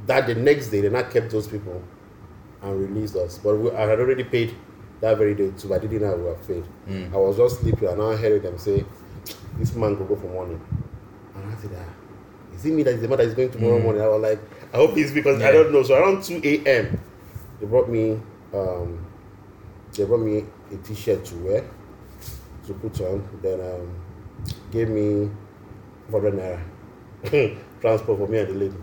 that 0.07 0.27
the 0.27 0.35
next 0.35 0.69
day, 0.69 0.81
they 0.81 0.89
not 0.89 1.11
kept 1.11 1.31
those 1.31 1.47
people 1.47 1.83
and 2.62 2.81
released 2.81 3.17
us. 3.17 3.39
But 3.39 3.57
we, 3.57 3.71
I 3.73 3.83
had 3.83 4.01
already 4.01 4.25
paid 4.25 4.55
that 5.01 5.19
very 5.19 5.35
day 5.35 5.51
too. 5.57 5.69
but 5.69 5.77
I 5.83 5.87
didn't 5.87 6.03
know 6.03 6.12
I 6.12 6.15
would 6.15 6.37
have 6.37 6.47
paid. 6.47 6.65
Mm. 6.89 7.12
I 7.12 7.17
was 7.17 7.37
just 7.37 7.61
sleeping 7.61 7.89
and 7.89 8.03
I 8.03 8.17
heard 8.17 8.43
them 8.43 8.59
say, 8.59 8.85
This 9.59 9.75
man 9.75 9.97
could 9.97 10.09
go 10.09 10.17
for 10.17 10.29
money. 10.29 10.59
And 11.35 11.53
I 11.53 11.57
said, 11.61 11.71
ah, 11.77 12.06
Is 12.57 12.64
it 12.64 12.73
me 12.73 12.83
that 12.85 12.95
is 12.95 13.01
the 13.03 13.09
man 13.09 13.19
that 13.19 13.27
is 13.27 13.35
going 13.35 13.51
tomorrow 13.51 13.79
Mm. 13.79 13.83
morning? 13.83 14.03
I 14.03 14.09
was 14.09 14.23
like, 14.23 14.40
I 14.73 14.77
hope 14.79 14.97
it's 14.97 15.12
because 15.12 15.40
I 15.42 15.53
don't 15.53 15.73
know. 15.73 15.83
So 15.83 15.95
around 15.95 16.23
2 16.23 16.40
a.m., 16.42 16.99
they 17.61 17.66
brought 17.66 17.88
me 17.88 18.21
um, 18.55 19.05
they 19.95 20.05
brought 20.05 20.21
me 20.21 20.45
a 20.73 20.77
t-shirt 20.79 21.25
to 21.27 21.35
wear 21.37 21.64
to 22.66 22.75
put 22.75 23.01
on. 23.01 23.29
Then 23.42 23.61
um, 23.61 23.95
gave 24.73 24.88
me 24.88 25.31
400 26.11 26.35
naira 26.35 27.59
transport 27.81 28.19
for 28.19 28.27
me 28.29 28.38
and 28.38 28.49
the 28.49 28.55
lady. 28.55 28.75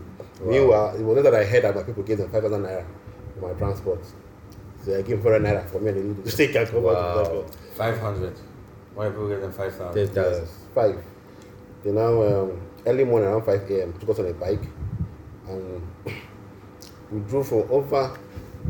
Wow. 0.41 0.49
Meanwhile, 0.51 0.95
it 0.97 1.03
was 1.03 1.15
not 1.15 1.23
that 1.31 1.35
I 1.35 1.43
heard 1.45 1.63
that 1.63 1.75
my 1.75 1.83
people 1.83 2.03
gave 2.03 2.17
them 2.17 2.29
5,000 2.29 2.61
naira 2.63 2.85
for 3.39 3.47
my 3.53 3.57
transport. 3.59 3.99
So 4.85 4.97
I 4.97 5.01
gave 5.01 5.21
400 5.21 5.47
naira 5.47 5.69
for 5.69 5.79
me 5.79 5.89
and 5.89 5.97
the 5.97 6.19
lady 6.21 6.29
to 6.31 6.37
take 6.37 6.55
and 6.55 6.67
come 6.69 6.83
Wow. 6.83 7.45
Five 7.75 7.99
hundred. 7.99 8.33
Why 8.93 9.07
people 9.09 9.27
get 9.29 9.41
them 9.41 9.51
five 9.51 9.73
thousand? 9.75 10.05
Ten 10.05 10.13
thousand. 10.15 10.43
Yes, 10.43 10.57
five. 10.75 11.03
They 11.83 11.91
now 11.91 12.21
um, 12.21 12.61
early 12.85 13.03
morning 13.03 13.29
around 13.29 13.45
5 13.45 13.71
a.m. 13.71 13.93
took 13.93 14.09
us 14.09 14.19
on 14.19 14.27
a 14.27 14.33
bike 14.33 14.63
and 15.47 15.87
we 17.11 17.19
drove 17.29 17.47
for 17.47 17.65
over 17.71 18.17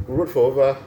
we 0.07 0.15
rode 0.15 0.29
for 0.29 0.45
over 0.51 0.77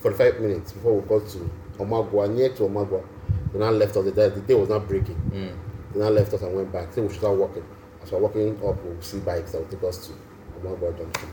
45 0.00 0.40
minutes 0.40 0.72
before 0.72 1.00
we 1.00 1.08
got 1.08 1.28
to 1.30 1.50
Omagwa, 1.78 2.32
near 2.34 2.48
to 2.50 2.62
Omagwa. 2.64 3.04
They 3.52 3.58
now 3.58 3.70
left 3.70 3.96
us. 3.96 4.04
The 4.04 4.12
day, 4.12 4.28
the 4.28 4.40
day 4.40 4.54
was 4.54 4.68
not 4.68 4.86
breaking. 4.88 5.16
Mm. 5.30 5.56
They 5.92 6.00
now 6.00 6.08
left 6.10 6.32
us 6.34 6.42
and 6.42 6.54
went 6.54 6.72
back. 6.72 6.92
Say 6.92 7.00
we 7.00 7.08
should 7.08 7.18
start 7.18 7.36
walking. 7.36 7.64
As 8.02 8.12
we're 8.12 8.18
walking 8.18 8.56
up, 8.66 8.82
we'll 8.84 9.00
see 9.00 9.18
bikes 9.20 9.52
that 9.52 9.60
will 9.60 9.68
take 9.68 9.82
us 9.84 10.06
to 10.08 10.12
Omagwa 10.60 10.96
Junction. 10.96 11.28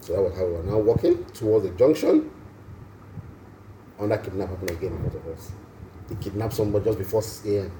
So 0.00 0.12
that 0.14 0.22
was 0.22 0.36
how 0.36 0.46
we 0.46 0.52
were 0.52 0.62
now 0.62 0.78
walking 0.78 1.24
towards 1.26 1.64
the 1.66 1.72
junction. 1.72 2.30
And 3.98 4.10
that 4.10 4.22
kidnap 4.22 4.48
happened 4.48 4.70
again 4.70 4.92
in 4.92 4.98
front 5.10 5.14
of 5.14 5.26
us. 5.26 5.52
They 6.08 6.14
kidnapped 6.16 6.54
somebody 6.54 6.84
just 6.84 6.98
before 6.98 7.20
6 7.20 7.46
a.m. 7.48 7.72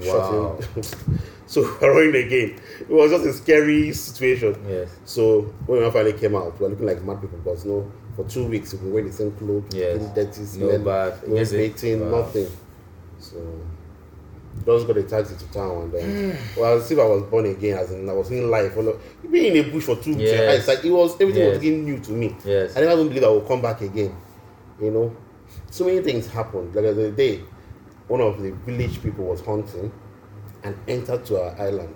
Wow. 0.00 0.58
so 1.46 1.62
we're 1.80 1.94
running 2.10 2.26
again. 2.26 2.60
It 2.80 2.88
was 2.90 3.10
just 3.10 3.24
a 3.26 3.32
scary 3.32 3.92
situation. 3.92 4.56
Yes. 4.68 4.90
So 5.04 5.42
when 5.66 5.82
we 5.82 5.90
finally 5.90 6.12
came 6.12 6.34
out, 6.36 6.58
we 6.58 6.64
were 6.64 6.70
looking 6.70 6.86
like 6.86 7.02
mad 7.02 7.20
people 7.20 7.38
because 7.38 7.64
you 7.64 7.72
no, 7.72 7.92
for 8.14 8.28
two 8.28 8.46
weeks 8.46 8.72
we've 8.72 8.82
been 8.82 8.92
wearing 8.92 9.08
the 9.08 9.12
same 9.14 9.32
clothes, 9.32 9.74
Yes. 9.74 10.02
dirty, 10.14 10.58
No 10.64 10.78
bath. 10.78 11.26
no 11.26 11.34
bathing, 11.44 12.10
wow. 12.10 12.20
nothing. 12.20 12.46
So 13.18 13.36
just 14.64 14.86
got 14.86 14.96
a 14.96 15.02
taxi 15.02 15.34
to 15.36 15.52
town 15.52 15.82
and 15.82 15.92
then 15.92 16.30
um, 16.32 16.36
well 16.56 16.76
as 16.78 16.90
if 16.90 16.98
I 16.98 17.04
was 17.04 17.22
born 17.24 17.46
again, 17.46 17.78
as 17.78 17.90
in 17.92 18.08
I 18.08 18.12
was 18.12 18.30
in 18.30 18.50
life. 18.50 18.74
Well, 18.76 18.98
being 19.30 19.54
in 19.56 19.64
a 19.66 19.70
bush 19.70 19.84
for 19.84 19.96
two 19.96 20.10
weeks, 20.16 20.30
Yes. 20.30 20.58
it's 20.60 20.68
like 20.68 20.84
it 20.84 20.90
was 20.90 21.12
everything 21.20 21.42
Yes. 21.42 21.52
was 21.54 21.62
getting 21.62 21.84
new 21.84 21.98
to 22.00 22.12
me. 22.12 22.36
Yes. 22.44 22.76
I 22.76 22.80
never 22.80 22.92
even 22.92 23.08
believe 23.08 23.24
I 23.24 23.28
would 23.28 23.46
come 23.46 23.60
back 23.62 23.80
again. 23.82 24.14
You 24.80 24.90
know, 24.90 25.16
so 25.70 25.84
many 25.84 26.00
things 26.00 26.26
happened. 26.26 26.74
Like 26.74 26.84
the 26.94 27.10
day, 27.10 27.42
one 28.08 28.20
of 28.20 28.40
the 28.42 28.52
village 28.52 29.02
people 29.02 29.24
was 29.24 29.40
hunting 29.40 29.92
and 30.62 30.76
entered 30.88 31.24
to 31.26 31.40
our 31.42 31.60
island. 31.60 31.94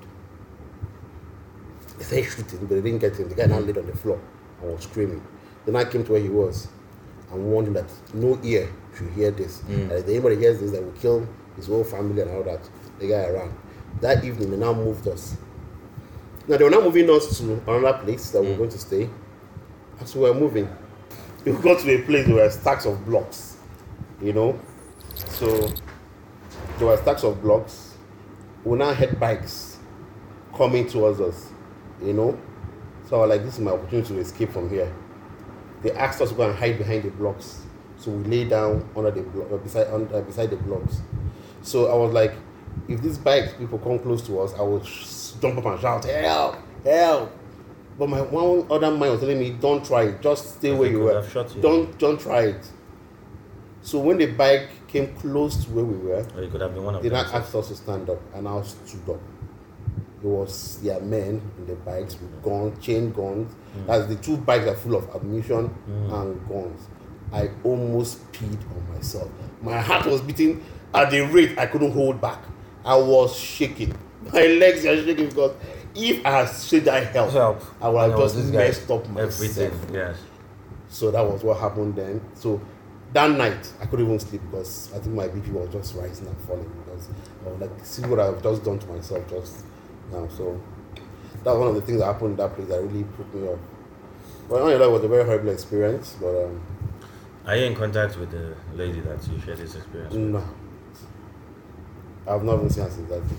They 1.98 2.04
started 2.04 2.30
shooting, 2.30 2.58
but 2.60 2.68
they 2.70 2.80
didn't 2.80 2.98
get 3.00 3.16
him. 3.16 3.28
The 3.28 3.34
guy 3.34 3.46
now 3.46 3.58
laid 3.58 3.78
on 3.78 3.86
the 3.86 3.96
floor 3.96 4.20
and 4.62 4.72
was 4.72 4.84
screaming. 4.84 5.22
Then 5.66 5.76
I 5.76 5.84
came 5.84 6.04
to 6.04 6.12
where 6.12 6.20
he 6.20 6.28
was 6.28 6.68
and 7.30 7.44
warned 7.44 7.68
him 7.68 7.74
that 7.74 7.90
no 8.14 8.38
ear 8.42 8.72
should 8.96 9.10
hear 9.10 9.30
this. 9.30 9.58
Mm. 9.62 9.88
That 9.88 9.98
if 10.00 10.08
anybody 10.08 10.36
hears 10.36 10.60
this, 10.60 10.70
they 10.72 10.80
will 10.80 10.92
kill 10.92 11.28
his 11.56 11.66
whole 11.66 11.84
family 11.84 12.22
and 12.22 12.30
all 12.30 12.42
that. 12.44 12.68
The 12.98 13.08
guy 13.08 13.24
around. 13.26 13.54
That 14.00 14.24
evening, 14.24 14.50
they 14.50 14.56
now 14.56 14.72
moved 14.72 15.06
us. 15.08 15.36
Now 16.48 16.56
they 16.56 16.64
were 16.64 16.70
now 16.70 16.80
moving 16.80 17.08
us 17.10 17.38
to 17.38 17.52
another 17.68 17.98
place 17.98 18.30
that 18.30 18.40
we 18.40 18.48
were 18.48 18.54
Mm. 18.54 18.58
going 18.58 18.70
to 18.70 18.78
stay. 18.78 19.10
As 20.00 20.14
we 20.14 20.22
were 20.22 20.34
moving, 20.34 20.68
we 21.44 21.52
got 21.52 21.80
to 21.80 21.94
a 21.94 22.02
place 22.02 22.26
where 22.26 22.50
stacks 22.50 22.86
of 22.86 23.04
blocks, 23.04 23.56
you 24.22 24.32
know. 24.32 24.58
So 25.14 25.70
there 26.80 26.88
were 26.88 26.96
stacks 26.96 27.22
of 27.24 27.40
blocks. 27.42 27.94
We 28.64 28.76
now 28.78 28.92
had 28.94 29.20
bikes 29.20 29.78
coming 30.56 30.88
towards 30.88 31.20
us, 31.20 31.50
you 32.02 32.14
know. 32.14 32.38
So 33.08 33.16
I 33.16 33.20
was 33.20 33.30
like, 33.30 33.44
this 33.44 33.54
is 33.54 33.60
my 33.60 33.72
opportunity 33.72 34.14
to 34.14 34.20
escape 34.20 34.50
from 34.52 34.70
here. 34.70 34.92
They 35.82 35.92
asked 35.92 36.20
us 36.20 36.30
to 36.30 36.34
go 36.34 36.48
and 36.48 36.58
hide 36.58 36.78
behind 36.78 37.02
the 37.04 37.10
blocks. 37.10 37.62
So 37.96 38.10
we 38.10 38.24
lay 38.24 38.44
down 38.48 38.88
under 38.96 39.10
the 39.10 39.22
blo- 39.22 39.46
uh, 39.54 39.58
beside 39.58 39.88
under, 39.88 40.22
beside 40.22 40.50
the 40.50 40.56
blocks. 40.56 41.00
So 41.62 41.90
I 41.90 41.94
was 41.94 42.12
like, 42.12 42.32
if 42.88 43.02
these 43.02 43.18
bikes 43.18 43.52
people 43.54 43.78
come 43.78 43.98
close 43.98 44.22
to 44.26 44.40
us, 44.40 44.54
I 44.54 44.62
will 44.62 44.80
jump 44.80 45.58
up 45.58 45.66
and 45.66 45.80
shout, 45.80 46.04
help, 46.04 46.56
help. 46.84 47.32
But 47.98 48.08
my 48.08 48.22
one 48.22 48.66
other 48.70 48.90
mind 48.90 49.12
was 49.12 49.20
telling 49.20 49.38
me, 49.38 49.50
don't 49.50 49.84
try 49.84 50.04
it, 50.04 50.22
just 50.22 50.56
stay 50.56 50.72
where 50.72 50.88
you 50.88 51.00
were. 51.00 51.22
you. 51.56 51.60
Don't 51.60 51.98
don't 51.98 52.18
try 52.18 52.42
it. 52.44 52.66
So 53.82 53.98
when 53.98 54.16
the 54.18 54.26
bike 54.26 54.70
came 54.90 55.14
close 55.16 55.64
to 55.64 55.70
where 55.70 55.84
we 55.84 55.96
were, 55.96 56.26
Or 56.34 56.42
it 56.42 56.50
could 56.50 56.60
have 56.60 56.74
been 56.74 56.84
one 56.84 56.96
of 56.96 57.02
they 57.02 57.08
them. 57.08 57.24
now 57.24 57.38
asked 57.38 57.54
us 57.54 57.68
to 57.68 57.76
stand 57.76 58.10
up, 58.10 58.18
and 58.34 58.48
I 58.48 58.62
stood 58.62 59.08
up. 59.08 59.20
It 60.22 60.26
was 60.26 60.78
their 60.82 61.00
men 61.00 61.40
in 61.58 61.66
the 61.66 61.76
bikes 61.76 62.14
with 62.20 62.30
mm. 62.30 62.42
guns, 62.42 62.84
chain 62.84 63.12
guns. 63.12 63.54
Mm. 63.76 63.88
As 63.88 64.06
the 64.08 64.16
two 64.16 64.36
bikes 64.36 64.66
are 64.66 64.76
full 64.76 64.96
of 64.96 65.08
ammunition 65.14 65.74
mm. 65.88 66.12
and 66.20 66.48
guns. 66.48 66.88
I 67.32 67.50
almost 67.62 68.30
peed 68.32 68.58
on 68.76 68.94
myself. 68.94 69.30
My 69.62 69.80
heart 69.80 70.06
was 70.06 70.20
beating 70.20 70.64
at 70.92 71.10
the 71.10 71.20
rate 71.20 71.56
I 71.58 71.66
couldn't 71.66 71.92
hold 71.92 72.20
back. 72.20 72.42
I 72.84 72.96
was 72.96 73.36
shaking. 73.36 73.94
My 74.32 74.46
legs 74.46 74.84
are 74.84 74.96
shaking 74.96 75.28
because 75.28 75.54
if 75.94 76.26
I 76.26 76.30
had 76.30 76.48
said 76.48 76.88
I 76.88 77.04
help, 77.04 77.30
Help. 77.30 77.62
I 77.80 77.88
would 77.88 78.00
have 78.00 78.10
And 78.10 78.18
it 78.18 78.22
was 78.22 78.34
just 78.34 78.52
messed 78.52 78.90
up 78.90 79.08
myself. 79.08 79.32
Everything. 79.40 79.94
Yes. 79.94 80.18
So 80.88 81.10
that 81.12 81.22
was 81.22 81.42
what 81.44 81.58
happened 81.58 81.94
then. 81.94 82.20
So 82.34 82.60
that 83.12 83.30
night 83.30 83.72
I 83.80 83.86
couldn't 83.86 84.06
even 84.06 84.18
sleep 84.20 84.42
because 84.50 84.92
I 84.94 84.98
think 84.98 85.14
my 85.14 85.26
BP 85.28 85.50
was 85.50 85.68
just 85.70 85.94
rising 85.94 86.26
and 86.28 86.36
falling 86.46 86.70
because 86.84 87.08
I 87.44 87.48
was 87.50 87.60
like, 87.60 87.84
see 87.84 88.02
what 88.02 88.20
I've 88.20 88.42
just 88.42 88.64
done 88.64 88.78
to 88.78 88.86
myself 88.86 89.28
just 89.28 89.64
now. 90.12 90.28
So 90.28 90.60
that 91.44 91.50
was 91.52 91.58
one 91.58 91.68
of 91.68 91.74
the 91.74 91.80
things 91.82 91.98
that 91.98 92.06
happened 92.06 92.32
in 92.32 92.36
that 92.36 92.54
place 92.54 92.68
that 92.68 92.80
really 92.82 93.04
put 93.04 93.32
me 93.34 93.48
off. 93.48 93.58
Well, 94.48 94.72
on 94.72 94.78
that 94.78 94.90
was 94.90 95.04
a 95.04 95.08
very 95.08 95.24
horrible 95.24 95.50
experience, 95.50 96.16
but 96.20 96.44
um, 96.44 96.60
Are 97.46 97.56
you 97.56 97.64
in 97.66 97.74
contact 97.74 98.18
with 98.18 98.30
the 98.30 98.54
lady 98.74 99.00
that 99.00 99.26
you 99.28 99.40
shared 99.40 99.58
this 99.58 99.74
experience 99.76 100.12
with? 100.14 100.22
no, 100.22 100.44
I've 102.28 102.42
not 102.44 102.56
even 102.56 102.70
seen 102.70 102.84
her 102.84 102.90
since 102.90 103.08
that 103.08 103.28
day. 103.28 103.36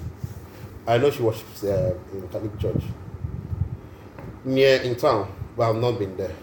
I 0.88 0.98
know 0.98 1.12
she 1.12 1.22
worships 1.22 1.64
uh, 1.64 1.94
in 2.14 2.28
Catholic 2.30 2.58
church 2.60 2.84
near 4.44 4.82
in 4.82 4.96
town, 4.96 5.32
but 5.56 5.70
I've 5.70 5.76
not 5.82 6.00
been 6.00 6.18
there. 6.18 6.36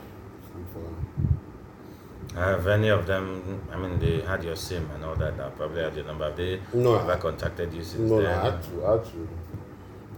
Have 2.34 2.66
any 2.66 2.88
of 2.88 3.06
them? 3.06 3.60
I 3.72 3.76
mean, 3.76 3.98
they 3.98 4.20
had 4.20 4.44
your 4.44 4.54
SIM 4.56 4.88
and 4.94 5.04
all 5.04 5.16
that. 5.16 5.36
Now 5.36 5.48
probably 5.50 5.82
had 5.82 5.94
your 5.96 6.04
number. 6.04 6.24
Have 6.26 6.36
they 6.36 6.60
No, 6.74 6.96
ever 6.96 7.12
I- 7.12 7.16
contacted 7.16 7.72
you 7.72 7.82
since 7.82 8.10
No, 8.10 8.20
no. 8.20 8.28
I 8.28 8.32
had 8.44 8.62
to, 8.64 8.86
I 8.86 8.90
had 8.92 9.04
to 9.06 9.28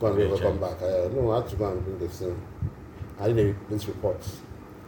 go 0.00 0.06
and 0.08 0.18
never 0.18 0.38
come 0.38 0.58
back. 0.58 0.82
I, 0.82 1.08
no, 1.14 1.30
I 1.32 1.36
had 1.40 1.48
to 1.50 1.56
go 1.56 1.70
and 1.70 1.84
bring 1.84 1.98
the 1.98 2.08
same. 2.12 2.40
I 3.20 3.28
did 3.32 3.38
a 3.50 3.54
police 3.66 3.86
report 3.86 4.18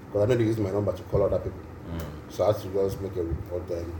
because 0.06 0.22
I 0.22 0.26
know 0.26 0.37
they 0.37 0.44
used 0.44 0.58
my 0.58 0.70
number 0.70 0.92
to 0.92 1.02
call 1.04 1.22
other 1.22 1.38
people. 1.38 1.58
So 2.28 2.44
I 2.44 2.46
had 2.52 2.62
to 2.62 2.68
just 2.68 3.00
make 3.00 3.14
a 3.16 3.22
report 3.22 3.68
then. 3.68 3.92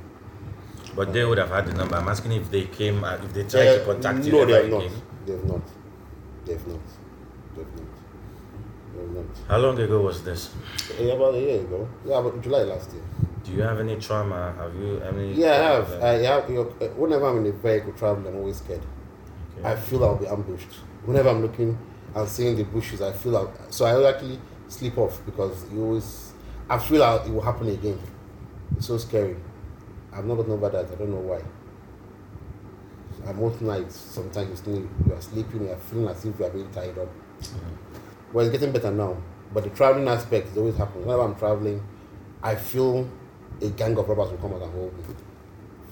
But 0.97 1.13
they 1.13 1.25
would 1.25 1.39
have 1.39 1.51
had 1.51 1.67
the 1.67 1.75
number. 1.75 1.97
I'm 1.97 2.09
asking 2.09 2.33
if 2.33 2.51
they 2.51 2.65
came, 2.65 3.05
uh, 3.05 3.15
if 3.15 3.33
they 3.33 3.45
tried 3.45 3.77
to 3.79 3.85
contact 3.85 4.25
you. 4.25 4.33
No, 4.33 4.45
they 4.47 4.53
have 4.55 4.69
not. 4.71 4.81
came. 4.83 5.03
They 5.27 5.33
have 5.33 5.45
not. 5.45 5.61
They 6.45 6.53
have 6.55 6.67
not. 6.67 6.81
They 9.13 9.19
have 9.19 9.27
not. 9.27 9.35
They 9.35 9.41
have 9.41 9.49
not. 9.49 9.49
How 9.49 9.59
long 9.59 9.79
ago 9.81 10.01
was 10.01 10.23
this? 10.25 10.51
Yeah, 10.99 11.13
about 11.13 11.35
a 11.35 11.41
year 11.41 11.61
ago. 11.61 11.89
Yeah, 12.07 12.19
about 12.19 12.43
July 12.43 12.63
last 12.63 12.93
year. 12.93 13.03
Do 13.45 13.53
you 13.53 13.63
have 13.63 13.81
any 13.81 13.97
trauma? 13.97 14.53
Have 14.57 14.75
you 14.77 15.01
any? 15.01 15.35
Yeah, 15.35 15.53
I 15.53 15.55
have. 15.55 16.03
I 16.03 16.13
have. 16.23 16.51
You 16.51 16.57
know, 16.57 16.87
uh, 16.87 16.89
whenever 16.95 17.27
I'm 17.27 17.39
in 17.39 17.47
a 17.47 17.53
vehicle 17.53 17.93
traveling, 17.93 18.27
I'm 18.29 18.37
always 18.37 18.57
scared. 18.57 18.83
Okay. 19.59 19.69
I 19.69 19.77
feel 19.77 20.05
I'll 20.05 20.17
be 20.17 20.27
ambushed. 20.27 20.73
Whenever 21.05 21.29
I'm 21.31 21.43
looking 21.43 21.79
and 22.15 22.29
seeing 22.29 22.57
the 22.57 22.65
bushes, 22.65 23.03
I 23.03 23.13
feel 23.13 23.37
I'll, 23.37 23.53
so 23.71 23.85
I 23.85 24.09
actually 24.09 24.39
sleep 24.69 24.97
off 24.99 25.21
because 25.27 25.71
you 25.73 25.83
always. 25.83 26.33
I 26.69 26.79
feel 26.79 27.03
I'll, 27.03 27.19
it 27.25 27.31
will 27.31 27.43
happen 27.43 27.69
again. 27.69 27.99
It's 28.77 28.87
so 28.87 28.97
scary. 28.97 29.37
I've 30.13 30.25
not 30.25 30.37
gotten 30.37 30.53
over 30.53 30.69
that. 30.69 30.87
I 30.87 30.95
don't 30.95 31.11
know 31.11 31.17
why. 31.17 31.43
And 33.27 33.39
most 33.39 33.61
nights, 33.61 33.97
sometimes 33.97 34.51
you 34.51 34.57
sleep, 34.57 34.91
you 35.07 35.15
are 35.15 35.21
sleeping, 35.21 35.63
you 35.63 35.71
are 35.71 35.77
feeling 35.77 36.09
as 36.09 36.25
if 36.25 36.39
you 36.39 36.45
are 36.45 36.51
being 36.51 36.71
tied 36.71 36.99
up. 36.99 37.09
Mm-hmm. 37.41 38.02
Well, 38.33 38.47
it's 38.47 38.53
getting 38.57 38.73
better 38.73 38.91
now. 38.91 39.17
But 39.53 39.65
the 39.65 39.71
traveling 39.71 40.09
aspect 40.09 40.49
is 40.49 40.57
always 40.57 40.77
happening. 40.77 41.05
Whenever 41.07 41.23
I'm 41.25 41.35
traveling, 41.35 41.83
I 42.43 42.55
feel 42.55 43.09
a 43.61 43.69
gang 43.71 43.97
of 43.99 44.09
robbers 44.09 44.31
will 44.31 44.39
come 44.39 44.55
out 44.55 44.63
and 44.63 44.73
hold 44.73 44.97
me. 44.97 45.15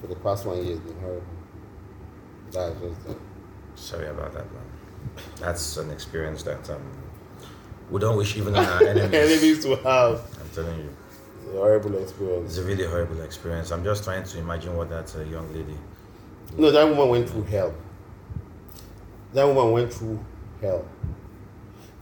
For 0.01 0.07
the 0.07 0.15
past 0.15 0.45
one 0.45 0.57
year, 0.63 0.73
it's 0.75 0.81
been 0.81 0.99
horrible. 0.99 1.23
That's 2.51 2.79
just 2.81 3.07
it. 3.09 3.17
Sorry 3.75 4.07
about 4.07 4.33
that, 4.33 4.51
man. 4.51 4.63
That's 5.39 5.77
an 5.77 5.91
experience 5.91 6.43
that 6.43 6.67
um, 6.71 6.81
we 7.91 7.99
don't 7.99 8.17
wish 8.17 8.35
even 8.35 8.55
on 8.55 8.65
our 8.65 8.83
enemies. 8.87 9.13
enemies 9.13 9.63
to 9.65 9.75
have. 9.77 10.21
I'm 10.39 10.49
telling 10.55 10.79
you, 10.79 10.89
It's 11.45 11.53
a 11.53 11.57
horrible 11.57 11.95
experience. 11.97 12.49
it's 12.49 12.57
a 12.57 12.63
really 12.67 12.85
horrible 12.87 13.21
experience. 13.21 13.71
I'm 13.71 13.83
just 13.83 14.03
trying 14.03 14.23
to 14.23 14.39
imagine 14.39 14.75
what 14.75 14.89
that 14.89 15.15
uh, 15.15 15.21
young 15.23 15.47
lady. 15.53 15.77
No, 16.57 16.71
that 16.71 16.83
woman 16.89 17.09
went 17.09 17.29
through 17.29 17.43
hell. 17.43 17.73
That 19.33 19.45
woman 19.47 19.71
went 19.71 19.93
through 19.93 20.19
hell. 20.59 20.83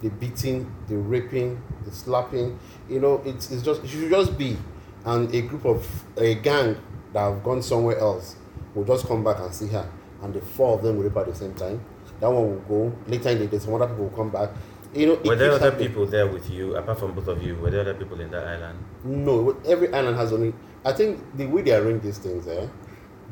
The 0.02 0.10
beating, 0.10 0.74
the 0.88 0.98
raping, 0.98 1.62
the 1.86 1.92
slapping. 1.92 2.58
You 2.90 3.00
know, 3.02 3.22
it's, 3.26 3.52
it's 3.52 3.64
just 3.64 3.84
it 3.84 3.88
should 3.90 4.10
just 4.10 4.38
be, 4.38 4.58
and 5.06 5.34
a 5.34 5.42
group 5.42 5.66
of 5.66 5.86
a 6.18 6.36
gang 6.36 6.78
that 7.14 7.20
have 7.20 7.44
gone 7.44 7.62
somewhere 7.62 7.98
else 8.00 8.36
will 8.76 8.86
just 8.86 9.08
come 9.08 9.24
back 9.24 9.40
and 9.40 9.54
see 9.54 9.68
her, 9.68 9.90
and 10.22 10.34
the 10.34 10.42
four 10.42 10.76
of 10.78 10.84
them 10.84 10.98
will 10.98 11.04
rape 11.04 11.18
at 11.18 11.26
the 11.28 11.36
same 11.36 11.54
time. 11.54 11.84
That 12.22 12.30
one 12.30 12.50
will 12.50 12.90
go 12.90 12.98
later 13.08 13.30
in 13.30 13.40
the 13.40 13.48
day. 13.48 13.60
Some 13.60 13.74
other 13.74 13.88
people 13.88 14.06
will 14.06 14.16
come 14.16 14.30
back. 14.30 14.50
You 14.94 15.06
know, 15.08 15.16
Were 15.24 15.36
there 15.36 15.52
other 15.52 15.70
happening. 15.70 15.90
people 15.90 16.06
there 16.08 16.28
with 16.28 16.50
you, 16.50 16.76
apart 16.76 17.00
from 17.00 17.14
both 17.14 17.28
of 17.28 17.44
you? 17.44 17.56
Were 17.58 17.70
there 17.70 17.82
other 17.82 17.94
people 17.94 18.20
in 18.20 18.32
that 18.32 18.48
island? 18.48 18.80
No, 19.04 19.56
every 19.66 19.94
island 19.94 20.18
has 20.18 20.34
only. 20.34 20.54
I 20.84 20.94
think 20.94 21.20
the 21.38 21.46
way 21.46 21.62
they 21.62 21.76
arrange 21.76 22.02
these 22.04 22.18
things, 22.18 22.48
eh, 22.48 22.68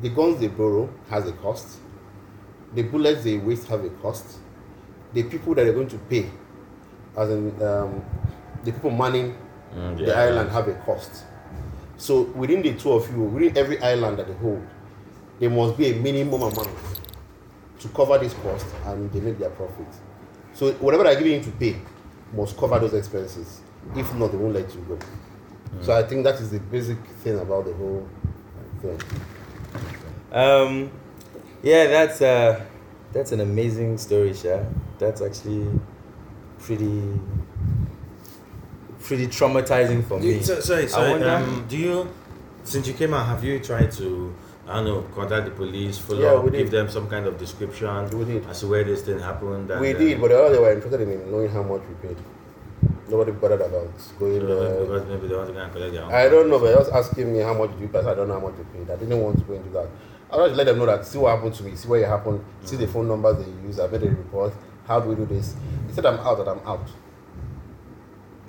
the 0.00 0.08
guns 0.10 0.38
they 0.38 0.48
borrow 0.48 0.88
has 1.08 1.26
a 1.26 1.32
cost. 1.32 1.78
The 2.74 2.82
bullets 2.82 3.24
they 3.24 3.38
waste 3.38 3.66
have 3.68 3.82
a 3.84 3.90
cost. 3.90 4.38
The 5.14 5.22
people 5.24 5.54
that 5.54 5.64
they're 5.64 5.72
going 5.72 5.88
to 5.88 5.98
pay, 5.98 6.30
as 7.18 7.30
in 7.30 7.62
um, 7.62 8.04
the 8.64 8.72
people 8.72 8.90
manning 8.90 9.36
Mm, 9.76 9.98
the 9.98 10.16
island, 10.16 10.50
have 10.50 10.66
a 10.68 10.74
cost. 10.86 11.24
So 11.98 12.22
within 12.22 12.62
the 12.62 12.72
two 12.74 12.90
of 12.92 13.10
you, 13.10 13.22
within 13.22 13.56
every 13.56 13.78
island 13.82 14.18
that 14.18 14.26
they 14.26 14.34
hold, 14.34 14.66
there 15.38 15.50
must 15.50 15.76
be 15.76 15.90
a 15.90 15.94
minimum 15.94 16.40
amount 16.40 16.70
to 17.80 17.88
cover 17.88 18.16
this 18.18 18.32
cost, 18.34 18.66
and 18.86 19.12
they 19.12 19.20
make 19.20 19.38
their 19.38 19.50
profit. 19.50 19.86
So 20.54 20.72
whatever 20.74 21.04
they're 21.04 21.16
giving 21.16 21.34
you 21.34 21.42
to 21.42 21.50
pay 21.50 21.76
must 22.32 22.56
cover 22.56 22.78
those 22.78 22.94
expenses. 22.94 23.60
If 23.94 24.12
not, 24.14 24.32
they 24.32 24.38
won't 24.38 24.54
let 24.54 24.74
you 24.74 24.80
go. 24.88 24.98
So 25.82 25.92
I 25.94 26.02
think 26.02 26.24
that 26.24 26.36
is 26.36 26.50
the 26.50 26.60
basic 26.60 26.98
thing 27.22 27.38
about 27.38 27.66
the 27.66 27.74
whole 27.74 28.08
thing. 28.80 28.98
Um, 30.32 30.90
yeah, 31.62 31.86
that's 31.88 32.22
uh, 32.22 32.64
that's 33.12 33.32
an 33.32 33.40
amazing 33.40 33.98
story, 33.98 34.32
Sha. 34.34 34.64
That's 34.98 35.20
actually 35.20 35.68
pretty 36.68 36.92
pretty 39.00 39.26
traumatizing 39.26 40.04
for 40.04 40.20
me. 40.20 40.40
So, 40.42 40.60
sorry, 40.60 40.82
I 40.84 40.86
sorry. 40.86 41.10
wonder- 41.12 41.28
Um, 41.30 41.64
do 41.68 41.76
you, 41.78 42.08
since 42.64 42.86
you 42.86 42.92
came 42.94 43.14
out, 43.14 43.24
have 43.26 43.42
you 43.42 43.58
tried 43.58 43.90
to, 43.92 44.34
I 44.68 44.74
don't 44.74 44.84
know, 44.84 45.00
contact 45.14 45.46
the 45.46 45.50
police, 45.52 45.96
follow 45.96 46.20
Yeah, 46.20 46.34
up, 46.34 46.44
we 46.44 46.50
did. 46.50 46.58
give 46.58 46.70
them 46.70 46.90
some 46.90 47.06
kind 47.08 47.26
of 47.26 47.38
description 47.38 47.88
We 48.18 48.24
did. 48.26 48.44
as 48.50 48.60
to 48.60 48.66
where 48.66 48.84
this 48.84 49.00
thing 49.02 49.18
happened? 49.18 49.70
and, 49.70 49.80
We 49.80 49.94
uh, 49.94 49.98
did, 49.98 50.20
but 50.20 50.30
all 50.32 50.50
they 50.50 50.58
were 50.58 50.72
interested 50.72 51.00
in 51.00 51.30
knowing 51.30 51.48
how 51.48 51.62
much 51.62 51.80
we 51.88 51.94
paid. 52.08 52.18
Nobody 53.08 53.32
bothered 53.32 53.62
about 53.62 53.88
going. 54.18 54.42
Uh, 54.42 54.84
because 54.84 55.06
maybe 55.08 55.28
they 55.28 55.34
want 55.36 55.48
to 55.48 55.54
go 55.54 55.60
and 55.60 55.72
collect 55.72 55.92
their 55.94 56.02
own. 56.04 56.12
I 56.12 56.28
don't 56.28 56.50
know, 56.50 56.58
but 56.58 56.66
they 56.68 56.74
was 56.76 56.90
asking 56.90 57.32
me 57.32 57.38
how 57.38 57.54
much 57.54 57.70
did 57.70 57.80
you 57.80 57.88
pay. 57.88 58.00
I 58.00 58.14
don't 58.14 58.28
know 58.28 58.34
how 58.38 58.46
much 58.48 58.58
you 58.58 58.66
paid. 58.74 58.90
I 58.90 58.96
didn't 58.96 59.18
want 59.22 59.38
to 59.38 59.44
go 59.44 59.54
into 59.54 59.70
that. 59.70 59.88
I 60.30 60.36
just 60.44 60.56
let 60.56 60.66
them 60.66 60.76
know 60.78 60.84
that 60.84 61.06
see 61.06 61.16
what 61.16 61.34
happened 61.34 61.54
to 61.54 61.62
me, 61.64 61.74
see 61.74 61.88
where 61.88 62.02
it 62.02 62.06
happened, 62.08 62.44
see 62.62 62.76
the 62.76 62.86
phone 62.86 63.08
numbers 63.08 63.38
they 63.38 63.50
use. 63.66 63.80
I 63.80 63.86
made 63.86 64.02
a 64.02 64.10
report. 64.10 64.52
How 64.86 65.00
do 65.00 65.08
we 65.08 65.14
do 65.14 65.24
this? 65.24 65.54
Said 65.98 66.06
I'm 66.06 66.20
out, 66.20 66.38
that 66.38 66.46
I'm 66.46 66.60
out. 66.64 66.88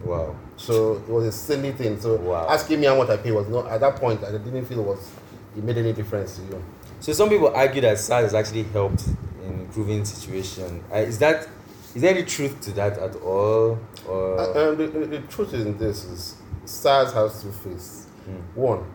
Wow. 0.03 0.35
So 0.55 0.97
it 0.97 1.09
was 1.09 1.25
a 1.25 1.31
silly 1.31 1.71
thing. 1.71 1.99
So 1.99 2.15
Wow. 2.17 2.45
asking 2.47 2.79
me 2.79 2.85
how 2.85 2.95
much 2.95 3.09
I 3.09 3.17
pay 3.17 3.31
was 3.31 3.47
not 3.47 3.65
at 3.65 3.79
that 3.79 3.95
point. 3.95 4.23
I 4.23 4.29
didn't 4.33 4.65
feel 4.65 4.81
it 4.81 4.85
was 4.85 5.09
it 5.57 5.63
made 5.63 5.79
any 5.79 5.91
difference 5.91 6.35
to 6.35 6.43
you. 6.43 6.63
So 6.99 7.11
some 7.11 7.27
people 7.27 7.47
argue 7.47 7.81
that 7.81 7.97
SARS 7.97 8.25
has 8.25 8.35
actually 8.35 8.65
helped 8.65 9.03
in 9.43 9.61
improving 9.61 10.05
situation. 10.05 10.83
Uh, 10.93 10.97
is 10.97 11.17
that 11.17 11.47
is 11.95 12.03
there 12.03 12.11
any 12.11 12.23
truth 12.23 12.61
to 12.61 12.71
that 12.73 12.99
at 12.99 13.15
all? 13.15 13.79
Or 14.07 14.39
Uh, 14.39 14.69
um, 14.69 14.77
the, 14.77 14.85
the, 14.85 15.19
truth 15.21 15.51
is 15.55 15.65
in 15.65 15.75
this 15.79 16.05
is 16.05 16.35
SARS 16.65 17.13
has 17.13 17.41
two 17.41 17.51
faces. 17.51 18.05
Mm. 18.29 18.41
One, 18.53 18.85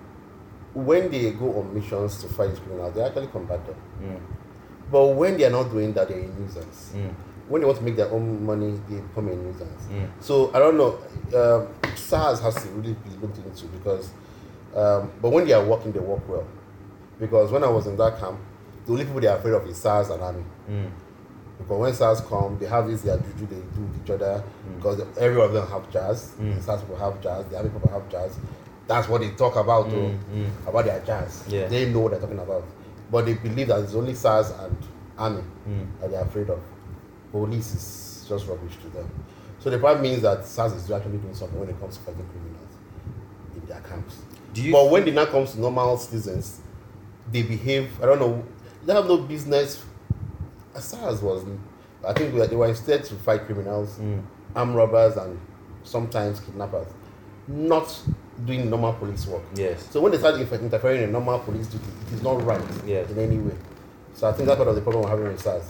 when 0.75 1.11
they 1.11 1.33
go 1.33 1.59
on 1.59 1.75
missions 1.75 2.23
to 2.23 2.29
fight 2.29 2.55
criminals, 2.55 2.95
they 2.95 3.03
actually 3.03 3.27
combat 3.27 3.67
them. 3.67 3.75
Mm, 4.01 4.21
But 4.93 5.07
when 5.09 5.37
they 5.39 5.45
are 5.45 5.51
not 5.51 5.73
doing 5.73 5.93
that, 5.95 6.07
they're 6.07 6.21
a 6.21 6.29
nuisance. 6.29 6.93
mm, 6.95 7.13
When 7.49 7.61
they 7.61 7.67
want 7.67 7.79
to 7.79 7.85
make 7.85 7.97
their 7.97 8.11
own 8.11 8.45
money, 8.47 8.81
they 8.89 9.01
become 9.01 9.27
nuisance. 9.27 9.85
mm, 9.91 10.09
So 10.21 10.51
I 10.55 10.59
don't 10.59 10.77
know. 10.79 10.99
Um, 11.39 11.69
SARS 11.95 12.41
has 12.41 12.55
to 12.63 12.69
really 12.71 12.95
be 12.95 13.11
looked 13.21 13.37
into 13.39 13.67
because, 13.67 14.11
um, 14.75 15.11
but 15.21 15.31
when 15.31 15.47
they 15.47 15.53
are 15.53 15.65
working, 15.65 15.93
they 15.93 16.01
work 16.01 16.27
well. 16.29 16.47
Because 17.21 17.53
when 17.53 17.63
I 17.63 17.69
was 17.69 17.87
in 17.87 17.97
that 17.99 18.19
camp, 18.19 18.39
the 18.87 18.93
only 18.93 19.05
people 19.05 19.21
they 19.21 19.27
are 19.29 19.37
afraid 19.37 19.55
of 19.55 19.67
is 19.69 19.77
SARS 19.77 20.11
and 20.11 20.23
army. 20.23 20.45
mm, 20.71 20.91
Because 21.59 21.79
when 21.79 21.93
SARS 21.95 22.21
come, 22.23 22.59
they 22.59 22.67
have 22.67 22.87
this 22.89 23.03
their 23.03 23.19
juju 23.19 23.47
they 23.47 23.57
do 23.57 23.83
with 23.83 24.03
each 24.05 24.11
other. 24.11 24.43
Because 24.77 25.03
every 25.19 25.41
of 25.41 25.53
them 25.53 25.67
have 25.69 25.91
jazz. 25.91 26.33
Mm. 26.41 26.57
The 26.57 26.63
SARS 26.63 26.81
people 26.81 26.97
have 26.97 27.21
jazz. 27.23 27.47
The 27.47 27.57
army 27.59 27.71
people 27.71 27.91
have 27.91 28.09
jazz. 28.09 28.39
That's 28.87 29.09
what 29.09 29.21
they 29.21 29.31
talk 29.31 29.57
about, 29.57 29.91
though, 29.91 29.97
Mm, 29.97 30.19
mm. 30.35 30.67
about 30.69 30.85
their 30.87 31.01
jazz. 31.01 31.45
Yeah. 31.49 31.69
They 31.69 31.91
know 31.91 32.01
what 32.01 32.13
they're 32.13 32.21
talking 32.21 32.39
about. 32.39 32.65
But 33.11 33.27
they 33.27 33.35
believe 33.35 33.69
that 33.69 33.81
it's 33.81 33.95
only 33.95 34.15
SARS 34.15 34.51
and 34.51 34.77
army 35.17 35.43
mm. 35.69 35.87
that 36.01 36.11
they're 36.11 36.23
afraid 36.23 36.51
of. 36.51 36.61
Police 37.35 37.75
is 37.75 38.27
just 38.29 38.47
rubbish 38.47 38.77
to 38.83 38.89
them. 38.91 39.11
So 39.59 39.69
the 39.69 39.79
problem 39.79 40.03
means 40.05 40.23
that 40.23 40.45
SARS 40.47 40.73
is 40.75 40.89
actually 40.89 41.19
doing 41.19 41.35
something 41.35 41.59
when 41.59 41.69
it 41.69 41.81
comes 41.81 41.97
to 41.97 42.03
fighting 42.05 42.25
criminals 42.31 42.71
in 43.57 43.67
their 43.67 43.81
camps. 43.81 44.19
You 44.55 44.71
but 44.71 44.89
when 44.89 45.09
it 45.09 45.15
now 45.15 45.25
comes 45.27 45.51
to 45.55 45.61
normal 45.61 45.97
citizens, 45.97 46.61
they 47.33 47.43
behave. 47.43 47.91
I 48.01 48.07
don't 48.07 48.21
know. 48.21 48.45
They 48.87 48.93
have 48.95 49.09
no 49.09 49.17
business. 49.19 49.83
SARS 50.79 51.21
was. 51.23 51.43
I 52.07 52.13
think 52.13 52.33
they 52.35 52.39
were- 52.39 52.47
they 52.47 52.55
were 52.55 52.69
instead 52.69 53.03
to 53.05 53.15
fight 53.17 53.47
criminals, 53.47 53.99
Mm, 53.99 54.23
armed 54.55 54.77
robbers, 54.77 55.17
and 55.17 55.37
sometimes 55.83 56.39
kidnappers, 56.39 56.87
not 57.49 58.01
doing 58.47 58.71
normal 58.71 58.93
police 58.93 59.27
work. 59.27 59.43
yes. 59.57 59.89
So 59.91 60.01
when 60.01 60.13
they 60.13 60.19
start 60.19 60.37
interfering 60.37 61.03
in 61.03 61.11
normal 61.11 61.41
police 61.41 61.67
duty, 61.67 61.85
it 62.07 62.15
is 62.15 62.23
not 62.23 62.45
right 62.47 62.63
Yes. 62.87 63.11
in 63.11 63.19
any 63.19 63.39
way. 63.39 63.57
So 64.13 64.29
I 64.29 64.33
think 64.33 64.47
that's 64.47 64.57
part 64.57 64.69
of 64.69 64.77
the 64.77 64.83
problem 64.83 65.03
we're 65.03 65.11
having 65.11 65.27
with 65.27 65.41
SARS. 65.41 65.65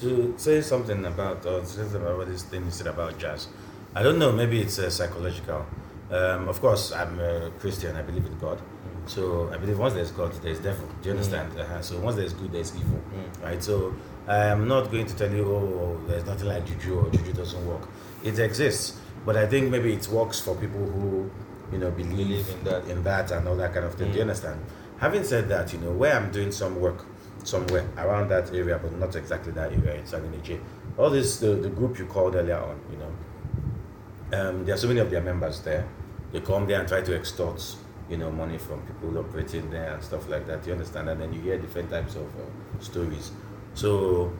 To 0.00 0.34
say 0.36 0.60
something 0.60 1.04
about, 1.04 1.44
or 1.46 1.64
say 1.64 1.82
something 1.82 2.02
about 2.02 2.26
this 2.26 2.42
thing 2.42 2.64
you 2.64 2.70
said 2.70 2.86
about 2.88 3.18
jazz, 3.18 3.48
I 3.94 4.02
don't 4.02 4.18
know, 4.18 4.32
maybe 4.32 4.60
it's 4.60 4.78
uh, 4.78 4.90
psychological. 4.90 5.64
Um, 6.10 6.48
of 6.48 6.60
course, 6.60 6.92
I'm 6.92 7.18
a 7.20 7.50
Christian, 7.60 7.96
I 7.96 8.02
believe 8.02 8.26
in 8.26 8.38
God. 8.38 8.60
So 9.06 9.50
I 9.52 9.56
believe 9.58 9.78
once 9.78 9.94
there's 9.94 10.10
God, 10.10 10.32
there's 10.42 10.58
devil. 10.60 10.88
Do 11.02 11.08
you 11.08 11.14
understand? 11.14 11.58
Uh-huh. 11.58 11.80
So 11.82 11.98
once 12.00 12.16
there's 12.16 12.32
good, 12.32 12.52
there's 12.52 12.74
evil. 12.74 13.00
Mm. 13.14 13.42
Right? 13.42 13.62
So 13.62 13.94
I 14.26 14.46
am 14.46 14.66
not 14.66 14.90
going 14.90 15.06
to 15.06 15.14
tell 15.16 15.30
you, 15.30 15.44
oh, 15.44 16.00
there's 16.06 16.24
nothing 16.24 16.48
like 16.48 16.66
juju 16.66 16.98
or 17.00 17.10
juju 17.10 17.32
doesn't 17.34 17.66
work. 17.66 17.86
It 18.24 18.38
exists. 18.38 18.98
But 19.26 19.36
I 19.36 19.46
think 19.46 19.70
maybe 19.70 19.92
it 19.92 20.08
works 20.08 20.40
for 20.40 20.54
people 20.56 20.80
who, 20.86 21.30
you 21.72 21.78
know, 21.78 21.90
believe, 21.90 22.16
Believe 22.16 22.48
in 22.50 22.64
that. 22.64 22.84
in 22.88 23.02
that 23.04 23.30
and 23.30 23.46
all 23.46 23.56
that 23.56 23.72
kind 23.74 23.84
of 23.84 23.94
thing. 23.94 24.08
Do 24.10 24.14
you 24.18 24.24
Mm. 24.24 24.28
understand? 24.28 24.60
Having 24.98 25.24
said 25.24 25.48
that, 25.50 25.72
you 25.72 25.78
know, 25.80 25.90
where 25.92 26.14
I'm 26.16 26.30
doing 26.30 26.50
some 26.52 26.80
work 26.80 27.04
somewhere 27.44 27.86
around 27.98 28.28
that 28.28 28.52
area, 28.54 28.78
but 28.82 28.92
not 28.98 29.14
exactly 29.16 29.52
that 29.52 29.72
area 29.72 29.94
in 29.94 30.04
Saginiche, 30.04 30.60
all 30.98 31.10
this, 31.10 31.38
the, 31.38 31.48
the 31.48 31.68
group 31.68 31.98
you 31.98 32.06
called 32.06 32.34
earlier 32.34 32.58
on, 32.58 32.80
you 32.90 32.98
know, 32.98 33.12
um, 34.32 34.64
there 34.64 34.74
are 34.74 34.78
so 34.78 34.88
many 34.88 35.00
of 35.00 35.10
their 35.10 35.20
members 35.20 35.60
there. 35.60 35.86
They 36.32 36.40
come 36.40 36.66
there 36.66 36.80
and 36.80 36.88
try 36.88 37.02
to 37.02 37.14
extort, 37.14 37.62
you 38.10 38.16
know, 38.16 38.30
money 38.30 38.58
from 38.58 38.82
people 38.82 39.16
operating 39.18 39.70
there 39.70 39.94
and 39.94 40.02
stuff 40.02 40.28
like 40.28 40.46
that. 40.46 40.66
You 40.66 40.72
understand? 40.72 41.08
And 41.08 41.20
then 41.20 41.32
you 41.32 41.40
hear 41.40 41.58
different 41.58 41.90
types 41.90 42.16
of 42.16 42.26
uh, 42.36 42.80
stories. 42.80 43.30
So 43.74 44.32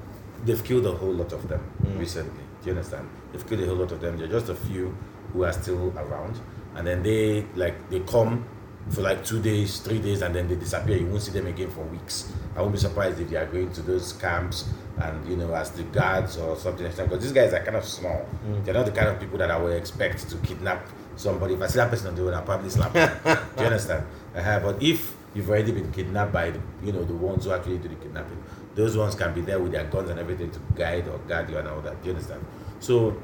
they've 0.44 0.62
killed 0.64 0.86
a 0.86 0.92
whole 0.92 1.12
lot 1.12 1.32
of 1.32 1.48
them 1.48 1.60
Mm. 1.84 1.98
recently. 2.00 2.42
Do 2.62 2.70
you 2.70 2.76
understand? 2.76 3.08
They've 3.32 3.46
killed 3.46 3.62
a 3.62 3.66
whole 3.66 3.76
lot 3.76 3.92
of 3.92 4.00
them. 4.00 4.16
There 4.16 4.26
are 4.26 4.30
just 4.30 4.48
a 4.48 4.54
few 4.54 4.96
who 5.32 5.44
are 5.44 5.52
still 5.52 5.92
around, 5.98 6.40
and 6.74 6.86
then 6.86 7.02
they 7.02 7.44
like 7.54 7.74
they 7.90 8.00
come 8.00 8.44
for 8.90 9.00
like 9.00 9.24
two 9.24 9.40
days, 9.40 9.78
three 9.80 9.98
days, 9.98 10.22
and 10.22 10.34
then 10.34 10.48
they 10.48 10.56
disappear. 10.56 10.96
You 10.96 11.06
won't 11.06 11.22
see 11.22 11.32
them 11.32 11.46
again 11.46 11.70
for 11.70 11.82
weeks. 11.84 12.32
I 12.56 12.60
won't 12.60 12.72
be 12.72 12.78
surprised 12.78 13.18
if 13.20 13.30
they 13.30 13.36
are 13.36 13.46
going 13.46 13.72
to 13.72 13.82
those 13.82 14.12
camps 14.12 14.68
and 14.98 15.28
you 15.28 15.36
know 15.36 15.52
as 15.54 15.70
the 15.72 15.82
guards 15.84 16.36
or 16.36 16.56
something 16.56 16.86
like 16.86 16.94
that. 16.96 17.08
Because 17.08 17.22
these 17.22 17.32
guys 17.32 17.52
are 17.52 17.64
kind 17.64 17.76
of 17.76 17.84
small. 17.84 18.26
Mm. 18.46 18.64
They're 18.64 18.74
not 18.74 18.86
the 18.86 18.92
kind 18.92 19.08
of 19.08 19.18
people 19.18 19.38
that 19.38 19.50
I 19.50 19.58
would 19.58 19.76
expect 19.76 20.28
to 20.30 20.36
kidnap 20.38 20.86
somebody. 21.16 21.54
If 21.54 21.62
I 21.62 21.66
see 21.66 21.78
that 21.78 21.90
person 21.90 22.08
on 22.08 22.14
the 22.14 22.22
road, 22.22 22.34
I'll 22.34 22.42
probably 22.42 22.70
slap 22.70 22.92
them. 22.92 23.10
Do 23.56 23.62
you 23.62 23.66
understand? 23.66 24.06
Uh-huh. 24.34 24.58
But 24.58 24.82
if 24.82 25.14
you've 25.32 25.48
already 25.48 25.70
been 25.70 25.92
kidnapped 25.92 26.32
by 26.32 26.50
the, 26.50 26.60
you 26.82 26.90
know 26.90 27.04
the 27.04 27.14
ones 27.14 27.44
who 27.44 27.52
actually 27.52 27.78
do 27.78 27.86
the 27.86 27.94
kidnapping, 27.94 28.42
those 28.74 28.96
ones 28.96 29.14
can 29.14 29.32
be 29.32 29.42
there 29.42 29.60
with 29.60 29.70
their 29.70 29.84
guns 29.84 30.10
and 30.10 30.18
everything 30.18 30.50
to 30.50 30.58
guide 30.74 31.06
or 31.06 31.18
guard 31.18 31.48
you 31.48 31.56
and 31.56 31.68
all 31.68 31.80
that. 31.82 32.02
Do 32.02 32.08
you 32.08 32.16
understand? 32.16 32.44
So 32.80 33.16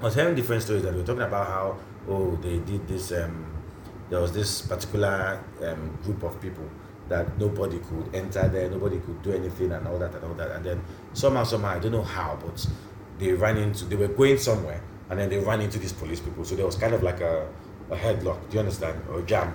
I 0.00 0.04
was 0.04 0.14
hearing 0.16 0.34
different 0.34 0.62
stories 0.64 0.82
that 0.82 0.92
we 0.92 1.00
were 1.00 1.06
talking 1.06 1.22
about 1.22 1.46
how 1.46 1.76
oh 2.08 2.34
they 2.42 2.58
did 2.58 2.88
this 2.88 3.12
um 3.12 3.46
there 4.10 4.20
was 4.20 4.32
this 4.32 4.62
particular 4.62 5.42
um, 5.64 5.98
group 6.04 6.22
of 6.22 6.40
people 6.40 6.68
that 7.08 7.38
nobody 7.38 7.78
could 7.78 8.14
enter 8.14 8.46
there, 8.48 8.68
nobody 8.70 8.98
could 9.00 9.20
do 9.22 9.32
anything 9.32 9.72
and 9.72 9.86
all 9.86 9.98
that 9.98 10.14
and 10.14 10.24
all 10.24 10.34
that. 10.34 10.50
And 10.50 10.64
then 10.64 10.82
somehow, 11.12 11.44
somehow, 11.44 11.70
I 11.70 11.78
don't 11.78 11.92
know 11.92 12.02
how, 12.02 12.38
but 12.44 12.66
they 13.18 13.32
ran 13.32 13.56
into, 13.56 13.84
they 13.84 13.96
were 13.96 14.08
going 14.08 14.38
somewhere 14.38 14.80
and 15.08 15.18
then 15.18 15.28
they 15.28 15.38
ran 15.38 15.60
into 15.60 15.78
these 15.78 15.92
police 15.92 16.20
people. 16.20 16.44
So 16.44 16.54
there 16.54 16.66
was 16.66 16.76
kind 16.76 16.94
of 16.94 17.02
like 17.02 17.20
a, 17.20 17.48
a 17.90 17.96
headlock, 17.96 18.48
do 18.48 18.54
you 18.54 18.60
understand? 18.60 19.00
Or 19.08 19.20
a 19.20 19.22
jam. 19.22 19.54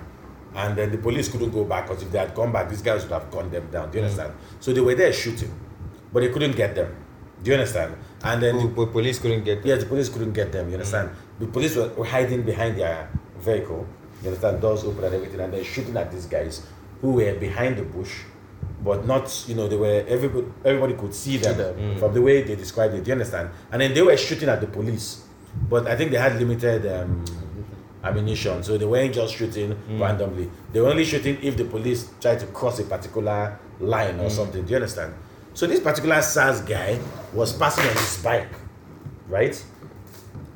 And 0.54 0.76
then 0.76 0.90
the 0.90 0.98
police 0.98 1.28
couldn't 1.28 1.50
go 1.50 1.64
back 1.64 1.88
because 1.88 2.02
if 2.02 2.10
they 2.10 2.18
had 2.18 2.34
gone 2.34 2.52
back, 2.52 2.68
these 2.68 2.82
guys 2.82 3.02
would 3.02 3.12
have 3.12 3.30
gunned 3.30 3.52
them 3.52 3.70
down, 3.70 3.90
do 3.90 3.98
you 3.98 4.04
understand? 4.04 4.32
So 4.60 4.72
they 4.72 4.80
were 4.80 4.94
there 4.94 5.12
shooting, 5.12 5.52
but 6.12 6.20
they 6.20 6.28
couldn't 6.28 6.56
get 6.56 6.74
them. 6.74 6.94
Do 7.42 7.50
you 7.50 7.56
understand? 7.56 7.94
And 8.22 8.42
then 8.42 8.58
the, 8.58 8.68
po- 8.68 8.86
police 8.86 9.18
couldn't 9.18 9.44
get 9.44 9.60
them. 9.60 9.68
Yes, 9.68 9.80
the 9.82 9.86
police 9.86 10.08
couldn't 10.08 10.32
get 10.32 10.52
them. 10.52 10.68
You 10.68 10.74
understand? 10.74 11.10
The 11.38 11.46
police 11.46 11.76
were, 11.76 11.88
were 11.88 12.04
hiding 12.04 12.42
behind 12.42 12.78
their 12.78 13.10
vehicle. 13.38 13.86
You 14.22 14.28
understand? 14.28 14.60
Doors 14.60 14.84
open 14.84 15.04
and 15.04 15.14
everything, 15.14 15.40
and 15.40 15.52
they're 15.52 15.64
shooting 15.64 15.96
at 15.96 16.10
these 16.10 16.26
guys 16.26 16.66
who 17.00 17.12
were 17.12 17.34
behind 17.34 17.76
the 17.76 17.82
bush, 17.82 18.22
but 18.82 19.06
not. 19.06 19.44
You 19.46 19.54
know, 19.54 19.68
they 19.68 19.76
were 19.76 20.04
everybody. 20.08 20.46
Everybody 20.64 20.94
could 20.94 21.14
see 21.14 21.36
them, 21.36 21.56
them. 21.58 21.98
from 21.98 22.14
the 22.14 22.22
way 22.22 22.42
they 22.42 22.56
described 22.56 22.94
it. 22.94 23.04
Do 23.04 23.08
you 23.08 23.12
understand? 23.12 23.50
And 23.70 23.80
then 23.82 23.94
they 23.94 24.02
were 24.02 24.16
shooting 24.16 24.48
at 24.48 24.60
the 24.60 24.66
police, 24.66 25.24
but 25.68 25.86
I 25.86 25.96
think 25.96 26.10
they 26.10 26.18
had 26.18 26.36
limited. 26.38 26.86
Um, 26.86 27.24
ammunition 28.04 28.62
so 28.62 28.78
they 28.78 28.84
weren't 28.84 29.12
just 29.12 29.34
shooting 29.34 29.76
randomly 29.98 30.48
they 30.72 30.80
were 30.80 30.86
only 30.86 31.04
shooting 31.04 31.36
if 31.42 31.56
the 31.56 31.64
police 31.64 32.08
tried 32.20 32.38
to 32.38 32.46
cross 32.46 32.78
a 32.78 32.84
particular 32.84 33.58
line 33.80 34.20
or 34.20 34.30
something 34.30 34.62
do 34.64 34.70
you 34.70 34.76
understand 34.76 35.12
so 35.54 35.66
this 35.66 35.80
particular 35.80 36.22
SARS 36.22 36.60
guy 36.60 37.00
was 37.32 37.52
passing 37.54 37.84
on 37.84 37.92
his 37.96 38.22
bike 38.22 38.52
right? 39.28 39.64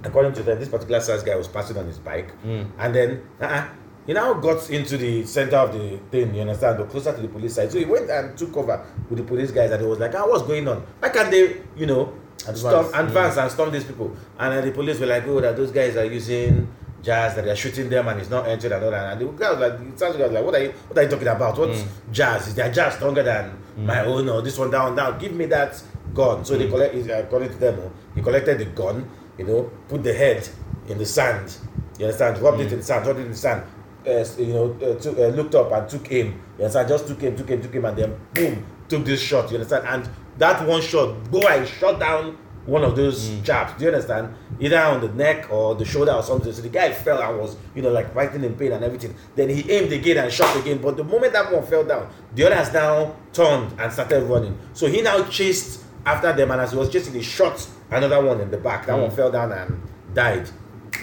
According 0.03 0.33
to 0.35 0.43
them, 0.43 0.59
this 0.59 0.69
particular 0.69 1.01
SARS 1.01 1.23
guy 1.23 1.37
was 1.37 1.49
passing 1.49 1.77
on 1.77 1.87
his 1.87 1.99
bike, 1.99 2.33
and 2.79 2.95
then 2.95 3.23
uh-uh, 3.41 3.69
he 4.07 4.15
now 4.15 4.33
got 4.35 4.69
into 4.71 4.97
the 4.97 5.25
center 5.27 5.57
of 5.57 5.73
the 5.73 5.99
thing, 6.11 6.35
you 6.35 6.41
understand, 6.41 6.81
or 6.81 6.87
closer 6.87 7.15
to 7.15 7.21
the 7.21 7.29
police 7.29 7.55
side. 7.55 7.71
So 7.71 7.79
he 7.79 7.85
went 7.85 8.09
and 8.11 8.37
took 8.37 8.53
cover 8.55 8.85
with 9.11 9.19
the 9.19 9.25
police 9.25 9.51
guys, 9.51 9.71
and 9.71 9.81
he 9.83 9.87
was 9.87 9.99
like, 9.99 10.15
ah, 10.15 10.27
what's 10.27 10.43
going 10.45 10.67
on? 10.69 10.83
Why 11.01 11.11
can't 11.11 11.31
they, 11.31 11.61
you 11.77 11.87
know, 11.87 12.15
storm, 12.57 12.87
advance 13.09 13.37
and 13.37 13.51
storm 13.51 13.71
these 13.73 13.85
people? 13.85 14.17
And 14.39 14.57
then 14.57 14.65
the 14.65 14.73
police 14.73 14.99
were 14.99 15.07
like, 15.07 15.27
oh, 15.27 15.41
that 15.43 15.55
those 15.57 15.71
guys 15.71 15.97
are 15.97 16.05
using 16.07 16.67
jazz, 17.03 17.35
that 17.35 17.45
they're 17.45 17.55
shooting 17.57 17.91
them, 17.91 18.09
and 18.09 18.21
it's 18.21 18.31
not 18.31 18.49
entering 18.49 18.73
and 18.73 18.85
all 18.85 18.91
that. 18.91 19.13
And 19.13 19.21
the 19.21 19.33
guy 19.33 19.51
was 19.51 19.61
like, 19.61 19.79
the 19.99 20.19
guy 20.19 20.25
was 20.25 20.33
like, 20.33 20.45
what 20.45 20.55
are 20.55 20.63
you, 20.63 20.71
what 20.89 20.99
are 20.99 21.03
you 21.03 21.09
talking 21.09 21.29
about? 21.29 21.59
What's 21.59 21.85
jazz? 22.11 22.49
Is 22.49 22.55
their 22.55 22.73
jazz 22.73 22.95
stronger 22.95 23.23
than 23.23 23.53
my 23.77 24.05
own 24.05 24.29
or 24.31 24.41
this 24.41 24.57
one 24.59 24.71
down, 24.71 24.97
down? 24.97 25.19
Give 25.19 25.33
me 25.35 25.45
that 25.47 25.83
gun. 26.15 26.45
So 26.45 26.57
they 26.57 26.69
collect, 26.69 26.95
uh, 26.95 27.13
according 27.15 27.51
to 27.51 27.57
them, 27.57 27.79
oh, 27.81 27.93
he 28.15 28.23
collected 28.23 28.59
the 28.59 28.65
gun, 28.67 29.09
you 29.41 29.47
know, 29.47 29.71
put 29.89 30.03
the 30.03 30.13
head 30.13 30.47
in 30.87 30.99
the 30.99 31.07
sand. 31.07 31.57
You 31.99 32.05
understand? 32.05 32.39
Rubbed 32.43 32.61
it 32.61 32.73
in 32.73 32.79
the 32.79 32.85
sand, 32.85 33.07
rubbed 33.07 33.21
it 33.21 33.25
in 33.25 33.31
the 33.31 33.37
sand. 33.37 33.65
Uh, 34.07 34.25
you 34.39 34.53
know, 34.53 34.77
uh, 34.83 35.01
took, 35.01 35.19
uh, 35.19 35.29
looked 35.29 35.55
up 35.55 35.73
and 35.73 35.89
took 35.89 36.13
aim. 36.13 36.41
You 36.59 36.65
understand? 36.65 36.89
Just 36.89 37.07
took 37.09 37.23
aim, 37.23 37.37
took 37.37 37.51
aim, 37.51 37.63
took 37.63 37.75
aim, 37.75 37.85
and 37.87 37.97
then 37.97 38.21
boom, 38.35 38.67
took 38.87 39.05
this 39.07 39.21
shot. 39.21 39.51
You 39.51 39.57
understand? 39.57 39.87
And 39.87 40.11
that 40.37 40.67
one 40.67 40.83
shot, 40.83 41.31
boy, 41.31 41.65
shot 41.65 41.99
down 41.99 42.37
one 42.67 42.85
of 42.85 42.95
those 42.97 43.41
chaps. 43.43 43.79
Do 43.79 43.87
you 43.87 43.91
understand? 43.93 44.35
Either 44.61 44.79
on 44.79 45.01
the 45.01 45.09
neck 45.09 45.51
or 45.51 45.75
the 45.75 45.87
shoulder 45.87 46.13
or 46.13 46.23
something. 46.23 46.53
So 46.53 46.61
the 46.61 46.69
guy 46.69 46.93
fell 46.93 47.23
and 47.23 47.39
was, 47.39 47.57
you 47.75 47.81
know, 47.81 47.91
like 47.91 48.13
fighting 48.13 48.45
in 48.45 48.57
pain 48.57 48.73
and 48.73 48.85
everything. 48.85 49.15
Then 49.37 49.49
he 49.49 49.71
aimed 49.71 49.91
again 49.91 50.19
and 50.19 50.31
shot 50.31 50.55
again. 50.59 50.83
But 50.83 50.99
the 50.99 51.05
moment 51.05 51.33
that 51.33 51.51
one 51.51 51.65
fell 51.65 51.85
down, 51.85 52.11
the 52.35 52.45
other 52.45 52.57
has 52.57 52.71
now 52.75 53.17
turned 53.33 53.73
and 53.81 53.91
started 53.91 54.25
running. 54.25 54.59
So 54.75 54.87
he 54.87 55.01
now 55.01 55.25
chased 55.29 55.85
after 56.05 56.31
them, 56.35 56.51
and 56.51 56.61
as 56.61 56.73
he 56.73 56.77
was 56.77 56.91
chasing, 56.91 57.15
he 57.15 57.23
shot 57.23 57.67
another 57.91 58.25
one 58.25 58.41
in 58.41 58.51
the 58.51 58.59
back. 58.59 58.87
That 58.87 58.99
one 58.99 59.11
mm. 59.11 59.17
fell 59.17 59.31
down 59.31 59.53
and 59.53 59.81
died. 60.15 60.49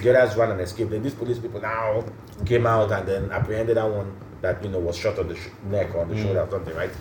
The 0.01 0.17
others 0.17 0.37
ran 0.37 0.51
and 0.51 0.61
escaped. 0.61 0.91
Then 0.91 1.03
these 1.03 1.13
police 1.13 1.39
people 1.39 1.61
now 1.61 2.03
came 2.45 2.67
out 2.67 2.91
and 2.91 3.07
then 3.07 3.31
apprehended 3.31 3.77
that 3.77 3.89
one 3.89 4.15
that 4.41 4.63
you 4.63 4.69
know 4.69 4.79
was 4.79 4.97
shot 4.97 5.17
on 5.19 5.27
the 5.27 5.35
sh- 5.35 5.49
neck 5.65 5.93
or 5.95 6.01
on 6.01 6.09
the 6.09 6.15
mm. 6.15 6.23
shoulder 6.23 6.41
or 6.41 6.49
something, 6.49 6.75
right? 6.75 6.91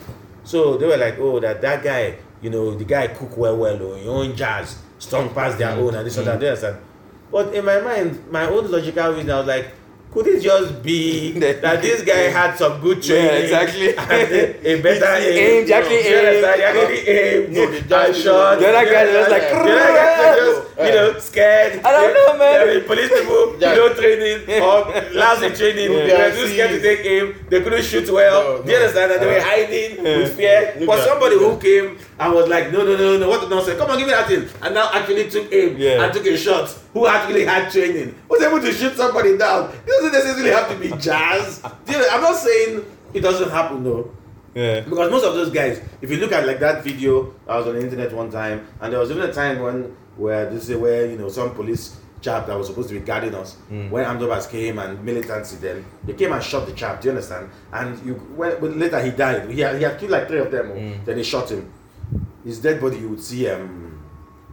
So 0.45 0.77
they 0.77 0.87
were 0.87 0.97
like, 0.97 1.19
oh, 1.19 1.41
that 1.41 1.61
that 1.61 1.83
guy, 1.83 2.17
you 2.41 2.51
know, 2.51 2.75
the 2.75 2.85
guy 2.85 3.09
cook 3.09 3.37
well, 3.37 3.57
well, 3.57 3.83
or 3.83 3.99
he 3.99 4.09
own 4.09 4.37
jazz, 4.37 4.79
strong 4.99 5.33
past 5.35 5.59
their 5.59 5.69
mm. 5.69 5.79
own, 5.79 5.95
and 5.95 6.07
this 6.07 6.17
and 6.17 6.27
that. 6.27 6.39
Do 6.39 6.47
you 6.47 6.51
understand? 6.51 6.79
But 7.31 7.55
in 7.55 7.65
my 7.65 7.81
mind, 7.81 8.31
my 8.31 8.47
own 8.47 8.71
logical 8.71 9.13
reason, 9.13 9.31
I 9.31 9.39
was 9.39 9.47
like, 9.47 9.67
could 10.17 10.27
it 10.33 10.41
just 10.41 10.83
be 10.83 11.33
that 11.45 11.83
this 11.83 12.01
guy 12.03 12.33
had 12.33 12.57
some 12.57 12.81
good 12.81 13.05
Yeah, 13.05 13.29
training? 13.29 13.43
exactly. 13.45 13.89
And 14.17 14.33
a, 14.33 14.73
a 14.73 14.83
better 14.87 15.13
aim. 15.21 15.37
aimed, 15.45 15.63
exactly 15.69 15.97
You 16.09 16.17
understand? 16.17 16.57
He 16.57 16.65
aimed. 16.65 16.79
actually 16.81 17.03
aimed. 17.09 17.53
No, 17.53 17.61
the 17.71 17.77
and 17.77 17.89
judge- 17.89 18.23
shot. 18.25 18.59
The 18.59 18.67
other 18.73 18.87
guy 18.93 19.05
was 19.21 19.29
like, 19.29 19.47
the 19.53 19.57
other 19.77 19.93
guy 20.01 20.09
was 20.17 20.37
just, 20.41 20.61
you 20.87 20.93
know, 20.97 21.19
scared. 21.21 21.73
I 21.85 21.91
don't 21.93 22.15
know, 22.17 22.39
man. 22.41 22.55
Yeah, 22.67 22.75
the 22.75 22.81
police 22.89 23.11
people, 23.13 23.43
Yeah. 23.61 23.71
you 23.73 23.77
know, 23.77 23.89
training 24.01 24.39
or 24.65 24.77
lousy 25.21 25.51
training. 25.61 25.93
Yeah. 25.93 26.07
They 26.09 26.17
were 26.17 26.33
too 26.37 26.47
scared 26.49 26.71
to 26.71 26.81
take 26.81 27.01
aim. 27.05 27.27
They 27.51 27.61
couldn't 27.61 27.85
shoot 27.85 28.09
well. 28.11 28.41
No, 28.59 28.63
Do 28.65 28.71
you 28.73 28.77
understand? 28.79 29.13
And 29.13 29.21
they 29.23 29.27
were 29.35 29.41
hiding 29.53 30.03
with 30.03 30.37
fear. 30.37 30.59
But 30.87 30.99
somebody 31.05 31.37
who 31.37 31.57
came 31.59 31.99
and 32.19 32.33
was 32.33 32.49
like, 32.49 32.73
no, 32.73 32.85
no, 32.89 32.97
no, 32.97 33.19
no, 33.19 33.29
what 33.29 33.41
the 33.43 33.49
nonsense? 33.55 33.77
Come 33.79 33.91
on, 33.91 33.99
give 33.99 34.07
me 34.09 34.15
that 34.17 34.29
thing. 34.29 34.49
And 34.63 34.73
now 34.75 34.89
actually 34.97 35.29
took 35.29 35.53
aim 35.53 35.77
Yeah. 35.77 36.03
and 36.05 36.13
took 36.13 36.25
a 36.27 36.37
shot. 36.37 36.73
Who 36.97 37.07
actually 37.07 37.45
had 37.45 37.71
training? 37.71 38.15
Was 38.27 38.43
able 38.43 38.59
to 38.61 38.73
shoot 38.73 38.97
somebody 38.97 39.37
down. 39.37 39.71
It 39.71 39.87
doesn't 39.87 40.13
necessarily 40.13 40.51
have 40.51 40.69
to 40.71 40.77
be 40.77 40.89
jazz. 41.03 41.61
Do 41.85 41.93
you 41.93 41.99
know, 41.99 42.09
I'm 42.11 42.23
not 42.23 42.37
saying 42.37 42.87
it 43.13 43.21
doesn't 43.21 43.51
happen, 43.51 43.85
though. 43.85 44.15
Yeah. 44.55 44.81
Because 44.81 45.11
most 45.11 45.25
of 45.25 45.35
those 45.35 45.51
guys, 45.51 45.83
if 46.01 46.11
you 46.11 46.17
look 46.17 46.33
at 46.33 46.47
like 46.47 46.59
that 46.61 46.83
video, 46.83 47.35
I 47.47 47.59
was 47.59 47.67
on 47.67 47.75
the 47.75 47.83
internet 47.83 48.15
one 48.15 48.31
time, 48.31 48.67
and 48.81 48.91
there 48.91 48.99
was 49.01 49.11
even 49.11 49.29
a 49.29 49.33
time 49.33 49.61
when 49.61 49.95
where 50.17 50.49
this 50.49 50.71
is 50.71 50.77
where 50.79 51.05
you 51.05 51.19
know 51.19 51.29
some 51.29 51.51
police 51.55 52.01
chap 52.23 52.47
that 52.47 52.57
was 52.57 52.69
supposed 52.69 52.89
to 52.89 52.95
be 52.99 53.01
guarding 53.05 53.35
us, 53.35 53.57
when 53.91 54.03
armed 54.07 54.23
robbers 54.23 54.47
came 54.47 54.79
and 54.79 55.05
militancy 55.05 55.57
then 55.57 55.85
they 56.05 56.15
came 56.15 56.33
and 56.33 56.43
shot 56.43 56.67
the 56.67 56.73
chap. 56.73 57.03
Do 57.03 57.09
you 57.09 57.13
understand? 57.15 57.51
And 57.71 58.03
you 58.07 58.15
when, 58.35 58.59
when 58.63 58.79
later 58.79 58.99
he 59.03 59.11
died. 59.11 59.51
He 59.51 59.61
had, 59.61 59.77
he 59.77 59.83
had 59.83 59.99
killed 60.01 60.13
like 60.13 60.27
three 60.29 60.39
of 60.41 60.51
them. 60.51 60.71
oh. 60.73 61.05
Then 61.05 61.17
they 61.17 61.23
shot 61.23 61.51
him. 61.51 61.71
His 62.43 62.59
dead 62.59 62.81
body, 62.81 62.97
you 62.97 63.11
would 63.11 63.21
see 63.23 63.47
um 63.51 63.86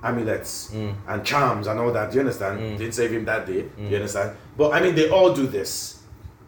amulets 0.04 0.72
mm. 0.72 0.94
and 1.08 1.26
charms 1.26 1.68
and 1.68 1.80
all 1.80 1.92
that. 1.92 2.12
Do 2.12 2.16
you 2.16 2.22
understand? 2.22 2.60
Mm. 2.60 2.78
Didn't 2.78 2.94
save 2.94 3.12
him 3.12 3.26
that 3.26 3.48
day. 3.48 3.62
Do 3.62 3.84
you 3.84 3.90
mm. 3.90 3.96
understand? 3.96 4.36
But 4.58 4.74
I 4.74 4.82
mean, 4.82 4.96
they 4.96 5.10
all 5.10 5.34
do 5.34 5.48
this. 5.48 6.04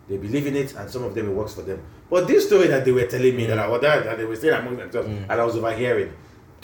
They 0.08 0.18
believe 0.18 0.46
in 0.46 0.56
it, 0.56 0.76
and 0.76 0.90
some 0.90 1.04
of 1.04 1.16
them 1.16 1.30
it 1.30 1.34
works 1.34 1.54
for 1.56 1.64
them. 1.64 1.82
But 2.10 2.28
this 2.28 2.46
story 2.46 2.68
that 2.68 2.86
they 2.86 2.92
were 2.92 3.08
telling 3.08 3.36
me 3.36 3.46
that 3.48 3.58
I 3.58 3.68
was 3.68 3.82
that, 3.82 4.04
that 4.04 4.18
they 4.18 4.26
were 4.26 4.36
saying 4.36 4.54
among 4.54 4.78
themselves, 4.78 5.08
and 5.08 5.32
I 5.32 5.44
was 5.44 5.56
overhearing. 5.56 6.14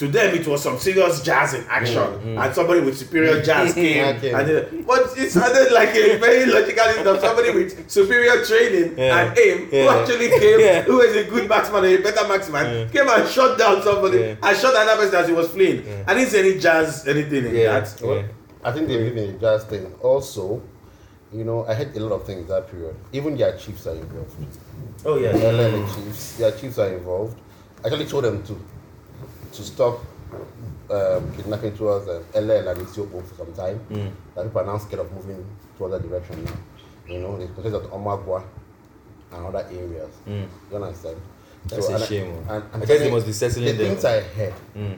To 0.01 0.07
them, 0.07 0.33
it 0.33 0.47
was 0.47 0.63
some 0.63 0.79
serious 0.79 1.21
jazz 1.21 1.53
in 1.53 1.63
action, 1.69 1.97
mm, 2.01 2.23
mm. 2.33 2.43
and 2.43 2.55
somebody 2.55 2.79
with 2.81 2.97
superior 2.97 3.39
jazz 3.43 3.71
came. 3.75 4.15
Okay. 4.15 4.33
And 4.33 4.47
they, 4.49 4.81
but 4.81 5.15
it 5.15 5.29
sounded 5.29 5.71
like 5.71 5.89
a 5.89 6.17
very 6.17 6.47
logical 6.47 6.85
thing 6.91 7.05
of 7.05 7.19
somebody 7.19 7.51
with 7.51 7.87
superior 7.87 8.43
training 8.43 8.97
Yeah. 8.97 9.19
and 9.19 9.37
aim 9.37 9.57
who 9.69 9.87
actually 9.89 10.29
came, 10.29 10.59
Yeah. 10.67 10.81
who 10.81 10.97
was 10.97 11.15
a 11.15 11.25
good 11.25 11.47
marksman, 11.47 11.85
a 11.85 11.97
better 11.97 12.27
marksman, 12.27 12.89
came 12.89 13.07
and 13.07 13.29
shot 13.29 13.59
down 13.59 13.83
somebody 13.83 14.17
Yeah. 14.17 14.35
and 14.41 14.57
shot 14.57 14.73
another 14.73 15.03
person 15.03 15.19
as 15.19 15.27
he 15.27 15.33
was 15.35 15.49
fleeing. 15.49 15.85
I 16.07 16.15
didn't 16.15 16.29
see 16.31 16.39
any 16.39 16.57
jazz, 16.59 17.07
anything 17.07 17.45
in 17.45 17.53
Yeah. 17.55 17.79
that. 17.81 18.01
Yeah. 18.03 18.23
I 18.63 18.71
think 18.71 18.87
they 18.87 18.97
live 18.97 19.15
in 19.15 19.35
a 19.35 19.37
jazz 19.37 19.65
thing. 19.65 19.85
Also, 20.01 20.63
you 21.31 21.43
know, 21.43 21.63
I 21.67 21.75
heard 21.75 21.95
a 21.95 21.99
lot 21.99 22.15
of 22.15 22.25
things 22.25 22.47
that 22.47 22.71
period. 22.71 22.95
Even 23.13 23.37
their 23.37 23.55
chiefs 23.55 23.85
are 23.85 23.93
involved. 23.93 24.33
Oh 25.05 25.17
yeah. 25.19 25.29
LL 25.37 25.85
chiefs, 25.93 26.37
their 26.37 26.51
chiefs 26.53 26.79
are 26.79 26.89
involved. 26.91 27.37
I 27.83 27.87
actually 27.87 28.07
told 28.07 28.23
them 28.23 28.41
to 28.49 28.59
to 29.53 29.63
stop 29.63 29.99
um, 30.89 31.31
kidnapping 31.35 31.75
towards 31.77 32.07
um, 32.07 32.23
LL 32.35 32.67
and 32.69 32.81
Ethiopia 32.81 33.21
for 33.23 33.35
some 33.35 33.53
time. 33.53 33.79
That 34.35 34.43
people 34.45 34.61
are 34.61 34.65
now 34.65 34.77
scared 34.77 35.01
of 35.01 35.11
moving 35.11 35.45
to 35.77 35.85
other 35.85 35.99
direction 35.99 36.43
now. 36.45 36.53
You 37.07 37.19
know, 37.21 37.37
they 37.37 37.45
consider 37.47 37.79
that 37.79 37.91
Omagwa 37.91 38.43
and 39.33 39.45
other 39.45 39.65
areas. 39.71 40.13
You 40.27 40.47
understand? 40.75 41.17
That's 41.65 41.89
a 41.89 41.93
and 41.95 42.03
shame, 42.05 42.33
oh. 42.49 42.53
And, 42.53 42.63
I 42.63 42.67
and 42.73 42.79
guess 42.81 42.87
they 42.87 42.97
telling- 42.97 43.13
must 43.13 43.25
be 43.27 43.33
settling 43.33 43.65
The 43.65 43.71
them. 43.73 43.87
things 43.91 44.05
I 44.05 44.19
heard, 44.21 44.53
Mm. 44.75 44.97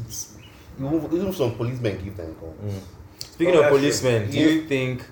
it's, 0.00 0.34
even, 0.78 1.08
even 1.12 1.32
some 1.32 1.54
policemen 1.54 2.02
give 2.04 2.16
them 2.16 2.34
guns. 2.40 2.82
Speaking 3.18 3.54
Oh, 3.54 3.58
of 3.58 3.62
that's 3.64 3.76
policemen, 3.76 4.26
do 4.30 4.32
true. 4.32 4.40
you 4.52 4.62
think 4.68 5.04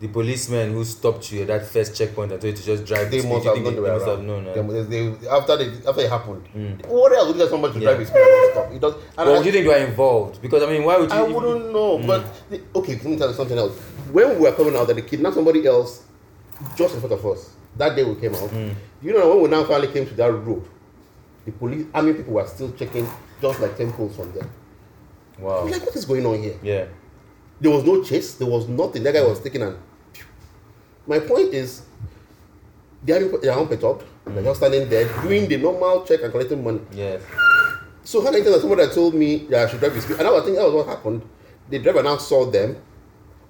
the 0.00 0.06
policemen 0.08 0.72
who 0.72 0.84
stopped 0.84 1.32
you 1.32 1.40
at 1.42 1.48
that 1.48 1.66
first 1.66 1.96
checkpoint 1.96 2.30
and 2.30 2.40
told 2.40 2.52
you 2.52 2.56
to 2.56 2.64
just 2.64 2.84
drive 2.84 3.10
They 3.10 3.18
speed, 3.18 3.32
must 3.32 3.46
have 3.46 3.54
gone 3.64 3.74
they 3.74 3.80
must 3.80 4.06
have 4.06 4.22
known, 4.22 4.44
They 4.44 4.60
uh, 4.60 4.82
they- 4.84 5.28
after 5.28 5.56
they, 5.56 5.88
after 5.88 6.02
it 6.02 6.10
happened, 6.10 6.44
Mm. 6.54 6.86
what 6.86 7.12
else 7.12 7.26
would 7.26 7.36
you 7.36 7.42
get 7.42 7.50
somebody 7.50 7.74
to 7.74 7.80
Yeah. 7.80 7.86
drive 7.88 7.98
his 8.00 8.08
speed 8.08 8.20
and 8.20 8.52
stop? 8.52 8.72
It 8.72 8.80
does. 8.80 8.94
And 8.94 9.02
But 9.16 9.28
I, 9.28 9.32
would 9.36 9.46
you 9.46 9.52
think 9.52 9.64
you 9.64 9.72
are 9.72 9.78
involved? 9.78 10.40
Because 10.40 10.62
I 10.62 10.66
mean, 10.70 10.84
why 10.84 10.98
would 10.98 11.10
you? 11.10 11.16
I 11.16 11.22
wouldn't 11.22 11.72
know. 11.72 11.98
But 11.98 12.24
the, 12.48 12.60
okay, 12.76 12.94
let 12.94 13.04
me 13.06 13.16
tell 13.16 13.28
you 13.28 13.34
something 13.34 13.58
else. 13.58 13.76
When 14.12 14.28
we 14.36 14.36
were 14.42 14.52
coming 14.52 14.76
out, 14.76 14.86
that 14.86 14.94
they 14.94 15.02
kidnapped 15.02 15.34
somebody 15.34 15.66
else 15.66 16.02
just 16.76 16.94
in 16.94 17.00
front 17.00 17.14
of 17.14 17.26
us. 17.26 17.50
That 17.76 17.96
day 17.96 18.04
we 18.04 18.14
came 18.20 18.34
out. 18.36 18.50
Mm. 18.50 18.74
You 19.02 19.12
know, 19.14 19.28
when 19.30 19.42
we 19.42 19.48
now 19.48 19.64
finally 19.64 19.88
came 19.92 20.06
to 20.06 20.14
that 20.14 20.30
road, 20.32 20.62
the 21.44 21.50
police, 21.52 21.86
army 21.92 22.12
people 22.14 22.34
were 22.34 22.46
still 22.46 22.70
checking 22.72 23.06
just 23.42 23.58
like 23.60 23.76
temples 23.76 24.14
from 24.14 24.30
there. 24.32 24.46
Wow. 25.40 25.64
like, 25.66 25.84
what 25.84 25.94
is 25.96 26.04
going 26.04 26.24
on 26.26 26.38
here? 26.40 26.56
Yeah. 26.62 26.84
There 27.60 27.70
was 27.72 27.82
no 27.84 28.02
chase. 28.04 28.34
There 28.34 28.46
was 28.48 28.68
nothing. 28.68 29.02
That 29.02 29.14
guy 29.14 29.22
was 29.24 29.40
taken 29.40 29.62
and. 29.62 29.76
My 31.08 31.18
point 31.20 31.54
is, 31.54 31.82
they 33.02 33.14
are 33.14 33.38
they 33.38 33.48
are 33.48 33.58
unperturbed. 33.58 34.04
They're 34.26 34.42
just 34.44 34.60
standing 34.60 34.88
there 34.88 35.08
doing 35.22 35.48
the 35.48 35.56
normal 35.56 36.04
check 36.04 36.22
and 36.22 36.30
collecting 36.30 36.62
money. 36.62 36.80
Yes. 36.92 37.22
So 38.04 38.20
how 38.22 38.30
times 38.30 38.44
has 38.46 38.60
somebody 38.60 38.84
that 38.84 38.94
told 38.94 39.14
me 39.14 39.46
that 39.50 39.66
I 39.66 39.70
should 39.70 39.80
drive 39.80 39.94
the 39.94 40.00
speed? 40.02 40.18
And 40.18 40.28
I 40.28 40.40
think 40.44 40.56
that 40.56 40.64
was 40.64 40.74
what 40.74 40.86
happened. 40.86 41.22
The 41.70 41.78
driver 41.78 42.02
now 42.02 42.18
saw 42.18 42.44
them, 42.50 42.76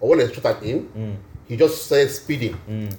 or 0.00 0.10
when 0.10 0.18
they 0.18 0.32
shot 0.32 0.46
at 0.46 0.62
him, 0.62 0.88
Mm. 0.96 1.16
he 1.48 1.56
just 1.56 1.84
started 1.86 2.10
speeding. 2.10 2.56
Mm. 2.68 2.94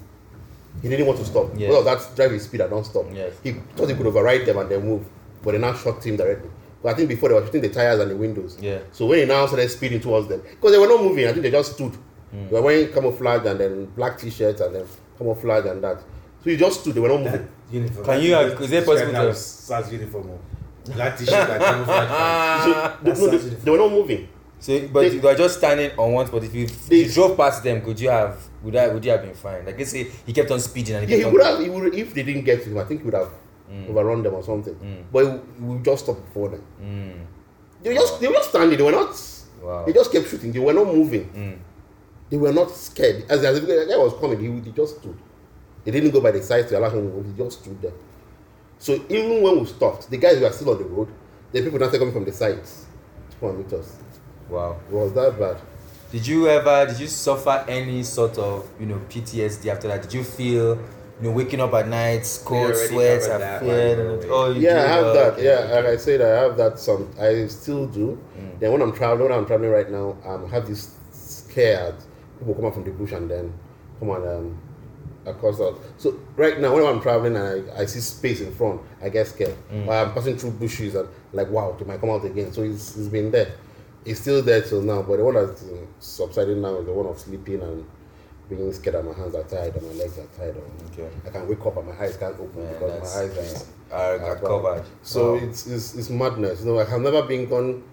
He 0.81 0.89
didn't 0.89 1.07
want 1.07 1.19
to 1.19 1.25
stop. 1.25 1.51
Yeah. 1.57 1.67
Because 1.69 1.79
of 1.79 1.85
that 2.09 2.15
driving 2.15 2.39
speed 2.39 2.61
and 2.61 2.69
don't 2.69 2.85
stop. 2.85 3.05
Yes. 3.13 3.33
He 3.43 3.53
thought 3.75 3.89
he 3.89 3.95
could 3.95 4.07
override 4.07 4.45
them 4.45 4.57
and 4.57 4.69
then 4.69 4.85
move, 4.85 5.05
but 5.43 5.51
they 5.53 5.57
now 5.57 5.73
shot 5.73 6.03
him 6.05 6.15
directly. 6.17 6.49
But 6.81 6.93
I 6.93 6.95
think 6.95 7.09
before 7.09 7.29
they 7.29 7.35
were 7.35 7.45
shooting 7.45 7.61
the 7.61 7.69
tires 7.69 7.99
and 7.99 8.11
the 8.11 8.15
windows. 8.15 8.57
Yeah. 8.61 8.79
So 8.91 9.05
when 9.05 9.19
he 9.19 9.25
now 9.25 9.45
started 9.47 9.69
speeding 9.69 9.99
towards 9.99 10.27
them, 10.29 10.41
because 10.41 10.71
they 10.71 10.77
were 10.79 10.87
not 10.87 11.01
moving, 11.03 11.27
I 11.27 11.31
think 11.31 11.43
they 11.43 11.51
just 11.51 11.73
stood. 11.73 11.93
Mm. 12.33 12.49
They 12.49 12.55
were 12.55 12.61
wearing 12.61 12.93
camouflage 12.93 13.45
and 13.45 13.59
then 13.59 13.85
black 13.95 14.17
t-shirts 14.17 14.61
and 14.61 14.75
then 14.75 14.85
camouflage 15.17 15.65
and 15.65 15.83
that. 15.83 15.99
So 16.43 16.49
you 16.49 16.57
just 16.57 16.81
stood. 16.81 16.93
They 16.95 16.99
were 17.01 17.09
not 17.09 17.21
moving. 17.21 17.47
Uniform. 17.71 18.05
Can 18.05 18.21
you- 18.21 18.29
That's- 18.31 18.61
is 18.61 18.71
it 18.71 18.85
possible 18.85 18.93
describe 18.95 19.07
to- 19.07 19.11
that 19.13 19.27
as 19.29 19.45
SARS 19.45 19.91
uniform? 19.91 20.29
Black 20.85 21.17
t-shirt 21.17 21.49
and 21.49 21.61
camouflage. 21.63 22.07
So 22.09 22.15
Ah. 22.15 22.97
no, 23.03 23.13
that's 23.13 23.43
they, 23.43 23.49
they 23.55 23.71
were 23.71 23.77
not 23.77 23.91
moving. 23.91 24.27
So, 24.59 24.87
but 24.93 25.01
They- 25.01 25.09
you 25.15 25.21
were 25.21 25.35
just 25.35 25.57
standing 25.57 25.91
on 25.97 26.11
one 26.13 26.27
spot. 26.27 26.43
If 26.43 26.53
you, 26.53 26.65
if 26.65 26.91
you 26.91 27.09
drove 27.11 27.37
past 27.37 27.63
them, 27.63 27.81
could 27.81 27.99
you 27.99 28.09
have? 28.09 28.37
Would 28.63 28.75
I? 28.75 28.87
Would 28.89 29.05
you 29.05 29.11
have 29.11 29.21
been 29.21 29.33
fine? 29.33 29.65
Like 29.65 29.77
let's 29.77 29.91
say 29.91 30.03
he 30.25 30.33
kept 30.33 30.51
on 30.51 30.59
speeding 30.59 30.95
and 30.95 31.07
he 31.07 31.15
Yeah, 31.17 31.25
he 31.25 31.31
would 31.31 31.41
on. 31.41 31.47
have. 31.55 31.59
He 31.63 31.69
would 31.69 31.95
if 31.95 32.13
they 32.13 32.23
didn't 32.23 32.43
get 32.43 32.63
to 32.63 32.69
him. 32.69 32.77
I 32.77 32.83
think 32.83 33.01
he 33.01 33.05
would 33.05 33.13
have 33.13 33.29
Mm. 33.71 33.89
overrun 33.91 34.23
them 34.23 34.33
or 34.33 34.43
something. 34.43 34.73
Mm. 34.75 35.03
But 35.13 35.25
he, 35.25 35.31
he 35.59 35.63
would 35.63 35.85
just 35.85 36.03
stop 36.03 36.17
before 36.25 36.49
them. 36.49 36.63
Mm. 36.81 37.25
They 37.83 37.89
were 37.91 37.95
just 37.95 38.19
they 38.19 38.27
were 38.27 38.33
just 38.33 38.49
standing. 38.49 38.77
They 38.77 38.83
were 38.83 38.91
not. 38.91 39.13
Wow. 39.61 39.85
They 39.85 39.93
just 39.93 40.11
kept 40.11 40.27
shooting. 40.27 40.51
They 40.51 40.59
were 40.59 40.73
not 40.73 40.87
moving. 40.87 41.29
They 42.29 42.37
were 42.37 42.53
not 42.53 42.71
scared. 42.71 43.25
As, 43.29 43.43
as 43.43 43.57
if 43.57 43.65
the 43.67 43.85
guy 43.89 43.97
was 43.97 44.13
coming, 44.19 44.39
he, 44.39 44.69
he 44.69 44.71
just 44.75 44.99
stood. 44.99 45.17
They 45.83 45.91
didn't 45.91 46.11
go 46.11 46.21
by 46.21 46.31
the 46.31 46.43
sides 46.43 46.69
to 46.69 46.77
allow 46.79 46.89
him. 46.89 47.23
He 47.25 47.37
just 47.43 47.61
stood 47.61 47.81
there. 47.81 47.93
So 48.77 48.93
even 49.09 49.41
when 49.41 49.59
we 49.59 49.65
stopped, 49.65 50.09
the 50.09 50.17
guys 50.17 50.39
were 50.39 50.51
still 50.51 50.71
on 50.71 50.77
the 50.77 50.85
road. 50.85 51.07
The 51.51 51.61
people 51.63 51.79
now 51.79 51.87
started 51.87 51.99
coming 51.99 52.13
from 52.13 52.25
the 52.25 52.31
sides 52.31 52.85
to 53.31 53.37
come 53.37 53.49
and 53.49 53.57
meet 53.59 53.73
us. 53.73 53.97
Wow. 54.49 54.79
It 54.89 54.93
was 54.93 55.13
that 55.13 55.39
bad. 55.39 55.57
Did 56.11 56.25
you 56.27 56.47
ever? 56.47 56.85
Did 56.87 56.99
you 56.99 57.07
suffer 57.07 57.65
any 57.67 58.03
sort 58.03 58.37
of 58.37 58.67
you 58.79 58.85
know 58.87 58.99
PTSD 59.09 59.67
after 59.71 59.87
that? 59.89 60.01
Did 60.03 60.13
you 60.13 60.23
feel 60.23 60.75
you 60.75 60.81
know 61.21 61.31
waking 61.31 61.59
up 61.61 61.73
at 61.73 61.87
night, 61.87 62.25
cold 62.45 62.71
already 62.71 62.87
sweats, 62.87 63.27
covered 63.27 63.33
and 63.35 63.43
that 63.43 63.61
fear? 63.61 63.97
one, 64.05 64.07
and- 64.13 64.21
bro. 64.21 64.29
Oh, 64.45 64.51
Yeah. 64.51 64.83
I 64.83 64.87
have 64.87 65.05
Oh, 65.05 65.13
that. 65.13 65.41
Yeah, 65.41 65.51
okay. 65.51 65.73
like 65.75 65.85
I 65.85 65.97
said, 65.97 66.21
I 66.21 66.27
have 66.41 66.57
that. 66.57 66.79
Some 66.79 67.09
I 67.19 67.45
still 67.47 67.85
do. 67.87 68.17
Mm. 68.37 68.59
Then 68.59 68.71
when 68.71 68.81
I'm 68.81 68.91
traveling, 68.93 69.29
when 69.29 69.37
I'm 69.37 69.45
traveling 69.45 69.71
right 69.71 69.89
now, 69.91 70.17
um, 70.25 70.45
I 70.45 70.49
have 70.49 70.67
this 70.67 70.95
scared. 71.11 71.95
People 72.39 72.55
come 72.55 72.65
out 72.65 72.73
from 72.73 72.83
the 72.85 72.91
bush 72.91 73.11
and 73.11 73.29
then 73.29 73.53
come 73.99 74.09
and 74.11 74.27
um, 74.27 74.57
across 75.25 75.59
out. 75.59 75.77
So 75.97 76.19
right 76.35 76.59
now, 76.59 76.73
when 76.73 76.85
I'm 76.85 77.01
traveling 77.01 77.35
and 77.35 77.69
I, 77.71 77.81
I 77.81 77.85
see 77.85 77.99
space 77.99 78.41
in 78.41 78.53
front, 78.55 78.81
I 79.01 79.09
get 79.09 79.27
scared. 79.27 79.55
Mm. 79.71 79.87
Or 79.87 79.93
I'm 79.93 80.13
passing 80.13 80.37
through 80.37 80.51
bushes 80.51 80.95
and 80.95 81.07
like, 81.33 81.49
wow, 81.49 81.75
they 81.77 81.85
might 81.85 81.99
come 81.99 82.09
out 82.11 82.23
again. 82.25 82.51
So 82.53 82.63
it's, 82.63 82.97
it's 82.97 83.07
been 83.09 83.29
there. 83.31 83.51
It's 84.05 84.21
still 84.21 84.41
there 84.41 84.61
till 84.61 84.81
now. 84.81 85.01
But 85.01 85.17
the 85.17 85.25
one 85.25 85.35
that's 85.35 85.63
uh, 85.63 85.85
subsiding 85.99 86.61
now 86.61 86.75
is 86.77 86.85
the 86.85 86.93
one 86.93 87.05
of 87.07 87.19
sleeping 87.19 87.61
and 87.61 87.85
being 88.49 88.71
scared 88.73 88.95
and 88.95 89.07
my 89.09 89.13
hands 89.13 89.35
are 89.35 89.43
tied 89.43 89.75
and 89.75 89.85
my 89.85 89.93
legs 89.93 90.17
are 90.17 90.25
tied. 90.37 90.55
Or 90.55 90.63
Okay. 90.93 91.09
I 91.27 91.29
can 91.29 91.47
wake 91.47 91.63
up 91.65 91.77
and 91.77 91.87
my 91.89 91.99
eyes 92.03 92.15
can't 92.17 92.39
open 92.39 92.63
Man, 92.63 92.73
because 92.73 93.15
my 93.15 93.21
eyes 93.21 93.65
are 93.91 93.97
are, 93.99 94.19
are 94.21 94.35
covered. 94.37 94.85
so 95.03 95.33
Wow. 95.33 95.39
it's, 95.43 95.67
it's 95.67 95.95
it's 95.95 96.09
madness. 96.09 96.61
You 96.61 96.67
know, 96.67 96.73
like 96.75 96.89
I've 96.91 97.01
never 97.01 97.21
been 97.23 97.47
gone 97.47 97.83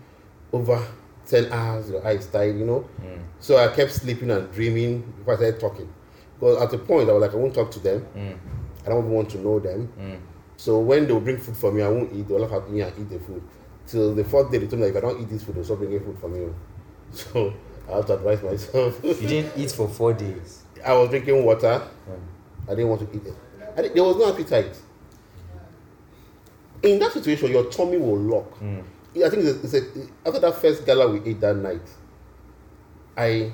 over 0.53 0.80
ten 1.27 1.53
hours. 1.53 1.91
Your 1.91 2.07
eyes 2.07 2.27
tied. 2.27 2.57
You 2.57 2.64
know. 2.64 2.89
Mm. 3.03 3.20
So 3.41 3.57
I 3.59 3.68
kept 3.74 3.93
sleeping 3.93 4.31
and 4.31 4.51
dreaming 4.53 5.01
before 5.18 5.35
I 5.35 5.37
started 5.37 5.61
talking. 5.61 5.93
Because 6.39 6.62
at 6.62 6.70
the 6.70 6.79
point 6.79 7.09
I 7.09 7.12
was 7.12 7.22
like, 7.22 7.33
I 7.33 7.37
won't 7.37 7.55
talk 7.55 7.70
to 7.72 7.81
them. 7.81 8.07
Mm. 8.16 8.39
I 8.85 8.89
don't 8.91 9.11
want 9.11 9.31
to 9.31 9.39
know 9.39 9.59
them. 9.59 9.93
Mm. 9.99 10.18
So 10.57 10.79
when 10.79 11.07
they 11.07 11.12
will 11.12 11.20
bring 11.20 11.39
food 11.39 11.57
for 11.57 11.72
me, 11.72 11.83
I 11.83 11.89
won't 11.89 12.12
eat. 12.12 12.29
They'll 12.29 12.39
laugh 12.41 12.53
at 12.53 12.70
me 12.70 12.81
and 12.81 12.93
eat 12.99 13.09
the 13.11 13.18
food. 13.18 13.43
Till 13.87 14.14
the 14.14 14.24
fourth 14.24 14.51
day, 14.51 14.59
they 14.59 14.66
told 14.66 14.83
me 14.83 14.89
if 14.89 14.97
I 14.97 15.01
don't 15.01 15.20
eat 15.20 15.29
this 15.29 15.45
food, 15.45 15.55
they'll 15.55 15.64
stop 15.64 15.79
bringing 15.79 16.01
food 16.01 16.18
for 16.18 16.29
me. 16.29 16.49
So 17.12 17.55
I 17.89 17.97
have 17.97 18.07
to 18.07 18.14
advise 18.14 18.43
myself. 18.43 19.01
You 19.05 19.14
didn't 19.14 19.53
eat 19.57 19.70
for 19.70 19.89
four 19.89 20.12
days. 20.12 20.64
I 20.85 20.93
was 20.95 21.09
drinking 21.09 21.45
water. 21.45 21.83
Mm. 22.09 22.18
I 22.66 22.70
didn't 22.70 22.89
want 22.89 23.01
to 23.11 23.16
eat 23.16 23.27
it. 23.27 23.95
There 23.95 24.03
was 24.05 24.16
no 24.16 24.33
appetite. 24.33 24.77
In 26.83 26.99
that 26.99 27.12
situation, 27.12 27.51
your 27.51 27.64
tummy 27.70 27.97
will 27.99 28.18
lock. 28.18 28.59
Mm. 29.16 29.26
I 29.26 29.30
think 29.30 29.44
it's 29.44 29.74
a, 29.74 29.82
after 30.26 30.40
that 30.40 30.54
first 30.60 30.84
gala 30.86 31.08
we 31.08 31.20
ate 31.30 31.40
that 31.40 31.56
night, 31.56 31.82
I 33.16 33.52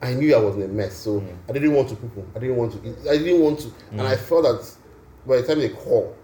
I 0.00 0.14
knew 0.14 0.34
I 0.34 0.38
was 0.40 0.56
in 0.56 0.62
a 0.62 0.68
mess. 0.68 0.94
So 0.96 1.20
Mm. 1.20 1.36
I 1.48 1.52
didn't 1.52 1.72
want 1.74 1.88
to 1.90 1.96
poo 1.96 2.24
I 2.34 2.38
didn't 2.38 2.56
want 2.56 2.72
to 2.72 2.88
eat. 2.88 2.96
I 3.08 3.18
didn't 3.18 3.40
want 3.40 3.60
to. 3.60 3.68
And 3.92 4.02
I 4.02 4.16
felt 4.16 4.42
that 4.44 4.68
by 5.26 5.36
the 5.40 5.46
time 5.46 5.58
they 5.60 5.68
call, 5.68 6.16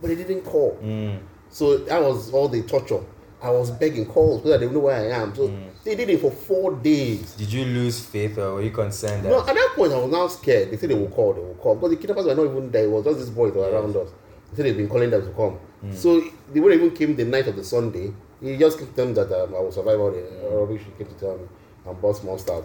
but 0.00 0.08
they 0.08 0.16
didn't 0.16 0.42
call. 0.42 0.78
Mm. 0.82 1.18
So 1.48 1.78
that 1.78 2.02
was 2.02 2.32
all 2.32 2.48
the 2.48 2.62
torture. 2.62 3.00
I 3.42 3.50
was 3.50 3.70
begging 3.70 4.06
calls 4.06 4.42
so 4.42 4.48
that 4.48 4.60
they 4.60 4.68
know 4.68 4.78
where 4.80 4.96
I 4.96 5.14
am. 5.22 5.34
So 5.34 5.48
Mm. 5.48 5.68
they 5.84 5.94
did 5.94 6.08
it 6.10 6.20
for 6.20 6.30
four 6.30 6.72
days. 6.76 7.32
Did 7.34 7.52
you 7.52 7.64
lose 7.66 8.00
faith 8.00 8.38
or 8.38 8.54
were 8.54 8.62
you 8.62 8.70
concerned 8.70 9.24
that? 9.24 9.28
No, 9.28 9.40
at 9.40 9.54
that 9.54 9.72
point 9.76 9.92
I 9.92 9.98
was 9.98 10.10
now 10.10 10.26
scared. 10.28 10.70
They 10.70 10.76
said 10.78 10.88
they 10.90 10.94
will 10.94 11.08
call, 11.08 11.34
they 11.34 11.40
will 11.42 11.54
call. 11.54 11.74
Because 11.74 11.90
the 11.90 11.96
kidnappers 11.96 12.24
were 12.26 12.34
not 12.34 12.46
even 12.46 12.70
there. 12.70 12.84
It 12.84 12.90
was 12.90 13.04
just 13.04 13.18
these 13.18 13.30
boys 13.30 13.52
that 13.52 13.60
Yes. 13.60 13.72
around 13.72 13.96
us. 13.96 14.08
They 14.50 14.56
said 14.56 14.66
they've 14.66 14.76
been 14.76 14.88
calling 14.88 15.10
them 15.10 15.22
to 15.22 15.30
come. 15.32 15.58
So 15.92 16.20
they 16.52 16.60
wouldn't 16.60 16.82
even 16.82 16.96
came 16.96 17.16
the 17.16 17.24
night 17.24 17.46
of 17.48 17.56
the 17.56 17.64
Sunday. 17.64 18.12
He 18.40 18.56
just 18.56 18.78
told 18.78 18.94
them 18.94 19.14
that 19.14 19.32
um, 19.32 19.54
I 19.54 19.60
will 19.60 19.72
survive 19.72 20.00
all 20.00 20.10
the 20.10 20.22
rubbish 20.50 20.82
he 20.84 21.04
came 21.04 21.12
to 21.12 21.20
tell 21.20 21.36
me 21.36 21.46
and 21.86 22.00
bought 22.00 22.16
small 22.16 22.38
stuff. 22.38 22.64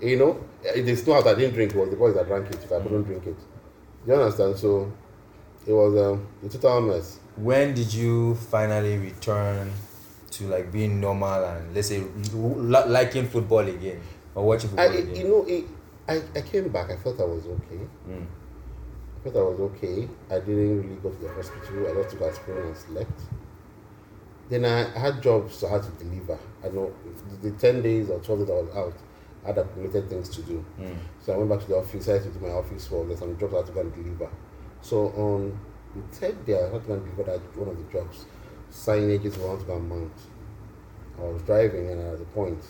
You 0.00 0.16
know, 0.16 0.44
eh, 0.64 0.82
they 0.82 0.94
still 0.96 1.14
have 1.14 1.26
I 1.26 1.34
didn't 1.34 1.54
drink. 1.54 1.74
It 1.74 1.78
was 1.78 1.90
the 1.90 1.96
boys 1.96 2.14
that 2.14 2.26
drank 2.26 2.46
it. 2.48 2.56
If 2.62 2.72
I 2.72 2.80
couldn't 2.80 3.02
drink 3.04 3.26
it. 3.26 3.36
You 4.06 4.14
understand? 4.14 4.56
So 4.56 4.92
it 5.66 5.72
was 5.72 5.94
um, 5.96 6.26
a 6.44 6.48
total 6.48 6.80
mess. 6.80 7.18
when 7.36 7.74
did 7.74 7.92
you 7.92 8.34
finally 8.34 8.98
return 8.98 9.70
to 10.30 10.46
like 10.48 10.70
being 10.72 11.00
normal 11.00 11.44
and 11.44 11.74
let's 11.74 11.88
say 11.88 12.02
liking 12.32 13.26
football 13.28 13.60
again 13.66 14.00
or 14.34 14.46
watching 14.46 14.70
I, 14.78 14.86
football 14.88 15.02
again? 15.02 15.16
you 15.16 15.28
know, 15.28 15.44
it, 15.46 15.64
I, 16.08 16.38
I 16.38 16.42
came 16.42 16.68
back. 16.68 16.90
I 16.90 16.96
felt 16.96 17.20
I 17.20 17.24
was 17.24 17.44
okay. 17.46 17.80
Mm. 18.08 18.26
Felt 19.22 19.36
I 19.36 19.40
was 19.40 19.60
okay. 19.60 20.08
I 20.30 20.40
didn't 20.40 20.82
really 20.82 20.96
go 20.96 21.10
to 21.10 21.16
the 21.16 21.32
hospital. 21.32 21.86
I 21.86 22.02
just 22.02 22.10
took 22.10 22.22
aspirin 22.22 22.68
and 22.68 22.76
slept. 22.76 23.20
Then 24.48 24.64
I 24.64 24.98
had 24.98 25.22
jobs 25.22 25.62
I 25.62 25.70
had 25.70 25.82
to 25.82 25.90
deliver. 26.04 26.38
I 26.64 26.68
know 26.68 26.92
the 27.42 27.52
10 27.52 27.82
days 27.82 28.10
or 28.10 28.18
12 28.18 28.40
days 28.40 28.50
I 28.50 28.52
was 28.52 28.76
out, 28.76 28.96
I 29.44 29.48
had 29.48 29.58
accumulated 29.58 30.08
things 30.08 30.28
to 30.30 30.42
do. 30.42 30.64
Mm. 30.78 30.96
So 31.20 31.34
I 31.34 31.36
went 31.36 31.50
back 31.50 31.60
to 31.60 31.66
the 31.68 31.76
office. 31.76 32.08
I 32.08 32.14
had 32.14 32.22
to 32.24 32.30
do 32.30 32.40
my 32.40 32.52
office 32.52 32.90
work. 32.90 33.06
There's 33.06 33.20
some 33.20 33.38
jobs 33.38 33.54
I 33.54 33.56
had 33.58 33.66
to 33.66 33.72
go 33.72 33.80
and 33.80 33.94
deliver. 33.94 34.30
So 34.80 35.08
on 35.10 35.58
the 35.94 36.16
third 36.16 36.46
day, 36.46 36.58
I 36.58 36.72
had 36.72 36.82
to 36.82 36.88
go 36.88 36.94
and 36.94 37.04
deliver 37.04 37.30
that 37.30 37.56
one 37.56 37.68
of 37.68 37.76
the 37.76 37.92
jobs. 37.92 38.26
Signages 38.72 39.36
we 39.36 39.44
want 39.44 39.60
to 39.60 39.66
go 39.66 39.76
and 39.76 39.88
mount. 39.88 40.12
I 41.18 41.22
was 41.22 41.42
driving 41.42 41.90
and 41.90 42.00
at 42.00 42.18
the 42.18 42.24
point, 42.26 42.62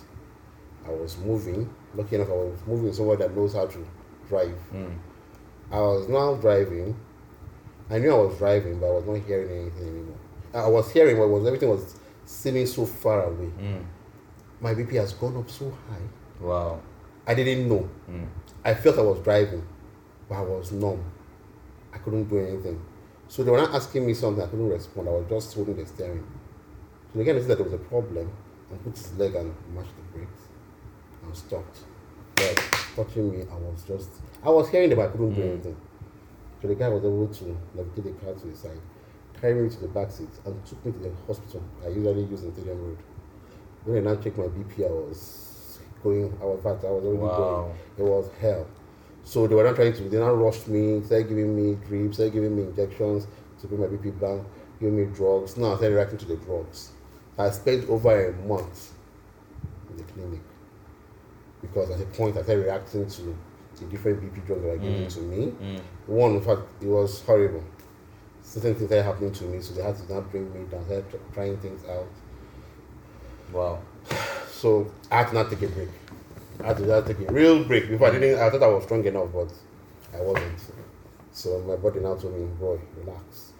I 0.86 0.90
was 0.90 1.16
moving. 1.18 1.72
Lucky 1.94 2.16
enough, 2.16 2.28
I 2.28 2.32
was 2.32 2.58
moving 2.66 2.92
somewhere 2.92 3.16
that 3.16 3.36
knows 3.36 3.54
how 3.54 3.66
to 3.66 3.86
drive. 4.28 4.58
Mm. 4.72 4.98
I 5.70 5.80
was 5.80 6.08
now 6.08 6.34
driving. 6.34 6.96
I 7.88 7.98
knew 7.98 8.10
I 8.12 8.18
was 8.18 8.38
driving, 8.38 8.78
but 8.80 8.86
I 8.86 8.90
was 8.90 9.06
not 9.06 9.26
hearing 9.26 9.50
anything 9.50 9.88
anymore. 9.88 10.18
I 10.52 10.68
was 10.68 10.90
hearing, 10.90 11.16
but 11.16 11.28
was 11.28 11.46
everything 11.46 11.68
was 11.68 11.96
seeming 12.24 12.66
so 12.66 12.86
far 12.86 13.24
away. 13.24 13.50
Mm. 13.60 13.84
My 14.60 14.74
BP 14.74 14.94
has 14.94 15.12
gone 15.12 15.36
up 15.36 15.50
so 15.50 15.70
high. 15.88 16.44
Wow. 16.44 16.80
I 17.26 17.34
didn't 17.34 17.68
know. 17.68 17.88
Mm. 18.08 18.26
I 18.64 18.74
felt 18.74 18.98
I 18.98 19.02
was 19.02 19.20
driving, 19.20 19.64
but 20.28 20.36
I 20.36 20.42
was 20.42 20.72
numb. 20.72 21.04
I 21.92 21.98
couldn't 21.98 22.24
do 22.24 22.38
anything. 22.38 22.80
So 23.28 23.44
they 23.44 23.50
were 23.50 23.58
not 23.58 23.74
asking 23.74 24.06
me 24.06 24.14
something. 24.14 24.42
I 24.42 24.46
couldn't 24.48 24.68
respond. 24.68 25.08
I 25.08 25.12
was 25.12 25.26
just 25.28 25.54
holding 25.54 25.76
the 25.76 25.86
steering. 25.86 26.26
So 27.12 27.20
again, 27.20 27.36
I 27.36 27.40
said 27.40 27.48
that 27.48 27.58
there 27.58 27.64
was 27.64 27.74
a 27.74 27.78
problem, 27.78 28.30
and 28.70 28.84
put 28.84 28.96
his 28.96 29.12
leg 29.16 29.34
and 29.34 29.54
mashed 29.74 29.94
the 29.96 30.18
brakes, 30.18 30.42
and 31.22 31.36
stopped. 31.36 31.78
But 32.40 32.56
touching 32.96 33.30
me, 33.30 33.44
I 33.50 33.54
was 33.56 33.82
just. 33.86 34.10
I 34.42 34.48
was 34.50 34.68
hearing 34.70 34.90
them. 34.90 35.00
I 35.00 35.06
couldn't 35.08 35.34
do 35.34 35.42
Mm. 35.42 35.52
anything. 35.52 35.76
So 36.62 36.68
the 36.68 36.74
guy 36.74 36.88
was 36.88 37.04
able 37.04 37.26
to 37.28 37.56
navigate 37.74 38.04
the 38.04 38.24
car 38.24 38.34
to 38.34 38.46
the 38.46 38.56
side, 38.56 38.80
carry 39.40 39.54
me 39.62 39.68
to 39.70 39.80
the 39.80 39.88
back 39.88 40.10
seat, 40.10 40.28
and 40.44 40.64
took 40.66 40.84
me 40.84 40.92
to 40.92 40.98
the 40.98 41.10
hospital. 41.26 41.62
I 41.84 41.88
usually 41.88 42.24
use 42.24 42.42
in 42.44 42.52
Stadium 42.52 42.82
Road. 42.82 42.98
When 43.84 43.94
they 43.96 44.10
now 44.10 44.16
checked 44.20 44.36
my 44.38 44.44
BP, 44.44 44.84
I 44.86 44.90
was 44.90 45.78
going. 46.02 46.36
I 46.40 46.44
was 46.44 46.58
in 46.58 46.62
fact 46.62 46.84
I 46.84 46.90
was 46.90 47.04
already 47.04 47.18
Wow. 47.22 47.36
going. 47.36 48.08
It 48.08 48.10
was 48.12 48.30
hell. 48.40 48.66
So 49.24 49.46
they 49.46 49.54
were 49.54 49.64
not 49.64 49.76
trying 49.76 49.92
to. 49.94 50.02
They 50.08 50.18
now 50.18 50.32
rushed 50.34 50.68
me. 50.68 51.02
Started 51.02 51.28
giving 51.28 51.54
me 51.56 51.76
drips. 51.88 52.16
Started 52.16 52.32
giving 52.34 52.56
me 52.56 52.62
injections 52.64 53.26
to 53.60 53.66
bring 53.66 53.80
my 53.80 53.86
BP 53.86 54.18
down. 54.20 54.44
Giving 54.80 54.96
me 54.96 55.04
drugs. 55.14 55.56
Now 55.56 55.72
I 55.74 55.76
started 55.76 55.94
reacting 55.94 56.18
to 56.18 56.26
the 56.26 56.36
drugs. 56.36 56.90
I 57.38 57.50
spent 57.50 57.88
over 57.88 58.28
a 58.28 58.32
month 58.46 58.92
in 59.90 59.96
the 59.98 60.02
clinic 60.04 60.40
because 61.60 61.90
at 61.90 62.00
a 62.00 62.04
point 62.06 62.36
I 62.36 62.42
started 62.42 62.64
reacting 62.64 63.06
to 63.08 63.36
the 63.78 63.84
different 63.86 64.20
BP 64.22 64.46
drugs 64.46 64.62
that 64.62 64.68
were 64.68 64.76
given 64.76 65.06
Mm. 65.06 65.14
to 65.14 65.20
me. 65.20 65.46
Mm. 65.62 65.80
One, 66.06 66.30
in 66.36 66.42
fact, 66.42 66.62
it 66.82 66.86
was 66.88 67.22
horrible. 67.22 67.62
Certain 68.42 68.74
things 68.74 68.88
started 68.88 69.04
happening 69.04 69.32
to 69.32 69.44
me, 69.44 69.60
so 69.62 69.74
they 69.74 69.82
had 69.82 69.96
to 69.96 70.12
now 70.12 70.20
bring 70.22 70.52
me 70.52 70.66
down, 70.70 70.84
started 70.84 71.04
trying 71.32 71.56
things 71.58 71.82
out. 71.88 72.06
Wow. 73.52 73.78
So 74.60 74.90
I 75.10 75.18
had 75.18 75.28
to 75.28 75.34
not 75.34 75.48
take 75.48 75.62
a 75.62 75.68
break. 75.68 75.88
I 76.62 76.66
had 76.66 76.76
to 76.76 76.86
not 76.86 77.06
take 77.06 77.18
a 77.26 77.32
real 77.32 77.64
break 77.64 77.88
before 77.88 78.08
I 78.08 78.10
didn't. 78.18 78.38
I 78.38 78.50
thought 78.50 78.62
I 78.62 78.66
was 78.66 78.84
strong 78.84 79.02
enough, 79.06 79.28
but 79.32 79.48
I 80.14 80.20
wasn't. 80.20 80.60
So 81.32 81.60
my 81.60 81.76
body 81.76 82.00
now 82.00 82.14
told 82.16 82.34
me, 82.34 82.44
"Boy, 82.60 82.78
relax, 82.98 83.52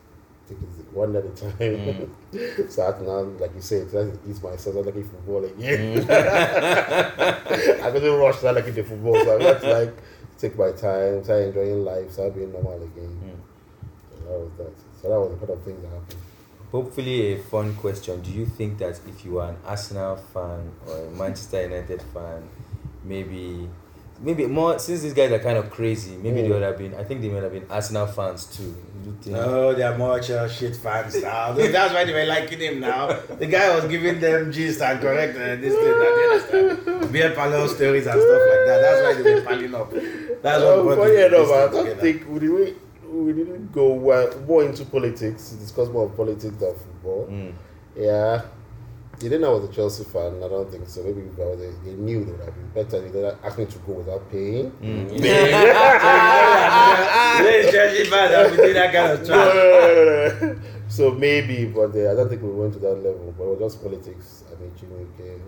take 0.50 0.62
it 0.62 0.92
one 0.92 1.14
at 1.16 1.24
a 1.24 1.28
time." 1.30 1.52
Mm. 1.58 2.70
so 2.70 2.88
I 2.88 2.92
to 2.92 3.04
now, 3.04 3.20
like 3.38 3.54
you 3.54 3.60
said, 3.60 3.90
try 3.90 4.02
to 4.02 4.18
ease 4.28 4.42
myself. 4.42 4.76
I'm 4.76 4.82
looking 4.82 5.04
for 5.04 5.16
football 5.16 5.44
again. 5.44 6.02
Mm. 6.02 6.10
I 7.82 7.90
couldn't 7.90 8.18
rush 8.18 8.40
that 8.40 8.54
like 8.54 8.74
the 8.74 8.82
football, 8.82 9.14
so 9.14 9.38
I 9.38 9.42
had 9.42 9.60
to 9.60 9.78
like 9.78 9.96
take 10.38 10.58
my 10.58 10.72
time, 10.72 11.22
start 11.24 11.42
enjoying 11.42 11.84
life, 11.84 12.10
start 12.12 12.34
being 12.34 12.52
normal 12.52 12.82
again. 12.82 13.20
Mm. 13.24 13.38
So 14.18 14.24
that 14.24 14.38
was 14.38 14.50
that. 14.58 14.72
So 15.00 15.08
that 15.08 15.18
was 15.20 15.30
a 15.32 15.44
lot 15.44 15.50
of 15.50 15.62
things 15.62 15.82
that 15.82 15.88
happened. 15.88 16.20
Hopefully, 16.72 17.32
a 17.32 17.38
fun 17.38 17.74
question. 17.74 18.20
Do 18.20 18.30
you 18.30 18.46
think 18.46 18.78
that 18.78 19.00
if 19.08 19.24
you 19.24 19.38
are 19.40 19.50
an 19.50 19.56
Arsenal 19.66 20.16
fan 20.16 20.70
or 20.86 21.06
a 21.06 21.10
Manchester 21.10 21.62
United 21.62 22.00
fan, 22.14 22.48
maybe, 23.02 23.68
maybe 24.20 24.46
more 24.46 24.78
since 24.78 25.02
these 25.02 25.14
guys 25.14 25.30
are 25.32 25.38
kind 25.38 25.56
of 25.58 25.70
crazy, 25.70 26.16
maybe 26.16 26.42
they 26.42 26.48
Mm. 26.48 26.52
would 26.54 26.62
have 26.62 26.78
been. 26.78 26.94
I 26.94 27.04
think 27.04 27.20
they 27.22 27.28
might 27.28 27.42
have 27.42 27.52
been 27.52 27.66
Arsenal 27.70 28.06
fans 28.06 28.44
too. 28.46 28.74
Do 29.02 29.10
you 29.10 29.16
think? 29.22 29.36
No, 29.36 29.72
they're 29.74 29.96
more 29.96 30.20
shit 30.22 30.76
fans 30.76 31.22
now. 31.22 31.52
That's 31.52 31.94
why 31.94 32.04
they 32.04 32.12
were 32.12 32.26
liking 32.26 32.58
him 32.60 32.80
now. 32.80 33.06
The 33.38 33.46
guy 33.46 33.74
was 33.74 33.86
giving 33.86 34.20
them 34.20 34.52
gist 34.52 34.82
and 34.82 35.00
correct 35.00 35.36
uh, 35.36 35.56
this 35.56 35.74
thing. 35.74 35.94
That 36.00 36.12
they 36.16 36.58
understand. 36.58 37.12
Beer 37.12 37.30
parlor 37.30 37.66
stories 37.68 38.06
and 38.06 38.20
stuff 38.20 38.42
like 38.52 38.64
that. 38.66 38.78
That's 38.84 39.00
why 39.16 39.22
they 39.22 39.34
were 39.34 39.40
piling 39.42 39.74
up. 39.74 39.90
That's 40.42 40.62
what 40.64 40.78
Uh, 40.78 40.82
brought 40.82 40.98
funny 40.98 41.16
this- 41.16 41.32
enough, 41.32 41.50
I 41.50 41.72
don't 41.72 41.84
together. 41.84 42.00
think 42.00 42.28
we 42.28 42.38
didn't, 42.40 42.76
we 43.26 43.32
didn't 43.32 43.72
go 43.72 43.92
well, 43.94 44.30
more 44.46 44.64
into 44.64 44.84
politics, 44.84 45.50
discuss 45.50 45.88
more 45.88 46.04
of 46.06 46.16
politics 46.16 46.54
than 46.60 46.74
football. 46.74 47.26
Mm. 47.30 47.52
Yeah. 47.96 48.42
They 49.20 49.28
didn't 49.28 49.42
know 49.42 49.50
I 49.56 49.60
was 49.60 49.68
a 49.68 49.72
Chelsea 49.72 50.04
fan. 50.04 50.42
I 50.42 50.48
don't 50.48 50.70
think 50.70 50.88
so. 50.88 51.02
Maybe 51.02 51.20
if 51.20 51.38
I 51.38 51.44
was 51.44 51.60
a, 51.60 51.70
they 51.84 51.92
knew 51.92 52.24
they 52.24 52.32
would 52.32 52.40
have 52.40 52.54
been 52.54 52.70
better. 52.70 53.00
They 53.02 53.10
didn't 53.10 53.58
me 53.58 53.66
to 53.66 53.78
go 53.80 53.92
without 53.92 54.30
paying. 54.30 54.70
Mm. 54.80 55.10
So 60.88 61.12
maybe, 61.12 61.66
but 61.66 61.94
uh, 61.94 62.12
I 62.12 62.14
don't 62.14 62.30
think 62.30 62.40
we 62.40 62.48
went 62.48 62.72
to 62.72 62.78
that 62.78 62.94
level. 62.94 63.34
But 63.36 63.44
it 63.44 63.60
was 63.60 63.74
just 63.74 63.82
politics. 63.82 64.44
I 64.50 64.58
mean, 64.58 64.72
Jimmy 64.80 65.06
came. 65.18 65.42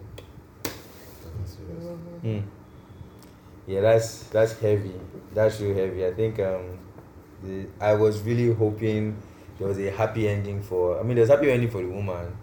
Nothing. 1.80 2.20
Mm. 2.22 2.42
Yeah, 3.66 3.80
that's 3.80 4.24
that's 4.24 4.52
heavy. 4.58 5.00
That's 5.32 5.58
real 5.60 5.74
heavy. 5.74 6.04
I 6.06 6.12
think 6.12 6.38
um, 6.40 6.78
the, 7.42 7.66
I 7.80 7.94
was 7.94 8.20
really 8.20 8.52
hoping 8.52 9.16
there 9.58 9.66
was 9.66 9.78
a 9.78 9.90
happy 9.90 10.28
ending 10.28 10.62
for. 10.62 11.00
I 11.00 11.02
mean, 11.02 11.16
there's 11.16 11.30
happy 11.30 11.50
ending 11.50 11.70
for 11.70 11.80
the 11.80 11.88
woman. 11.88 12.36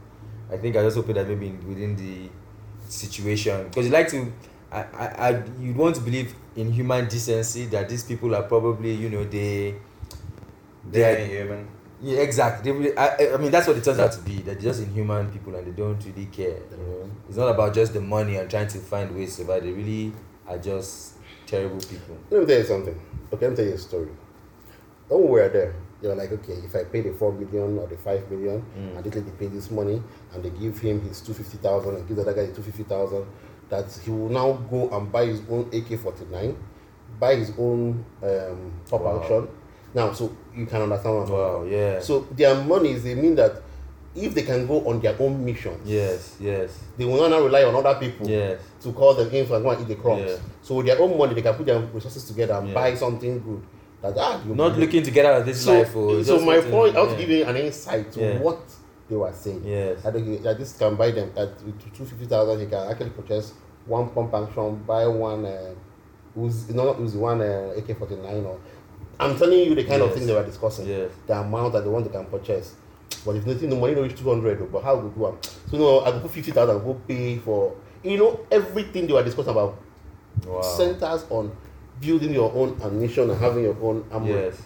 I 0.51 0.57
think 0.57 0.75
I 0.75 0.81
just 0.83 0.97
hope 0.97 1.07
that 1.07 1.27
maybe 1.27 1.49
within 1.67 1.95
the 1.95 2.29
situation 2.87 3.65
because 3.65 3.85
you 3.85 3.91
like 3.91 4.07
to. 4.09 4.31
I, 4.71 4.79
I, 4.93 5.05
I 5.29 5.43
you'd 5.59 5.75
want 5.77 5.95
to 5.95 6.01
believe 6.01 6.33
in 6.55 6.71
human 6.71 7.07
decency 7.07 7.65
that 7.67 7.89
these 7.89 8.03
people 8.03 8.35
are 8.35 8.43
probably 8.43 8.93
you 8.93 9.09
know 9.09 9.23
they 9.23 9.75
they 10.89 10.99
They're 10.99 11.25
human. 11.25 11.67
yeah, 12.01 12.19
exactly. 12.19 12.71
They 12.71 12.77
really, 12.77 12.97
I, 12.97 13.07
I- 13.15 13.33
I 13.33 13.37
mean, 13.37 13.51
that's 13.51 13.67
what 13.67 13.77
it 13.77 13.83
turns 13.83 13.99
out 13.99 14.11
to 14.13 14.19
be. 14.21 14.37
They're 14.41 14.55
just 14.55 14.81
inhuman 14.81 15.31
people 15.31 15.55
and 15.55 15.67
they 15.67 15.71
don't 15.71 16.03
really 16.05 16.25
care. 16.27 16.59
You 16.71 16.77
know, 16.77 17.11
it's 17.27 17.37
not 17.37 17.47
about 17.49 17.73
just 17.73 17.93
the 17.93 18.01
money 18.01 18.37
and 18.37 18.49
trying 18.49 18.67
to 18.67 18.77
find 18.79 19.13
ways 19.15 19.35
to 19.35 19.41
survive. 19.41 19.63
They 19.63 19.71
really 19.71 20.13
are 20.47 20.57
just 20.57 21.15
terrible 21.45 21.79
people. 21.79 22.17
Let 22.29 22.41
me 22.41 22.45
tell 22.47 22.57
you 22.59 22.65
something. 22.65 22.99
Okay, 23.33 23.45
let 23.47 23.49
me 23.51 23.55
tell 23.57 23.65
you 23.65 23.73
a 23.73 23.77
story. 23.77 24.09
When 25.07 25.21
we 25.23 25.27
were 25.29 25.49
there, 25.49 25.75
they 26.01 26.07
were 26.07 26.15
like, 26.15 26.31
okay, 26.31 26.53
if 26.53 26.75
I 26.75 26.83
pay 26.85 27.01
the 27.01 27.11
four 27.13 27.31
million 27.33 27.77
or 27.77 27.87
the 27.87 27.97
five 27.97 28.29
million, 28.31 28.63
Mm. 28.77 28.95
and 28.97 29.03
this 29.03 29.15
lady 29.15 29.31
pay 29.37 29.47
this 29.47 29.69
money, 29.71 30.01
and 30.33 30.43
they 30.43 30.49
give 30.51 30.79
him 30.79 31.01
his 31.01 31.21
two 31.21 31.33
fifty 31.33 31.57
thousand, 31.57 31.95
and 31.95 32.07
give 32.07 32.15
the 32.17 32.23
other 32.23 32.33
guy 32.33 32.51
two 32.53 32.61
fifty 32.61 32.83
thousand, 32.83 33.25
that 33.69 33.85
he 34.03 34.11
will 34.11 34.29
now 34.29 34.53
go 34.69 34.89
and 34.95 35.11
buy 35.11 35.25
his 35.25 35.41
own 35.49 35.69
AK 35.73 35.99
forty 35.99 36.25
nine, 36.31 36.55
buy 37.19 37.35
his 37.35 37.51
own 37.57 38.03
um, 38.23 38.71
top 38.85 39.01
Wow. 39.01 39.19
action. 39.21 39.47
Now, 39.93 40.13
so 40.13 40.35
you 40.55 40.65
can 40.67 40.83
understand 40.83 41.15
what 41.15 41.27
I'm 41.27 41.33
Wow, 41.33 41.53
talking 41.59 41.71
yeah. 41.73 41.99
So 41.99 42.19
their 42.31 42.55
monies, 42.63 43.03
they 43.03 43.15
mean 43.15 43.35
that 43.35 43.61
if 44.15 44.33
they 44.35 44.43
can 44.43 44.67
go 44.67 44.87
on 44.87 44.99
their 45.01 45.15
own 45.19 45.43
missions, 45.43 45.87
yes, 45.87 46.35
yes, 46.39 46.79
they 46.97 47.05
will 47.05 47.17
not 47.17 47.29
now 47.31 47.41
rely 47.43 47.63
on 47.63 47.75
other 47.75 47.99
people 47.99 48.27
yes. 48.29 48.59
to 48.81 48.91
call 48.93 49.13
them 49.15 49.29
in 49.31 49.45
for 49.47 49.55
and 49.55 49.63
go 49.63 49.71
and 49.71 49.81
eat 49.81 49.87
the 49.87 49.95
crumbs. 49.95 50.29
Yeah. 50.29 50.37
So 50.61 50.75
with 50.75 50.85
their 50.87 50.99
own 50.99 51.17
money, 51.17 51.33
they 51.33 51.41
can 51.41 51.53
put 51.55 51.65
their 51.65 51.79
resources 51.79 52.23
together 52.23 52.53
and 52.53 52.67
Yeah. 52.69 52.73
buy 52.73 52.95
something 52.95 53.39
good. 53.39 53.61
That 54.01 54.13
ah, 54.17 54.41
you 54.47 54.55
Not 54.55 54.77
looking 54.77 55.03
to 55.03 55.11
get 55.11 55.25
out 55.25 55.41
of 55.41 55.45
this 55.45 55.63
So, 55.63 55.79
life. 55.79 55.95
Or 55.95 56.23
so 56.23 56.39
my 56.39 56.61
point, 56.61 56.95
I 56.95 56.99
want 56.99 57.11
yeah. 57.11 57.15
to 57.17 57.21
give 57.21 57.29
you 57.29 57.43
an 57.45 57.57
insight 57.57 58.11
to 58.13 58.19
Yeah. 58.19 58.39
what 58.39 58.59
they 59.09 59.15
were 59.15 59.33
saying. 59.33 59.63
Yes. 59.65 60.01
That, 60.03 60.13
that 60.43 60.57
this 60.57 60.77
can 60.77 60.95
buy 60.95 61.11
them 61.11 61.31
at 61.35 61.49
two 61.93 62.05
fifty 62.05 62.25
thousand. 62.25 62.61
You 62.61 62.67
can 62.67 62.89
actually 62.89 63.09
purchase 63.09 63.53
one 63.85 64.09
pump 64.09 64.33
action, 64.33 64.75
buy 64.87 65.05
one. 65.07 65.45
Uh, 65.45 65.73
Uzi, 66.37 66.73
not 66.75 66.97
Uzi, 66.97 67.15
one 67.15 67.41
uh, 67.41 67.73
AK 67.75 67.97
forty 67.97 68.15
nine. 68.15 68.45
Or 68.45 68.59
I'm 69.19 69.37
telling 69.37 69.59
you 69.59 69.75
the 69.75 69.83
kind 69.83 70.01
of 70.01 70.09
Yes. 70.09 70.17
thing 70.17 70.27
they 70.27 70.33
were 70.33 70.45
discussing. 70.45 70.87
Yes. 70.87 71.11
The 71.27 71.33
amount 71.39 71.73
that 71.73 71.83
they 71.83 71.89
want 71.89 72.05
they 72.05 72.11
can 72.11 72.25
purchase. 72.25 72.75
But 73.25 73.35
if 73.35 73.45
nothing, 73.45 73.69
the 73.69 73.75
money 73.75 73.95
no 73.95 74.03
reach 74.03 74.15
two 74.15 74.29
hundred. 74.29 74.71
But 74.71 74.83
how 74.83 74.95
we 74.95 75.09
one? 75.09 75.37
So 75.69 75.77
no, 75.77 75.99
I 76.01 76.11
go 76.11 76.19
put 76.21 76.31
fifty 76.31 76.51
thousand. 76.51 76.79
Go 76.85 76.93
pay 77.07 77.37
for 77.39 77.75
you 78.03 78.17
know 78.17 78.39
everything 78.49 79.07
they 79.07 79.13
were 79.13 79.23
discussing 79.23 79.51
about 79.51 79.77
Wow. 80.45 80.61
centers 80.61 81.25
on 81.29 81.51
building 81.99 82.33
your 82.33 82.51
own 82.53 82.79
ammunition 82.81 83.29
and 83.29 83.39
having 83.39 83.63
your 83.63 83.77
own 83.81 84.05
ammo. 84.11 84.27
Yes. 84.27 84.61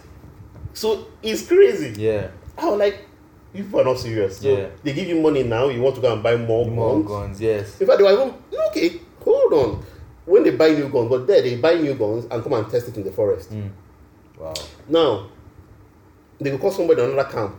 So 0.72 1.06
it's 1.22 1.46
crazy. 1.46 2.00
Yeah. 2.00 2.28
I 2.58 2.66
was 2.70 2.78
like, 2.78 3.04
you 3.52 3.64
people 3.64 3.80
are 3.80 3.84
not 3.84 3.98
serious. 3.98 4.42
Yeah. 4.42 4.68
they 4.82 4.92
give 4.92 5.06
you 5.08 5.20
money 5.20 5.42
now, 5.44 5.68
you 5.68 5.80
want 5.80 5.94
to 5.96 6.00
go 6.00 6.12
and 6.12 6.22
buy 6.22 6.36
more, 6.36 6.66
More 6.66 6.94
guns. 6.96 7.08
guns. 7.08 7.40
Yes. 7.40 7.80
In 7.80 7.86
fact, 7.86 7.98
they 7.98 8.04
were 8.04 8.12
even, 8.12 8.34
okay, 8.68 9.00
hold 9.24 9.52
on. 9.52 9.84
When 10.26 10.42
they 10.42 10.50
buy 10.50 10.70
new 10.70 10.88
guns, 10.88 11.08
but 11.10 11.26
there 11.26 11.42
they 11.42 11.56
buy 11.56 11.74
new 11.74 11.94
guns 11.94 12.26
and 12.30 12.42
come 12.42 12.52
and 12.54 12.68
test 12.70 12.88
it 12.88 12.96
in 12.96 13.04
the 13.04 13.12
forest. 13.12 13.52
Mm. 13.52 13.70
Wow. 14.38 14.54
Now, 14.88 15.26
they 16.40 16.50
will 16.50 16.58
call 16.58 16.70
somebody 16.72 17.02
in 17.02 17.10
another 17.10 17.28
camp. 17.30 17.54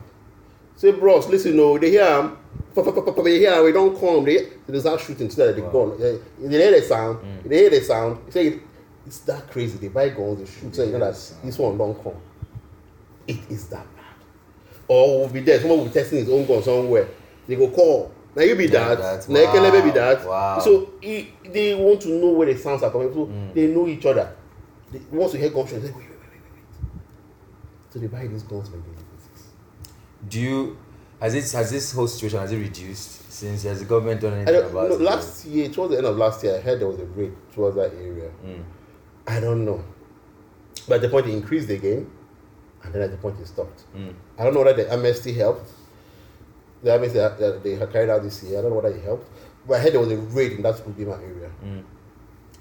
Say, 0.76 0.92
bros, 0.92 1.28
listen, 1.30 1.56
no, 1.56 1.78
they 1.78 1.92
hear 1.92 2.32
pa- 2.74 3.22
They 3.24 3.40
hear, 3.40 3.64
we 3.64 3.72
don't 3.72 3.98
come. 3.98 4.26
They, 4.26 4.50
they 4.68 4.80
start 4.80 5.00
shooting 5.00 5.30
so 5.30 5.46
that 5.46 5.56
they 5.56 5.62
Wow. 5.62 5.70
gun. 5.70 6.00
They, 6.00 6.20
they 6.48 6.58
hear 6.58 6.80
the 6.82 6.86
sound. 6.86 7.20
Mm. 7.20 7.44
They 7.50 7.58
hear 7.60 7.70
the 7.70 7.82
sound. 7.82 8.18
Say, 8.34 8.60
it's 9.06 9.20
that 9.20 9.50
crazy. 9.52 9.78
They 9.78 9.90
buy 9.90 10.10
guns, 10.10 10.40
they 10.40 10.46
shoot. 10.46 10.76
So 10.76 10.84
you 10.84 10.92
know 10.94 11.00
that 11.00 11.14
this 11.44 11.58
one 11.58 11.78
don't 11.78 12.02
come. 12.04 12.16
It 13.28 13.40
is 13.50 13.68
that 13.70 13.86
bad. 13.96 14.06
Or 14.88 15.22
will 15.22 15.30
be 15.30 15.42
there. 15.42 15.60
Someone 15.60 15.80
will 15.80 15.86
be 15.86 15.92
testing 15.92 16.20
his 16.20 16.30
own 16.30 16.46
gun 16.46 16.62
somewhere. 16.64 17.08
They 17.48 17.56
go 17.56 17.70
call. 17.70 18.12
Now 18.36 18.44
you 18.44 18.56
be 18.56 18.66
Yeah, 18.66 18.96
that. 18.96 19.30
Now 19.30 19.40
Ekelebe 19.40 19.84
be 19.84 19.90
wow, 19.90 19.94
that. 19.94 20.28
wow. 20.28 20.60
So 20.60 20.94
he, 21.02 21.32
they 21.44 21.74
want 21.74 22.02
to 22.02 22.10
know 22.10 22.32
where 22.32 22.52
the 22.52 22.60
sounds 22.60 22.84
are 22.84 22.92
coming 22.92 23.12
from. 23.12 23.28
Mm. 23.28 23.54
They 23.54 23.68
know 23.68 23.88
each 23.88 24.06
other. 24.06 24.36
They, 24.92 25.00
once 25.12 25.34
you 25.34 25.40
hear 25.40 25.50
gunshots, 25.50 25.82
they 25.84 25.88
wait, 25.88 25.96
wait, 25.96 26.10
wait, 26.10 26.10
wait, 26.10 26.42
wait. 26.54 27.02
So 27.90 28.00
they 28.00 28.08
buy 28.08 28.28
these 28.28 28.44
guns 28.44 28.70
daily 28.70 28.82
basis. 28.82 29.48
Do 30.28 30.40
you 30.42 30.78
has 31.20 31.34
this 31.34 31.54
has 31.54 31.72
this 31.72 31.94
whole 31.94 32.08
situation 32.08 32.40
has 32.40 32.52
it 32.52 32.58
reduced 32.58 33.32
since 33.32 33.64
has 33.64 33.80
the 33.80 33.86
government 33.86 34.20
done 34.22 34.34
anything 34.34 34.70
about 34.70 34.90
no, 34.90 34.96
it? 34.96 35.02
last 35.02 35.46
year, 35.46 35.70
towards 35.70 35.92
the 35.92 35.98
end 35.98 36.08
of 36.08 36.18
last 36.18 36.44
year, 36.44 36.58
I 36.58 36.60
heard 36.60 36.80
there 36.82 36.88
was 36.88 37.00
a 37.00 37.06
break 37.06 37.32
towards 37.54 37.78
that 37.78 37.94
area. 37.94 38.30
Mm. 38.46 38.64
I 39.28 39.40
don't 39.40 39.66
know. 39.66 39.84
But 40.88 40.96
at 40.96 41.02
the 41.02 41.10
point 41.10 41.28
it 41.28 41.34
increased 41.34 41.70
again, 41.70 42.10
and 42.84 42.94
then 42.94 43.02
at 43.02 43.12
the 43.12 43.18
point 43.18 43.40
it 43.40 43.48
stopped. 43.48 43.84
Mm. 43.96 44.14
I 44.38 44.44
don't 44.44 44.54
know 44.54 44.62
whether 44.62 44.84
the 44.84 44.94
amnesty 44.94 45.34
helped. 45.34 45.72
The 46.84 46.94
amnesty 46.94 47.18
that 47.18 47.40
that 47.40 47.64
they 47.64 47.76
had 47.76 47.92
carried 47.92 48.10
out 48.10 48.22
this 48.24 48.44
year, 48.44 48.60
I 48.60 48.62
don't 48.62 48.72
know 48.72 48.78
whether 48.78 48.96
it 48.96 49.04
helped. 49.04 49.30
But 49.68 49.76
I 49.76 49.80
heard 49.80 49.94
there 49.94 50.00
was 50.00 50.12
a 50.12 50.18
raid 50.18 50.54
in 50.54 50.62
that 50.62 50.76
Udima 50.76 51.20
area. 51.22 51.50
Mm. 51.64 51.84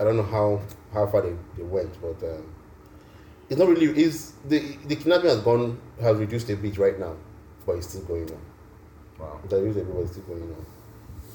I 0.01 0.05
don't 0.05 0.17
know 0.17 0.23
how, 0.23 0.61
how 0.93 1.07
far 1.07 1.23
they, 1.23 1.35
they 1.57 1.63
went, 1.63 2.01
but 2.01 2.21
um, 2.27 2.53
it's 3.49 3.59
not 3.59 3.69
really. 3.69 3.87
Is 4.01 4.33
the 4.49 4.77
the 4.87 4.97
kidnapping 4.97 5.29
has 5.29 5.41
gone 5.41 5.79
has 6.01 6.17
reduced 6.17 6.49
a 6.51 6.57
bit 6.57 6.79
right 6.79 6.99
now, 6.99 7.15
but 7.67 7.77
it's 7.77 7.89
still 7.89 8.03
going 8.03 8.31
on. 8.31 8.41
Wow. 9.19 9.41
It's 9.45 9.53
reduced 9.53 9.79
a 9.79 9.85
bit, 9.85 9.95
but 9.95 10.01
it's 10.01 10.13
still 10.13 10.25
going 10.25 10.43
on. 10.43 10.67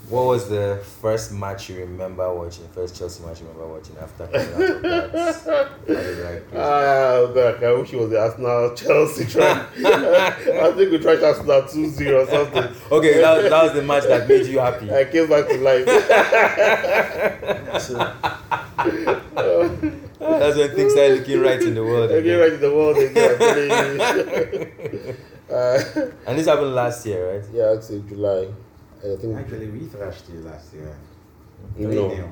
What 0.09 0.25
was 0.25 0.49
the 0.49 0.79
first 1.01 1.31
match 1.31 1.69
you 1.69 1.81
remember 1.81 2.33
watching? 2.33 2.67
First 2.69 2.95
Chelsea 2.97 3.23
match 3.23 3.41
you 3.41 3.47
remember 3.47 3.67
watching 3.75 3.95
after 3.97 4.25
coming 4.25 4.53
out 4.55 4.61
of 4.75 4.81
that? 4.81 5.41
How 5.45 5.67
did 5.93 6.25
I? 6.25 6.41
Ah, 6.57 7.27
God, 7.31 7.63
I 7.63 7.71
wish 7.73 7.93
it 7.93 7.99
was 7.99 8.09
the 8.09 8.19
Arsenal 8.19 8.73
Chelsea 8.75 9.25
try. 9.25 9.51
I 9.77 10.71
think 10.75 10.91
we 10.91 10.97
tried 10.97 11.21
Arsenal 11.21 11.61
2 11.67 11.89
0 11.91 12.23
or 12.23 12.27
something. 12.27 12.67
okay, 12.91 13.21
that, 13.21 13.49
that 13.51 13.63
was 13.63 13.73
the 13.73 13.83
match 13.83 14.03
that 14.05 14.27
made 14.27 14.47
you 14.47 14.57
happy. 14.59 14.91
I 14.91 15.05
came 15.05 15.29
back 15.29 15.47
to 15.47 15.57
life. 15.59 15.85
That's 20.19 20.57
when 20.57 20.69
things 20.75 20.93
started 20.93 21.19
looking 21.19 21.39
right 21.41 21.61
in 21.61 21.75
the 21.75 21.83
world. 21.83 22.11
I 22.11 22.21
came 22.21 22.39
right 22.39 22.53
in 22.53 22.61
the 22.61 22.73
world 22.73 22.97
again. 22.97 23.31
I'm 23.31 23.37
telling 23.37 23.69
you. 23.69 25.15
uh, 25.55 25.83
And 26.25 26.37
this 26.39 26.47
happened 26.47 26.73
last 26.73 27.05
year, 27.05 27.35
right? 27.35 27.43
yeah, 27.53 27.71
I'd 27.71 27.83
say 27.83 28.01
July. 28.07 28.47
I 29.03 29.15
think 29.15 29.37
Actually, 29.37 29.67
we 29.69 29.79
thrashed 29.85 30.29
you 30.29 30.39
last 30.41 30.73
year. 30.73 30.95
no, 31.77 31.89
3-0. 31.89 32.31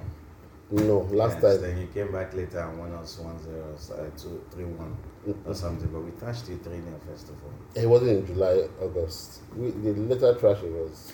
no. 0.71 0.99
Last 1.15 1.39
Yes, 1.41 1.41
time, 1.41 1.61
Then 1.61 1.77
you 1.79 1.87
came 1.87 2.11
back 2.11 2.33
later 2.33 2.59
and 2.59 2.77
won 2.79 2.91
us 2.93 3.19
1 3.19 3.39
0, 3.43 3.75
uh, 3.97 4.09
2 4.17 4.41
3 4.51 4.65
1 4.65 4.97
or 5.45 5.53
something. 5.53 5.87
But 5.89 6.01
we 6.01 6.11
thrashed 6.11 6.49
you 6.49 6.57
3 6.57 6.73
0 6.73 6.99
first 7.09 7.29
of 7.29 7.35
all. 7.43 7.53
it 7.81 7.87
wasn't 7.87 8.11
in 8.11 8.25
July, 8.27 8.67
August. 8.81 9.41
We, 9.55 9.71
the 9.71 9.93
later 9.93 10.33
trash 10.35 10.61
it 10.63 10.71
was. 10.71 11.13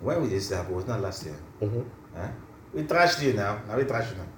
When 0.00 0.22
we 0.22 0.28
this 0.28 0.50
happen? 0.50 0.74
Was 0.74 0.86
not 0.86 1.00
last 1.00 1.24
year. 1.24 1.36
Mm-hmm. 1.60 1.82
Huh? 2.16 2.28
We 2.72 2.82
trashed 2.82 3.22
you 3.22 3.32
now. 3.32 3.60
Now 3.66 3.76
we 3.76 3.84
trashed 3.84 4.10
you 4.12 4.18
now. 4.18 4.28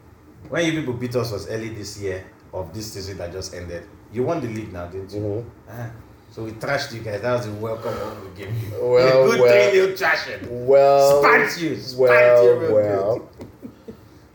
When 0.48 0.64
you 0.64 0.72
people 0.72 0.94
beat 0.94 1.14
us 1.16 1.32
was 1.32 1.48
early 1.48 1.70
this 1.70 2.00
year 2.00 2.24
of 2.54 2.72
this 2.72 2.92
season 2.92 3.18
that 3.18 3.32
just 3.32 3.52
ended. 3.54 3.82
You 4.12 4.22
won 4.22 4.40
the 4.40 4.46
league 4.48 4.72
now, 4.72 4.86
didn't 4.86 5.12
you? 5.12 5.20
Mm-hmm. 5.20 5.48
Ah, 5.68 5.90
so 6.37 6.45
we 6.45 6.51
trashed 6.53 6.93
you 6.93 7.01
guys. 7.01 7.22
That 7.22 7.32
was 7.39 7.47
a 7.47 7.53
welcome 7.55 7.95
home 7.95 8.18
we 8.30 8.45
gave 8.45 8.53
you. 8.62 8.68
Well, 8.82 9.24
a 9.24 9.37
good 9.37 9.41
well. 9.41 9.70
3 9.70 9.97
0 9.97 9.97
trashing. 9.97 10.66
Well, 10.66 11.22
Spanked 11.22 11.61
you. 11.62 11.76
Spanked 11.76 11.99
well, 11.99 12.45
you 12.45 12.61
real 12.61 12.74
well. 12.74 13.18
good. 13.18 13.95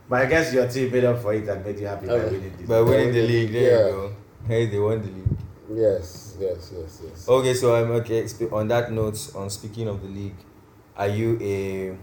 But 0.09 0.21
I 0.23 0.25
guess 0.25 0.51
your 0.51 0.67
team 0.67 0.91
made 0.91 1.03
up 1.05 1.21
for 1.21 1.31
it 1.35 1.47
and 1.47 1.63
made 1.63 1.79
you 1.79 1.85
happy 1.85 2.07
by 2.07 2.13
Okay. 2.13 2.35
winning 2.35 2.53
this. 2.57 2.67
By 2.67 2.81
winning 2.81 3.13
the 3.13 3.21
league, 3.21 3.51
there 3.51 3.61
Yeah. 3.61 3.85
you 3.85 3.91
go. 3.93 4.11
Hey, 4.47 4.65
they 4.65 4.79
won 4.79 4.99
the 5.01 5.07
league. 5.07 5.37
Yes, 5.73 6.35
yes, 6.39 6.71
yes, 6.75 7.01
yes. 7.05 7.29
Okay, 7.29 7.53
so 7.53 7.75
I'm 7.75 7.91
okay. 7.91 8.25
On 8.51 8.67
that 8.67 8.91
note, 8.91 9.19
on 9.35 9.49
speaking 9.51 9.87
of 9.87 10.01
the 10.01 10.07
league, 10.09 10.35
are 10.97 11.07
you 11.07 11.37
a 11.39 11.95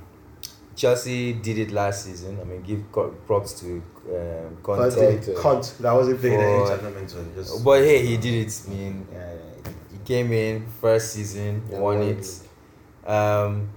Chelsea 0.77 1.33
did 1.35 1.59
it 1.59 1.71
last 1.73 2.05
season? 2.05 2.39
I 2.41 2.45
mean, 2.45 2.63
give 2.63 2.81
props 3.27 3.53
to 3.61 3.83
um, 4.15 4.57
Conte. 4.63 5.35
Conte. 5.35 5.69
That 5.81 5.93
wasn't 5.93 6.21
playing 6.21 6.41
any 6.41 6.59
For- 6.65 6.77
tournament. 6.79 7.11
So 7.11 7.25
just, 7.35 7.63
But 7.65 7.81
hey, 7.83 8.07
he 8.07 8.17
did 8.17 8.47
it. 8.47 8.61
I 8.67 8.71
mean, 8.71 9.07
yeah, 9.13 9.19
yeah, 9.19 9.33
he 9.35 9.48
came 10.09 10.33
in 10.33 10.67
first 10.81 11.07
season, 11.13 11.53
Yeah, 11.71 11.79
won 11.79 11.99
won 11.99 12.09
it, 12.09 12.27
um, 13.17 13.69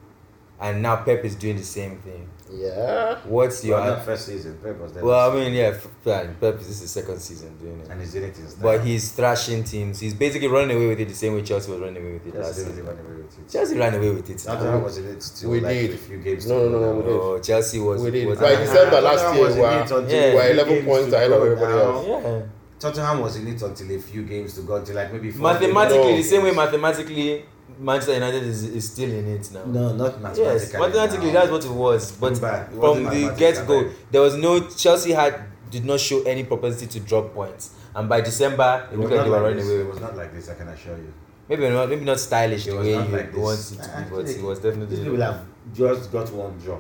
and 0.60 0.82
now 0.82 0.96
Pep 1.08 1.24
is 1.26 1.36
doing 1.36 1.58
the 1.58 1.64
same 1.80 1.98
thing. 1.98 2.28
Yeah. 2.54 3.18
What's 3.36 3.64
your 3.64 3.78
Well, 3.80 3.96
not 3.96 4.06
first 4.06 4.26
season. 4.26 4.58
Pep 4.64 4.78
was 4.78 4.92
there. 4.94 5.04
well? 5.06 5.32
I 5.32 5.34
mean, 5.36 5.54
yeah. 5.54 5.72
Pep 6.04 6.56
is 6.60 6.68
this 6.68 6.76
is 6.76 6.82
his 6.82 6.92
second 6.92 7.20
season 7.20 7.50
doing 7.58 7.80
it, 7.82 7.88
and 7.90 8.00
he's 8.02 8.12
doing 8.14 8.26
it 8.26 8.38
in 8.38 8.46
but 8.62 8.78
he's 8.88 9.12
thrashing 9.14 9.64
teams. 9.64 10.00
He's 10.02 10.14
basically 10.14 10.50
running 10.50 10.76
away 10.76 10.88
with 10.92 11.00
it 11.00 11.08
the 11.08 11.20
same 11.24 11.34
way 11.36 11.44
Chelsea 11.44 11.72
was 11.72 11.80
running 11.80 12.04
away 12.04 12.14
with 12.18 12.28
it 12.28 12.36
last 12.36 12.48
Chelsea 12.48 12.64
season. 12.66 12.86
really 12.86 12.98
won 12.98 13.06
away 13.06 13.22
with 13.24 13.40
it. 13.40 13.52
Chelsea 13.54 13.78
ran 13.78 13.94
away 14.00 14.10
with 14.18 14.30
it. 14.30 14.38
Tottenham 14.40 14.84
was 14.84 14.98
in 14.98 15.06
it 15.14 15.24
still. 15.24 15.50
We 15.52 15.60
like, 15.62 15.78
did. 15.78 15.92
A 15.94 15.98
few 15.98 16.18
games. 16.18 16.46
No, 16.48 16.60
to 16.64 16.70
no, 16.70 16.80
go 16.80 16.86
no, 16.86 16.98
we 17.00 17.04
did. 17.04 17.22
Oh, 17.22 17.40
Chelsea 17.40 17.80
was. 17.80 18.02
We 18.04 18.12
did. 18.12 18.28
was 18.28 18.40
By 18.40 18.56
December 18.56 19.00
last 19.02 19.24
year, 19.36 19.48
we 19.48 19.62
were- 19.62 20.08
Yeah. 20.10 20.30
we 20.30 20.36
were 20.36 20.50
11 20.52 20.74
games 20.74 20.86
points 20.88 21.14
ahead 21.14 21.32
of 21.32 21.42
everybody 21.44 21.74
else. 21.74 22.08
Yeah. 22.08 22.42
Tottenham 22.82 23.22
was 23.22 23.36
in 23.36 23.48
it 23.48 23.62
until 23.62 23.92
a 23.96 24.00
few 24.00 24.24
games 24.24 24.56
to 24.56 24.62
go 24.62 24.76
until 24.76 24.96
like 24.96 25.14
maybe 25.14 25.32
four 25.32 25.54
Mathematically, 25.54 26.12
No. 26.12 26.18
the 26.18 26.24
same 26.24 26.44
way 26.44 26.52
mathematically 26.52 27.46
Manchester 27.80 28.14
United 28.16 28.44
is, 28.44 28.64
is 28.64 28.92
still 28.92 29.10
in 29.12 29.28
it 29.28 29.50
now. 29.54 29.64
No, 29.66 29.94
not 29.94 30.20
mathematically. 30.22 30.44
Yes, 30.44 30.74
mathematically 30.74 31.28
now. 31.28 31.34
that's 31.34 31.52
what 31.52 31.66
it 31.66 31.72
was. 31.72 32.12
But 32.14 32.42
But 32.42 32.70
it 32.74 32.80
from 32.80 33.04
the 33.06 33.34
get 33.38 33.66
go, 33.68 33.90
there 34.12 34.22
was 34.22 34.36
no 34.36 34.68
Chelsea 34.70 35.12
had 35.12 35.44
did 35.70 35.86
not 35.86 36.00
show 36.00 36.22
any 36.24 36.44
propensity 36.44 37.00
to 37.00 37.06
drop 37.06 37.34
points, 37.34 37.72
and 37.96 38.10
by 38.10 38.20
December 38.22 38.88
it 38.92 38.96
It 38.96 38.98
was 38.98 39.10
looked 39.10 39.12
like 39.12 39.18
not 39.20 39.24
they 39.24 39.30
were 39.30 39.36
like 39.38 39.44
running 39.44 39.58
this. 39.60 39.70
away. 39.70 39.82
It 39.82 39.88
was 39.88 40.00
not 40.02 40.18
like 40.18 40.34
this. 40.34 40.50
I 40.50 40.56
can 40.56 40.68
assure 40.68 40.98
you. 40.98 41.14
Maybe 41.50 41.70
not, 41.70 41.90
maybe 41.90 42.06
not 42.06 42.20
stylish 42.20 42.66
It 42.68 42.72
the 42.72 42.78
was 42.78 42.86
way 42.88 42.96
not 42.96 43.10
you 43.10 43.16
like 43.18 43.38
want 43.38 43.60
it 43.60 43.64
to 43.64 43.74
be, 43.76 44.10
but 44.16 44.30
it 44.30 44.42
was 44.42 44.60
These 44.60 44.72
definitely. 44.72 44.98
people 45.04 45.22
have 45.22 45.42
just 45.74 46.12
got 46.12 46.32
one 46.34 46.58
draw. 46.60 46.80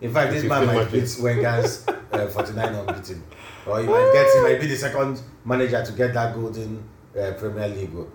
In 0.00 0.12
fact, 0.12 0.32
this 0.32 0.44
man 0.44 0.66
might 0.66 0.84
beat 0.92 1.00
matches. 1.00 1.20
Wenger's 1.20 1.86
uh, 2.12 2.26
49 2.26 2.74
unbeaten. 2.74 3.22
Or 3.66 3.80
he 3.80 3.86
might 3.86 4.10
get, 4.12 4.26
he 4.34 4.40
might 4.42 4.60
be 4.60 4.66
the 4.68 4.76
second 4.76 5.20
manager 5.44 5.84
to 5.84 5.92
get 5.92 6.14
that 6.14 6.34
golden 6.34 6.82
uh, 7.18 7.32
Premier 7.38 7.68
League 7.68 7.92
goal. 7.94 8.08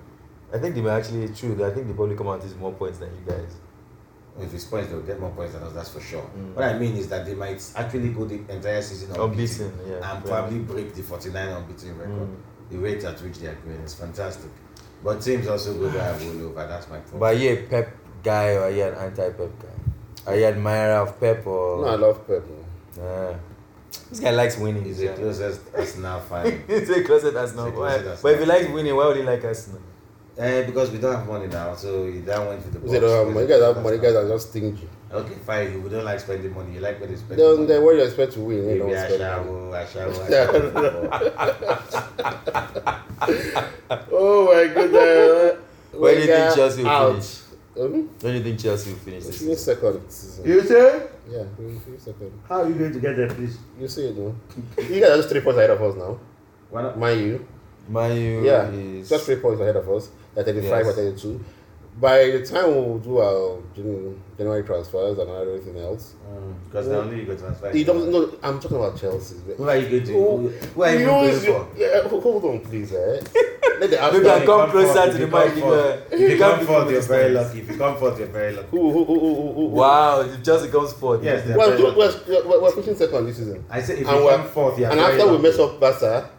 I 0.53 0.57
think 0.59 0.75
they 0.75 0.81
might 0.81 0.97
actually 0.99 1.27
true. 1.33 1.53
I 1.65 1.71
think 1.71 1.87
they 1.87 1.93
probably 1.93 2.15
come 2.15 2.27
out 2.27 2.41
with 2.41 2.57
more 2.57 2.73
points 2.73 2.99
than 2.99 3.09
you 3.15 3.21
guys. 3.31 3.55
If 4.39 4.53
it's 4.53 4.63
points, 4.63 4.89
they'll 4.89 5.01
get 5.01 5.19
more 5.19 5.31
points 5.31 5.53
than 5.53 5.63
us, 5.63 5.73
that's 5.73 5.89
for 5.89 5.99
sure. 5.99 6.21
Mm. 6.37 6.53
What 6.55 6.63
I 6.65 6.77
mean 6.79 6.95
is 6.95 7.09
that 7.09 7.25
they 7.25 7.35
might 7.35 7.61
actually 7.75 8.09
go 8.09 8.23
the 8.25 8.35
entire 8.49 8.81
season 8.81 9.11
unbeaten, 9.15 9.65
Unbeaten, 9.67 9.73
yeah. 9.89 10.13
and 10.13 10.25
yeah. 10.25 10.31
probably 10.31 10.59
break 10.59 10.93
the 10.95 11.03
49 11.03 11.47
unbeaten 11.49 11.97
record. 11.97 12.11
Mm. 12.29 12.35
The 12.69 12.77
rate 12.77 13.03
at 13.03 13.21
which 13.21 13.39
they 13.39 13.47
are 13.47 13.55
going 13.55 13.75
is 13.81 13.93
fantastic. 13.93 14.49
But 15.03 15.21
teams 15.21 15.47
also 15.47 15.73
go 15.73 15.89
there 15.89 16.13
and 16.13 16.21
roll 16.21 16.49
over, 16.51 16.65
that's 16.67 16.87
my 16.89 16.99
point. 16.99 17.19
But 17.19 17.35
are 17.35 17.37
you 17.37 17.53
a 17.53 17.57
Pep 17.63 17.97
guy 18.23 18.53
or 18.53 18.63
are 18.63 18.71
you 18.71 18.83
an 18.85 18.93
anti-Pep 18.95 19.51
guy? 19.59 20.31
Are 20.31 20.35
you 20.37 20.45
an 20.45 20.53
admirer 20.55 21.01
of 21.01 21.19
Pep 21.19 21.45
or? 21.45 21.81
No, 21.81 21.87
I 21.87 21.95
love 21.95 22.25
Pep. 22.25 22.43
man. 22.97 23.39
This 24.09 24.19
guy 24.19 24.31
likes 24.31 24.57
winning. 24.57 24.83
He's 24.85 24.97
the 24.97 25.05
yeah. 25.05 25.13
closest 25.15 25.61
Arsenal 25.75 26.19
fan. 26.21 26.63
He's 26.67 26.87
the 26.87 27.03
closest 27.03 27.35
Arsenal. 27.35 27.71
Closest 27.71 28.23
But 28.23 28.33
if 28.33 28.39
he 28.39 28.45
likes 28.45 28.67
winning, 28.69 28.95
why 28.95 29.07
would 29.07 29.17
he 29.17 29.23
like 29.23 29.43
Arsenal? 29.43 29.81
Eh, 30.37 30.63
because 30.65 30.91
we 30.91 30.97
don't 30.97 31.13
have 31.13 31.27
money 31.27 31.47
now, 31.47 31.75
so 31.75 32.05
he 32.09 32.19
then 32.19 32.47
went 32.47 32.63
to 32.63 32.69
the 32.69 32.79
You 32.79 32.89
say, 32.89 32.99
don't 33.01 33.25
have 33.25 33.33
money. 33.33 33.41
You 33.41 33.47
guys 33.53 33.61
have 33.61 33.83
money. 33.83 33.95
You 33.97 34.01
guys 34.01 34.15
are 34.15 34.27
just 34.27 34.49
stingy. 34.49 34.87
Okay, 35.11 35.35
fine. 35.45 35.83
We 35.83 35.89
don't 35.89 36.05
like 36.05 36.19
spending 36.21 36.53
money. 36.53 36.73
You 36.75 36.79
like 36.79 37.01
when 37.01 37.11
they 37.11 37.17
spend 37.17 37.37
Then, 37.39 37.55
money. 37.55 37.67
then 37.67 37.83
what 37.83 37.91
do 37.91 37.97
you 37.97 38.03
expect 38.05 38.31
to 38.33 38.39
win? 38.39 38.57
You 38.57 38.63
Maybe 38.63 38.79
don't 38.79 38.95
I 38.95 39.07
spend 39.07 39.23
I 39.75 39.85
shall. 39.85 40.11
Oh 44.11 44.45
my 44.45 44.67
goodness. 44.73 45.59
Where 45.91 46.15
do 46.15 46.21
you 46.21 46.27
think 46.27 46.55
Chelsea 46.55 46.83
will 46.83 47.11
finish? 47.11 47.40
Um, 47.79 48.09
When 48.19 48.33
do 48.33 48.37
you 48.37 48.43
think 48.43 48.59
Chelsea 48.59 48.91
will 48.91 48.99
finish 48.99 49.23
we 49.23 49.27
this 49.31 49.39
finish 49.39 49.57
season? 49.59 49.75
second 49.75 50.05
this 50.05 50.15
season. 50.15 50.45
you 50.45 50.61
say? 50.61 51.07
Yeah, 51.29 51.43
we 51.57 51.79
finish 51.79 52.01
second. 52.01 52.31
How 52.49 52.61
are 52.63 52.67
you 52.67 52.75
going 52.75 52.91
to 52.93 52.99
get 52.99 53.15
there, 53.15 53.29
please? 53.29 53.57
You 53.79 53.87
see 53.87 54.07
it, 54.07 54.17
no? 54.17 54.35
You 54.77 54.99
guys 54.99 55.11
are 55.11 55.17
just 55.17 55.29
three 55.29 55.39
points 55.41 55.57
ahead 55.57 55.69
of 55.69 55.81
us 55.81 55.95
now. 55.95 56.19
Why 56.69 56.81
not? 56.81 56.97
Mind 56.99 57.21
you. 57.21 57.47
Man 57.87 58.15
U 58.15 58.45
Yeah, 58.45 58.69
is 58.69 59.09
just 59.09 59.25
three 59.25 59.37
points 59.37 59.61
ahead 59.61 59.75
of 59.77 59.89
us. 59.89 60.09
At 60.35 60.45
35 60.45 60.63
Yes. 60.63 60.87
or 60.87 60.93
32. 60.93 61.45
By 61.99 62.31
the 62.31 62.45
time 62.45 62.67
we'll 62.73 62.97
do 62.99 63.17
our 63.19 63.59
Jan- 63.75 64.19
January 64.37 64.63
transfers 64.63 65.17
and 65.19 65.29
everything 65.29 65.77
else, 65.77 66.15
Because 66.69 66.87
now 66.87 66.99
only 67.01 67.19
you 67.19 67.25
go 67.25 67.35
transfer. 67.35 67.69
he 67.71 67.83
doesn't. 67.83 68.11
No, 68.11 68.33
I'm 68.41 68.59
talking 68.59 68.77
about 68.77 68.97
Chelsea. 68.99 69.35
Who 69.57 69.67
are 69.67 69.75
you 69.75 69.89
going 69.89 70.03
to? 70.05 70.13
Who- 70.13 70.37
Who, 70.37 70.47
who 70.49 70.81
are 70.83 70.95
you 70.95 71.05
going 71.05 71.29
Use 71.33 71.45
for? 71.45 71.67
yeah, 71.75 72.01
hold 72.07 72.45
on, 72.45 72.59
please. 72.61 72.93
Eh? 72.93 72.95
Let 73.81 73.89
the 73.89 73.97
Maybe 73.97 73.97
Arsenal. 73.97 74.31
I 74.31 74.45
come 74.45 74.69
closer 74.71 75.05
to 75.11 75.17
the 75.17 75.19
you 75.19 75.27
come 75.27 75.39
mic, 75.55 76.11
If 76.11 76.19
you 76.19 76.27
you 76.29 76.37
come 76.37 76.49
can't 76.49 76.59
be 76.61 76.65
forth, 76.67 76.91
you're 76.91 77.01
very 77.01 77.29
lucky. 77.33 77.59
If 77.59 77.71
you 77.71 77.77
come 77.77 77.97
forth, 77.97 78.17
you're 78.19 78.27
very 78.29 78.53
lucky. 78.55 78.67
Who, 78.71 78.91
who, 78.91 79.03
who, 79.05 79.19
who, 79.19 79.35
who, 79.35 79.53
who? 79.53 79.65
Wow, 79.67 80.21
if 80.21 80.43
Chelsea 80.43 80.69
comes 80.69 80.93
fourth. 80.93 81.23
Yes, 81.23 81.45
they're 81.45 81.57
Well, 81.57 81.71
very 81.71 81.83
we're, 81.83 81.89
lucky. 82.07 82.31
we're, 82.31 82.47
we're, 82.47 82.61
we're 82.61 82.71
pushing 82.71 82.95
second 82.95 83.25
this 83.25 83.37
season. 83.37 83.65
I 83.69 83.81
said 83.81 83.99
if 83.99 84.07
And 84.07 84.17
you 84.23 84.29
come 84.29 84.47
forth, 84.47 84.79
you're 84.79 84.89
and 84.89 84.99
very 84.99 85.13
after 85.13 85.25
we 85.27 85.31
lucky. 85.33 85.43
mess 85.43 85.59
up 85.59 85.79
Barca 85.79 86.29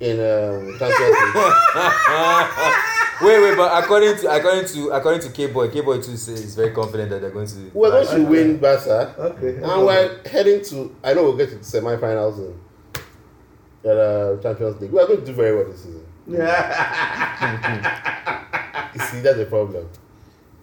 in 0.00 0.20
um, 0.20 0.78
Champions 0.78 1.16
League, 1.34 1.34
Wait, 3.22 3.40
wait, 3.40 3.56
but 3.56 3.82
according 3.82 4.16
to 4.18 4.34
according 4.34 4.66
to 4.66 4.90
according 4.90 5.20
to 5.22 5.30
K 5.30 5.46
Boy, 5.46 5.68
K 5.68 5.80
Boy 5.80 5.96
too 6.00 6.16
says 6.16 6.40
is 6.40 6.54
very 6.54 6.72
confident 6.72 7.10
that 7.10 7.20
they're 7.20 7.30
going 7.30 7.46
to. 7.46 7.70
we're 7.72 7.90
going 7.90 8.06
to 8.16 8.22
win 8.30 8.56
Barca. 8.58 9.14
Okay. 9.18 9.56
And 9.62 9.86
we're 9.86 10.20
heading 10.28 10.64
to, 10.66 10.94
I 11.04 11.14
know 11.14 11.22
we'll 11.24 11.36
get 11.36 11.50
to 11.50 11.56
the 11.56 11.64
semi 11.64 11.96
finals 11.98 12.38
in 12.38 13.90
uh, 13.90 14.36
Champions 14.42 14.80
League. 14.80 14.90
We're 14.90 15.06
going 15.06 15.20
to 15.20 15.26
do 15.26 15.32
very 15.32 15.56
well 15.56 15.66
this 15.70 15.82
season. 15.84 16.04
Yeah. 16.26 18.38
You 18.94 19.00
see, 19.00 19.20
that's 19.20 19.38
the 19.38 19.46
problem. 19.46 19.88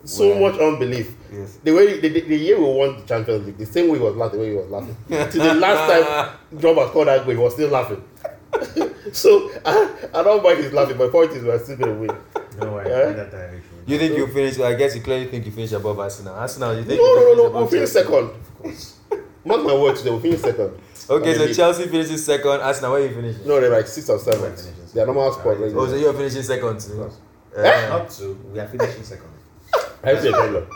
So 0.03 0.29
Well, 0.39 0.51
much 0.51 0.61
unbelief. 0.61 1.15
Yes. 1.33 1.57
The 1.63 1.71
way 1.71 1.99
the, 1.99 2.09
the, 2.09 2.21
the 2.21 2.35
year 2.35 2.57
we 2.59 2.65
won 2.65 2.99
the 2.99 3.05
Champions 3.07 3.45
League, 3.45 3.57
the 3.57 3.65
same 3.65 3.89
way 3.89 3.97
he 3.97 4.03
was 4.03 4.15
laughing, 4.15 4.39
the 4.39 4.45
way 4.45 4.51
he 4.51 4.57
was 4.57 4.69
laughing. 4.69 4.95
Till 5.31 5.43
the 5.43 5.53
last 5.55 5.91
time 5.91 6.37
Drogba 6.55 6.91
called 6.91 7.07
that 7.07 7.25
way, 7.25 7.33
he 7.33 7.39
was 7.39 7.53
still 7.53 7.69
laughing. 7.69 8.03
so 9.11 9.49
I, 9.65 9.89
I 10.13 10.23
don't 10.23 10.43
mind 10.43 10.59
he's 10.63 10.73
laughing. 10.73 10.97
My 10.97 11.07
point 11.07 11.31
is, 11.31 11.43
we're 11.43 11.59
still 11.63 11.77
going 11.77 11.93
to 11.93 11.99
win. 12.01 12.17
No 12.61 12.73
worry, 12.73 12.89
Yeah. 12.89 13.09
in 13.09 13.17
that 13.17 13.31
direction. 13.31 13.61
You 13.87 13.97
think 13.97 14.17
you 14.17 14.27
finish? 14.27 14.59
I 14.59 14.73
guess 14.75 14.95
you 14.95 15.01
clearly 15.01 15.25
think 15.27 15.45
you 15.45 15.51
finish 15.51 15.71
above 15.71 15.99
Arsenal. 15.99 16.35
Arsenal, 16.35 16.73
you 16.75 16.81
No, 16.81 16.87
think? 16.87 16.99
you 17.01 17.15
no, 17.15 17.21
no, 17.21 17.33
no. 17.33 17.45
above 17.47 17.53
We'll 17.61 17.67
finish 17.67 17.89
second. 17.89 18.25
Of 18.29 18.57
course. 18.61 18.93
Mark 19.45 19.63
my 19.63 19.73
words, 19.73 20.03
they 20.03 20.09
will 20.09 20.19
finish 20.19 20.41
second. 20.41 20.71
Okay, 21.09 21.33
so 21.35 21.51
Chelsea 21.53 21.87
finishes 21.87 22.23
second. 22.25 22.61
Arsenal, 22.61 22.91
where 22.91 23.01
are 23.01 23.05
you 23.07 23.15
finishing? 23.15 23.47
No, 23.47 23.59
they're 23.59 23.71
like 23.71 23.87
six 23.87 24.09
or 24.09 24.19
seven. 24.19 24.41
We're 24.41 24.49
finishing 24.55 24.73
Their 24.93 25.05
normal 25.07 25.31
second. 25.33 25.41
spot. 25.41 25.57
Alright. 25.57 25.75
Oh, 25.75 25.87
so 25.87 25.95
you're 25.95 26.13
finishing 26.13 26.43
second 26.43 26.79
too. 26.79 26.93
course. 26.93 27.17
Uh, 27.57 27.61
Not 27.89 28.09
two. 28.11 28.37
We 28.53 28.59
are 28.59 28.67
finishing 28.67 29.03
second. 29.03 29.29
I 30.03 30.19
see 30.19 30.27
a 30.27 30.31
problem. 30.31 30.67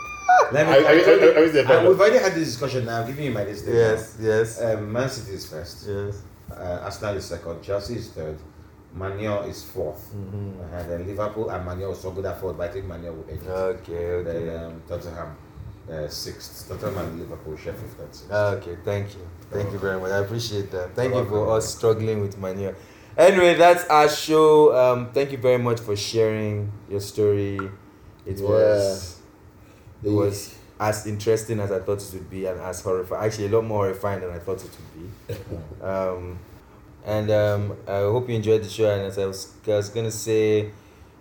Let 0.52 0.66
I- 0.66 0.72
I- 0.72 0.76
I- 0.76 0.80
I- 0.80 0.82
I 0.82 1.50
see 1.50 1.58
a 1.58 1.60
and 1.60 1.66
problem. 1.68 1.88
we've 1.88 2.00
already 2.00 2.18
had 2.18 2.34
this 2.34 2.48
discussion 2.48 2.84
now. 2.86 3.00
I'm 3.02 3.06
giving 3.06 3.24
you 3.26 3.30
my 3.30 3.44
list. 3.44 3.66
now. 3.66 3.74
yes, 3.74 4.16
yes, 4.20 4.60
Um, 4.60 4.92
Man 4.92 5.08
City 5.08 5.34
is 5.36 5.46
first. 5.46 5.86
yes. 5.88 6.16
Uh, 6.50 6.84
Arsenal 6.84 7.16
is 7.16 7.24
second. 7.26 7.62
Chelsea 7.62 7.94
is 7.96 8.08
third. 8.08 8.36
Manu 8.94 9.40
is 9.48 9.62
4th 9.64 10.14
Mhm. 10.14 10.72
And 10.72 10.90
then 10.90 11.06
Liverpool 11.06 11.50
and 11.50 11.64
Manu 11.64 11.86
also 11.86 12.10
good 12.12 12.24
at 12.26 12.40
fourth, 12.40 12.56
but 12.56 12.70
I 12.70 12.72
think 12.72 12.86
Manu 12.86 13.12
will 13.12 13.24
edge 13.28 13.42
it. 13.42 13.48
Okay, 13.48 14.06
okay. 14.12 14.44
Then 14.46 14.64
um, 14.64 14.82
Tottenham. 14.88 15.36
uh, 15.90 16.08
sixth. 16.08 16.66
Tottenham 16.68 16.96
and 16.98 17.20
Liverpool 17.20 17.56
share 17.56 17.74
fifth 17.74 17.98
and 18.00 18.14
sixth. 18.14 18.32
Okay, 18.32 18.76
thank 18.84 19.14
you. 19.14 19.20
Thank 19.50 19.72
you 19.72 19.78
very 19.78 20.00
much. 20.00 20.12
I 20.12 20.18
appreciate 20.18 20.70
that. 20.70 20.94
Thank 20.94 21.14
you 21.14 21.24
for 21.26 21.50
us 21.56 21.74
struggling 21.74 22.20
with 22.22 22.38
Mania. 22.38 22.74
Anyway, 23.18 23.54
that's 23.54 23.84
our 23.88 24.08
show. 24.08 24.74
Um, 24.74 25.10
thank 25.12 25.30
you 25.32 25.38
very 25.38 25.58
much 25.58 25.80
for 25.80 25.94
sharing 25.94 26.72
your 26.88 27.00
story. 27.00 27.58
It 28.26 28.40
was 28.40 29.20
it 30.02 30.10
was 30.10 30.54
as 30.80 31.06
interesting 31.06 31.60
as 31.60 31.70
I 31.70 31.78
thought 31.80 32.00
it 32.02 32.10
would 32.14 32.30
be 32.30 32.46
and 32.46 32.60
as 32.60 32.80
horrifying. 32.80 33.24
Actually, 33.26 33.46
a 33.46 33.50
lot 33.50 33.64
more 33.64 33.84
horrifying 33.84 34.20
than 34.20 34.30
I 34.30 34.38
thought 34.38 34.64
it 34.64 34.70
would 34.78 34.90
be. 34.96 35.34
Um, 35.84 36.38
and 37.04 37.30
um, 37.30 37.76
I 37.86 37.98
hope 37.98 38.28
you 38.28 38.34
enjoyed 38.34 38.62
the 38.62 38.68
show. 38.68 38.90
And 38.90 39.02
as 39.02 39.18
I 39.18 39.26
was, 39.26 39.54
I 39.66 39.76
was 39.76 39.88
gonna 39.88 40.10
say, 40.10 40.70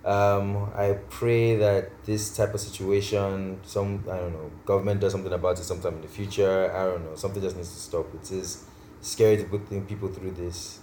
um, 0.06 0.72
I 0.76 0.98
pray 1.10 1.56
that 1.58 2.04
this 2.06 2.36
type 2.36 2.54
of 2.54 2.60
situation, 2.60 3.60
some 3.64 4.04
I 4.10 4.18
don't 4.18 4.34
know, 4.34 4.52
government 4.66 5.02
does 5.02 5.12
something 5.12 5.34
about 5.34 5.60
it 5.60 5.64
sometime 5.64 5.96
in 5.96 6.02
the 6.02 6.08
future. 6.08 6.72
I 6.74 6.86
don't 6.86 7.06
know, 7.06 7.16
something 7.16 7.42
just 7.42 7.56
needs 7.56 7.74
to 7.74 7.80
stop. 7.80 8.14
It 8.16 8.32
is 8.32 8.66
scary 9.02 9.38
to 9.38 9.44
put 9.44 9.88
people 9.88 10.10
through 10.10 10.32
this. 10.32 10.80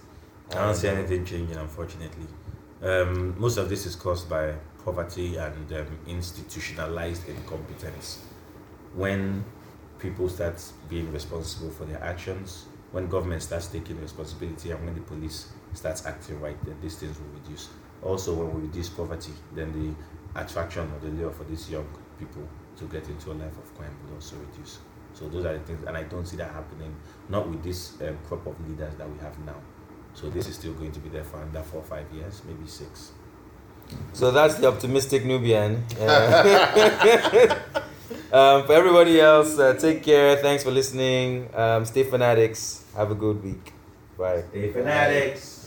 I 0.51 0.65
don't 0.65 0.75
see 0.75 0.89
um, 0.89 0.97
anything 0.97 1.25
changing, 1.25 1.57
unfortunately. 1.57 2.27
Um, 2.81 3.39
most 3.39 3.57
of 3.57 3.69
this 3.69 3.85
is 3.85 3.95
caused 3.95 4.29
by 4.29 4.55
poverty 4.83 5.37
and 5.37 5.71
um, 5.73 5.99
institutionalized 6.07 7.27
incompetence. 7.29 8.19
When 8.95 9.45
people 9.99 10.27
start 10.29 10.61
being 10.89 11.11
responsible 11.13 11.69
for 11.69 11.85
their 11.85 12.03
actions, 12.03 12.65
when 12.91 13.07
government 13.07 13.41
starts 13.41 13.67
taking 13.67 13.99
responsibility, 14.01 14.71
and 14.71 14.83
when 14.85 14.93
the 14.93 15.01
police 15.01 15.49
starts 15.73 16.05
acting 16.05 16.39
right, 16.41 16.57
then 16.65 16.75
these 16.81 16.95
things 16.95 17.17
will 17.17 17.39
reduce. 17.41 17.69
Also, 18.03 18.33
when 18.33 18.53
we 18.53 18.67
reduce 18.67 18.89
poverty, 18.89 19.31
then 19.53 19.71
the 19.71 20.39
attraction 20.41 20.91
or 20.91 20.99
the 20.99 21.07
lure 21.15 21.31
for 21.31 21.43
these 21.45 21.69
young 21.69 21.87
people 22.19 22.47
to 22.77 22.85
get 22.85 23.07
into 23.07 23.31
a 23.31 23.33
life 23.33 23.57
of 23.57 23.77
crime 23.77 23.95
will 24.05 24.15
also 24.15 24.35
reduce. 24.37 24.79
So 25.13 25.27
those 25.29 25.45
are 25.45 25.53
the 25.53 25.59
things, 25.59 25.83
and 25.85 25.95
I 25.95 26.03
don't 26.03 26.25
see 26.25 26.37
that 26.37 26.51
happening. 26.51 26.95
Not 27.29 27.47
with 27.47 27.63
this 27.63 28.01
um, 28.01 28.17
crop 28.27 28.45
of 28.47 28.67
leaders 28.67 28.93
that 28.95 29.09
we 29.09 29.19
have 29.19 29.37
now. 29.39 29.55
So 30.13 30.29
this 30.29 30.47
is 30.47 30.55
still 30.55 30.73
going 30.73 30.91
to 30.91 30.99
be 30.99 31.09
there 31.09 31.23
for 31.23 31.41
another 31.41 31.63
four 31.63 31.81
or 31.81 31.85
five 31.85 32.11
years, 32.13 32.41
maybe 32.45 32.67
six. 32.67 33.11
So 34.13 34.31
that's 34.31 34.55
the 34.55 34.67
optimistic 34.67 35.25
Nubian. 35.25 35.83
Uh, 35.99 37.55
um, 38.31 38.65
for 38.65 38.73
everybody 38.73 39.19
else, 39.19 39.57
uh, 39.59 39.73
take 39.73 40.03
care. 40.03 40.37
Thanks 40.37 40.63
for 40.63 40.71
listening. 40.71 41.49
Um, 41.53 41.85
stay 41.85 42.03
fanatics. 42.03 42.83
Have 42.95 43.11
a 43.11 43.15
good 43.15 43.43
week. 43.43 43.73
Bye. 44.17 44.43
Stay 44.49 44.71
fanatics. 44.71 45.60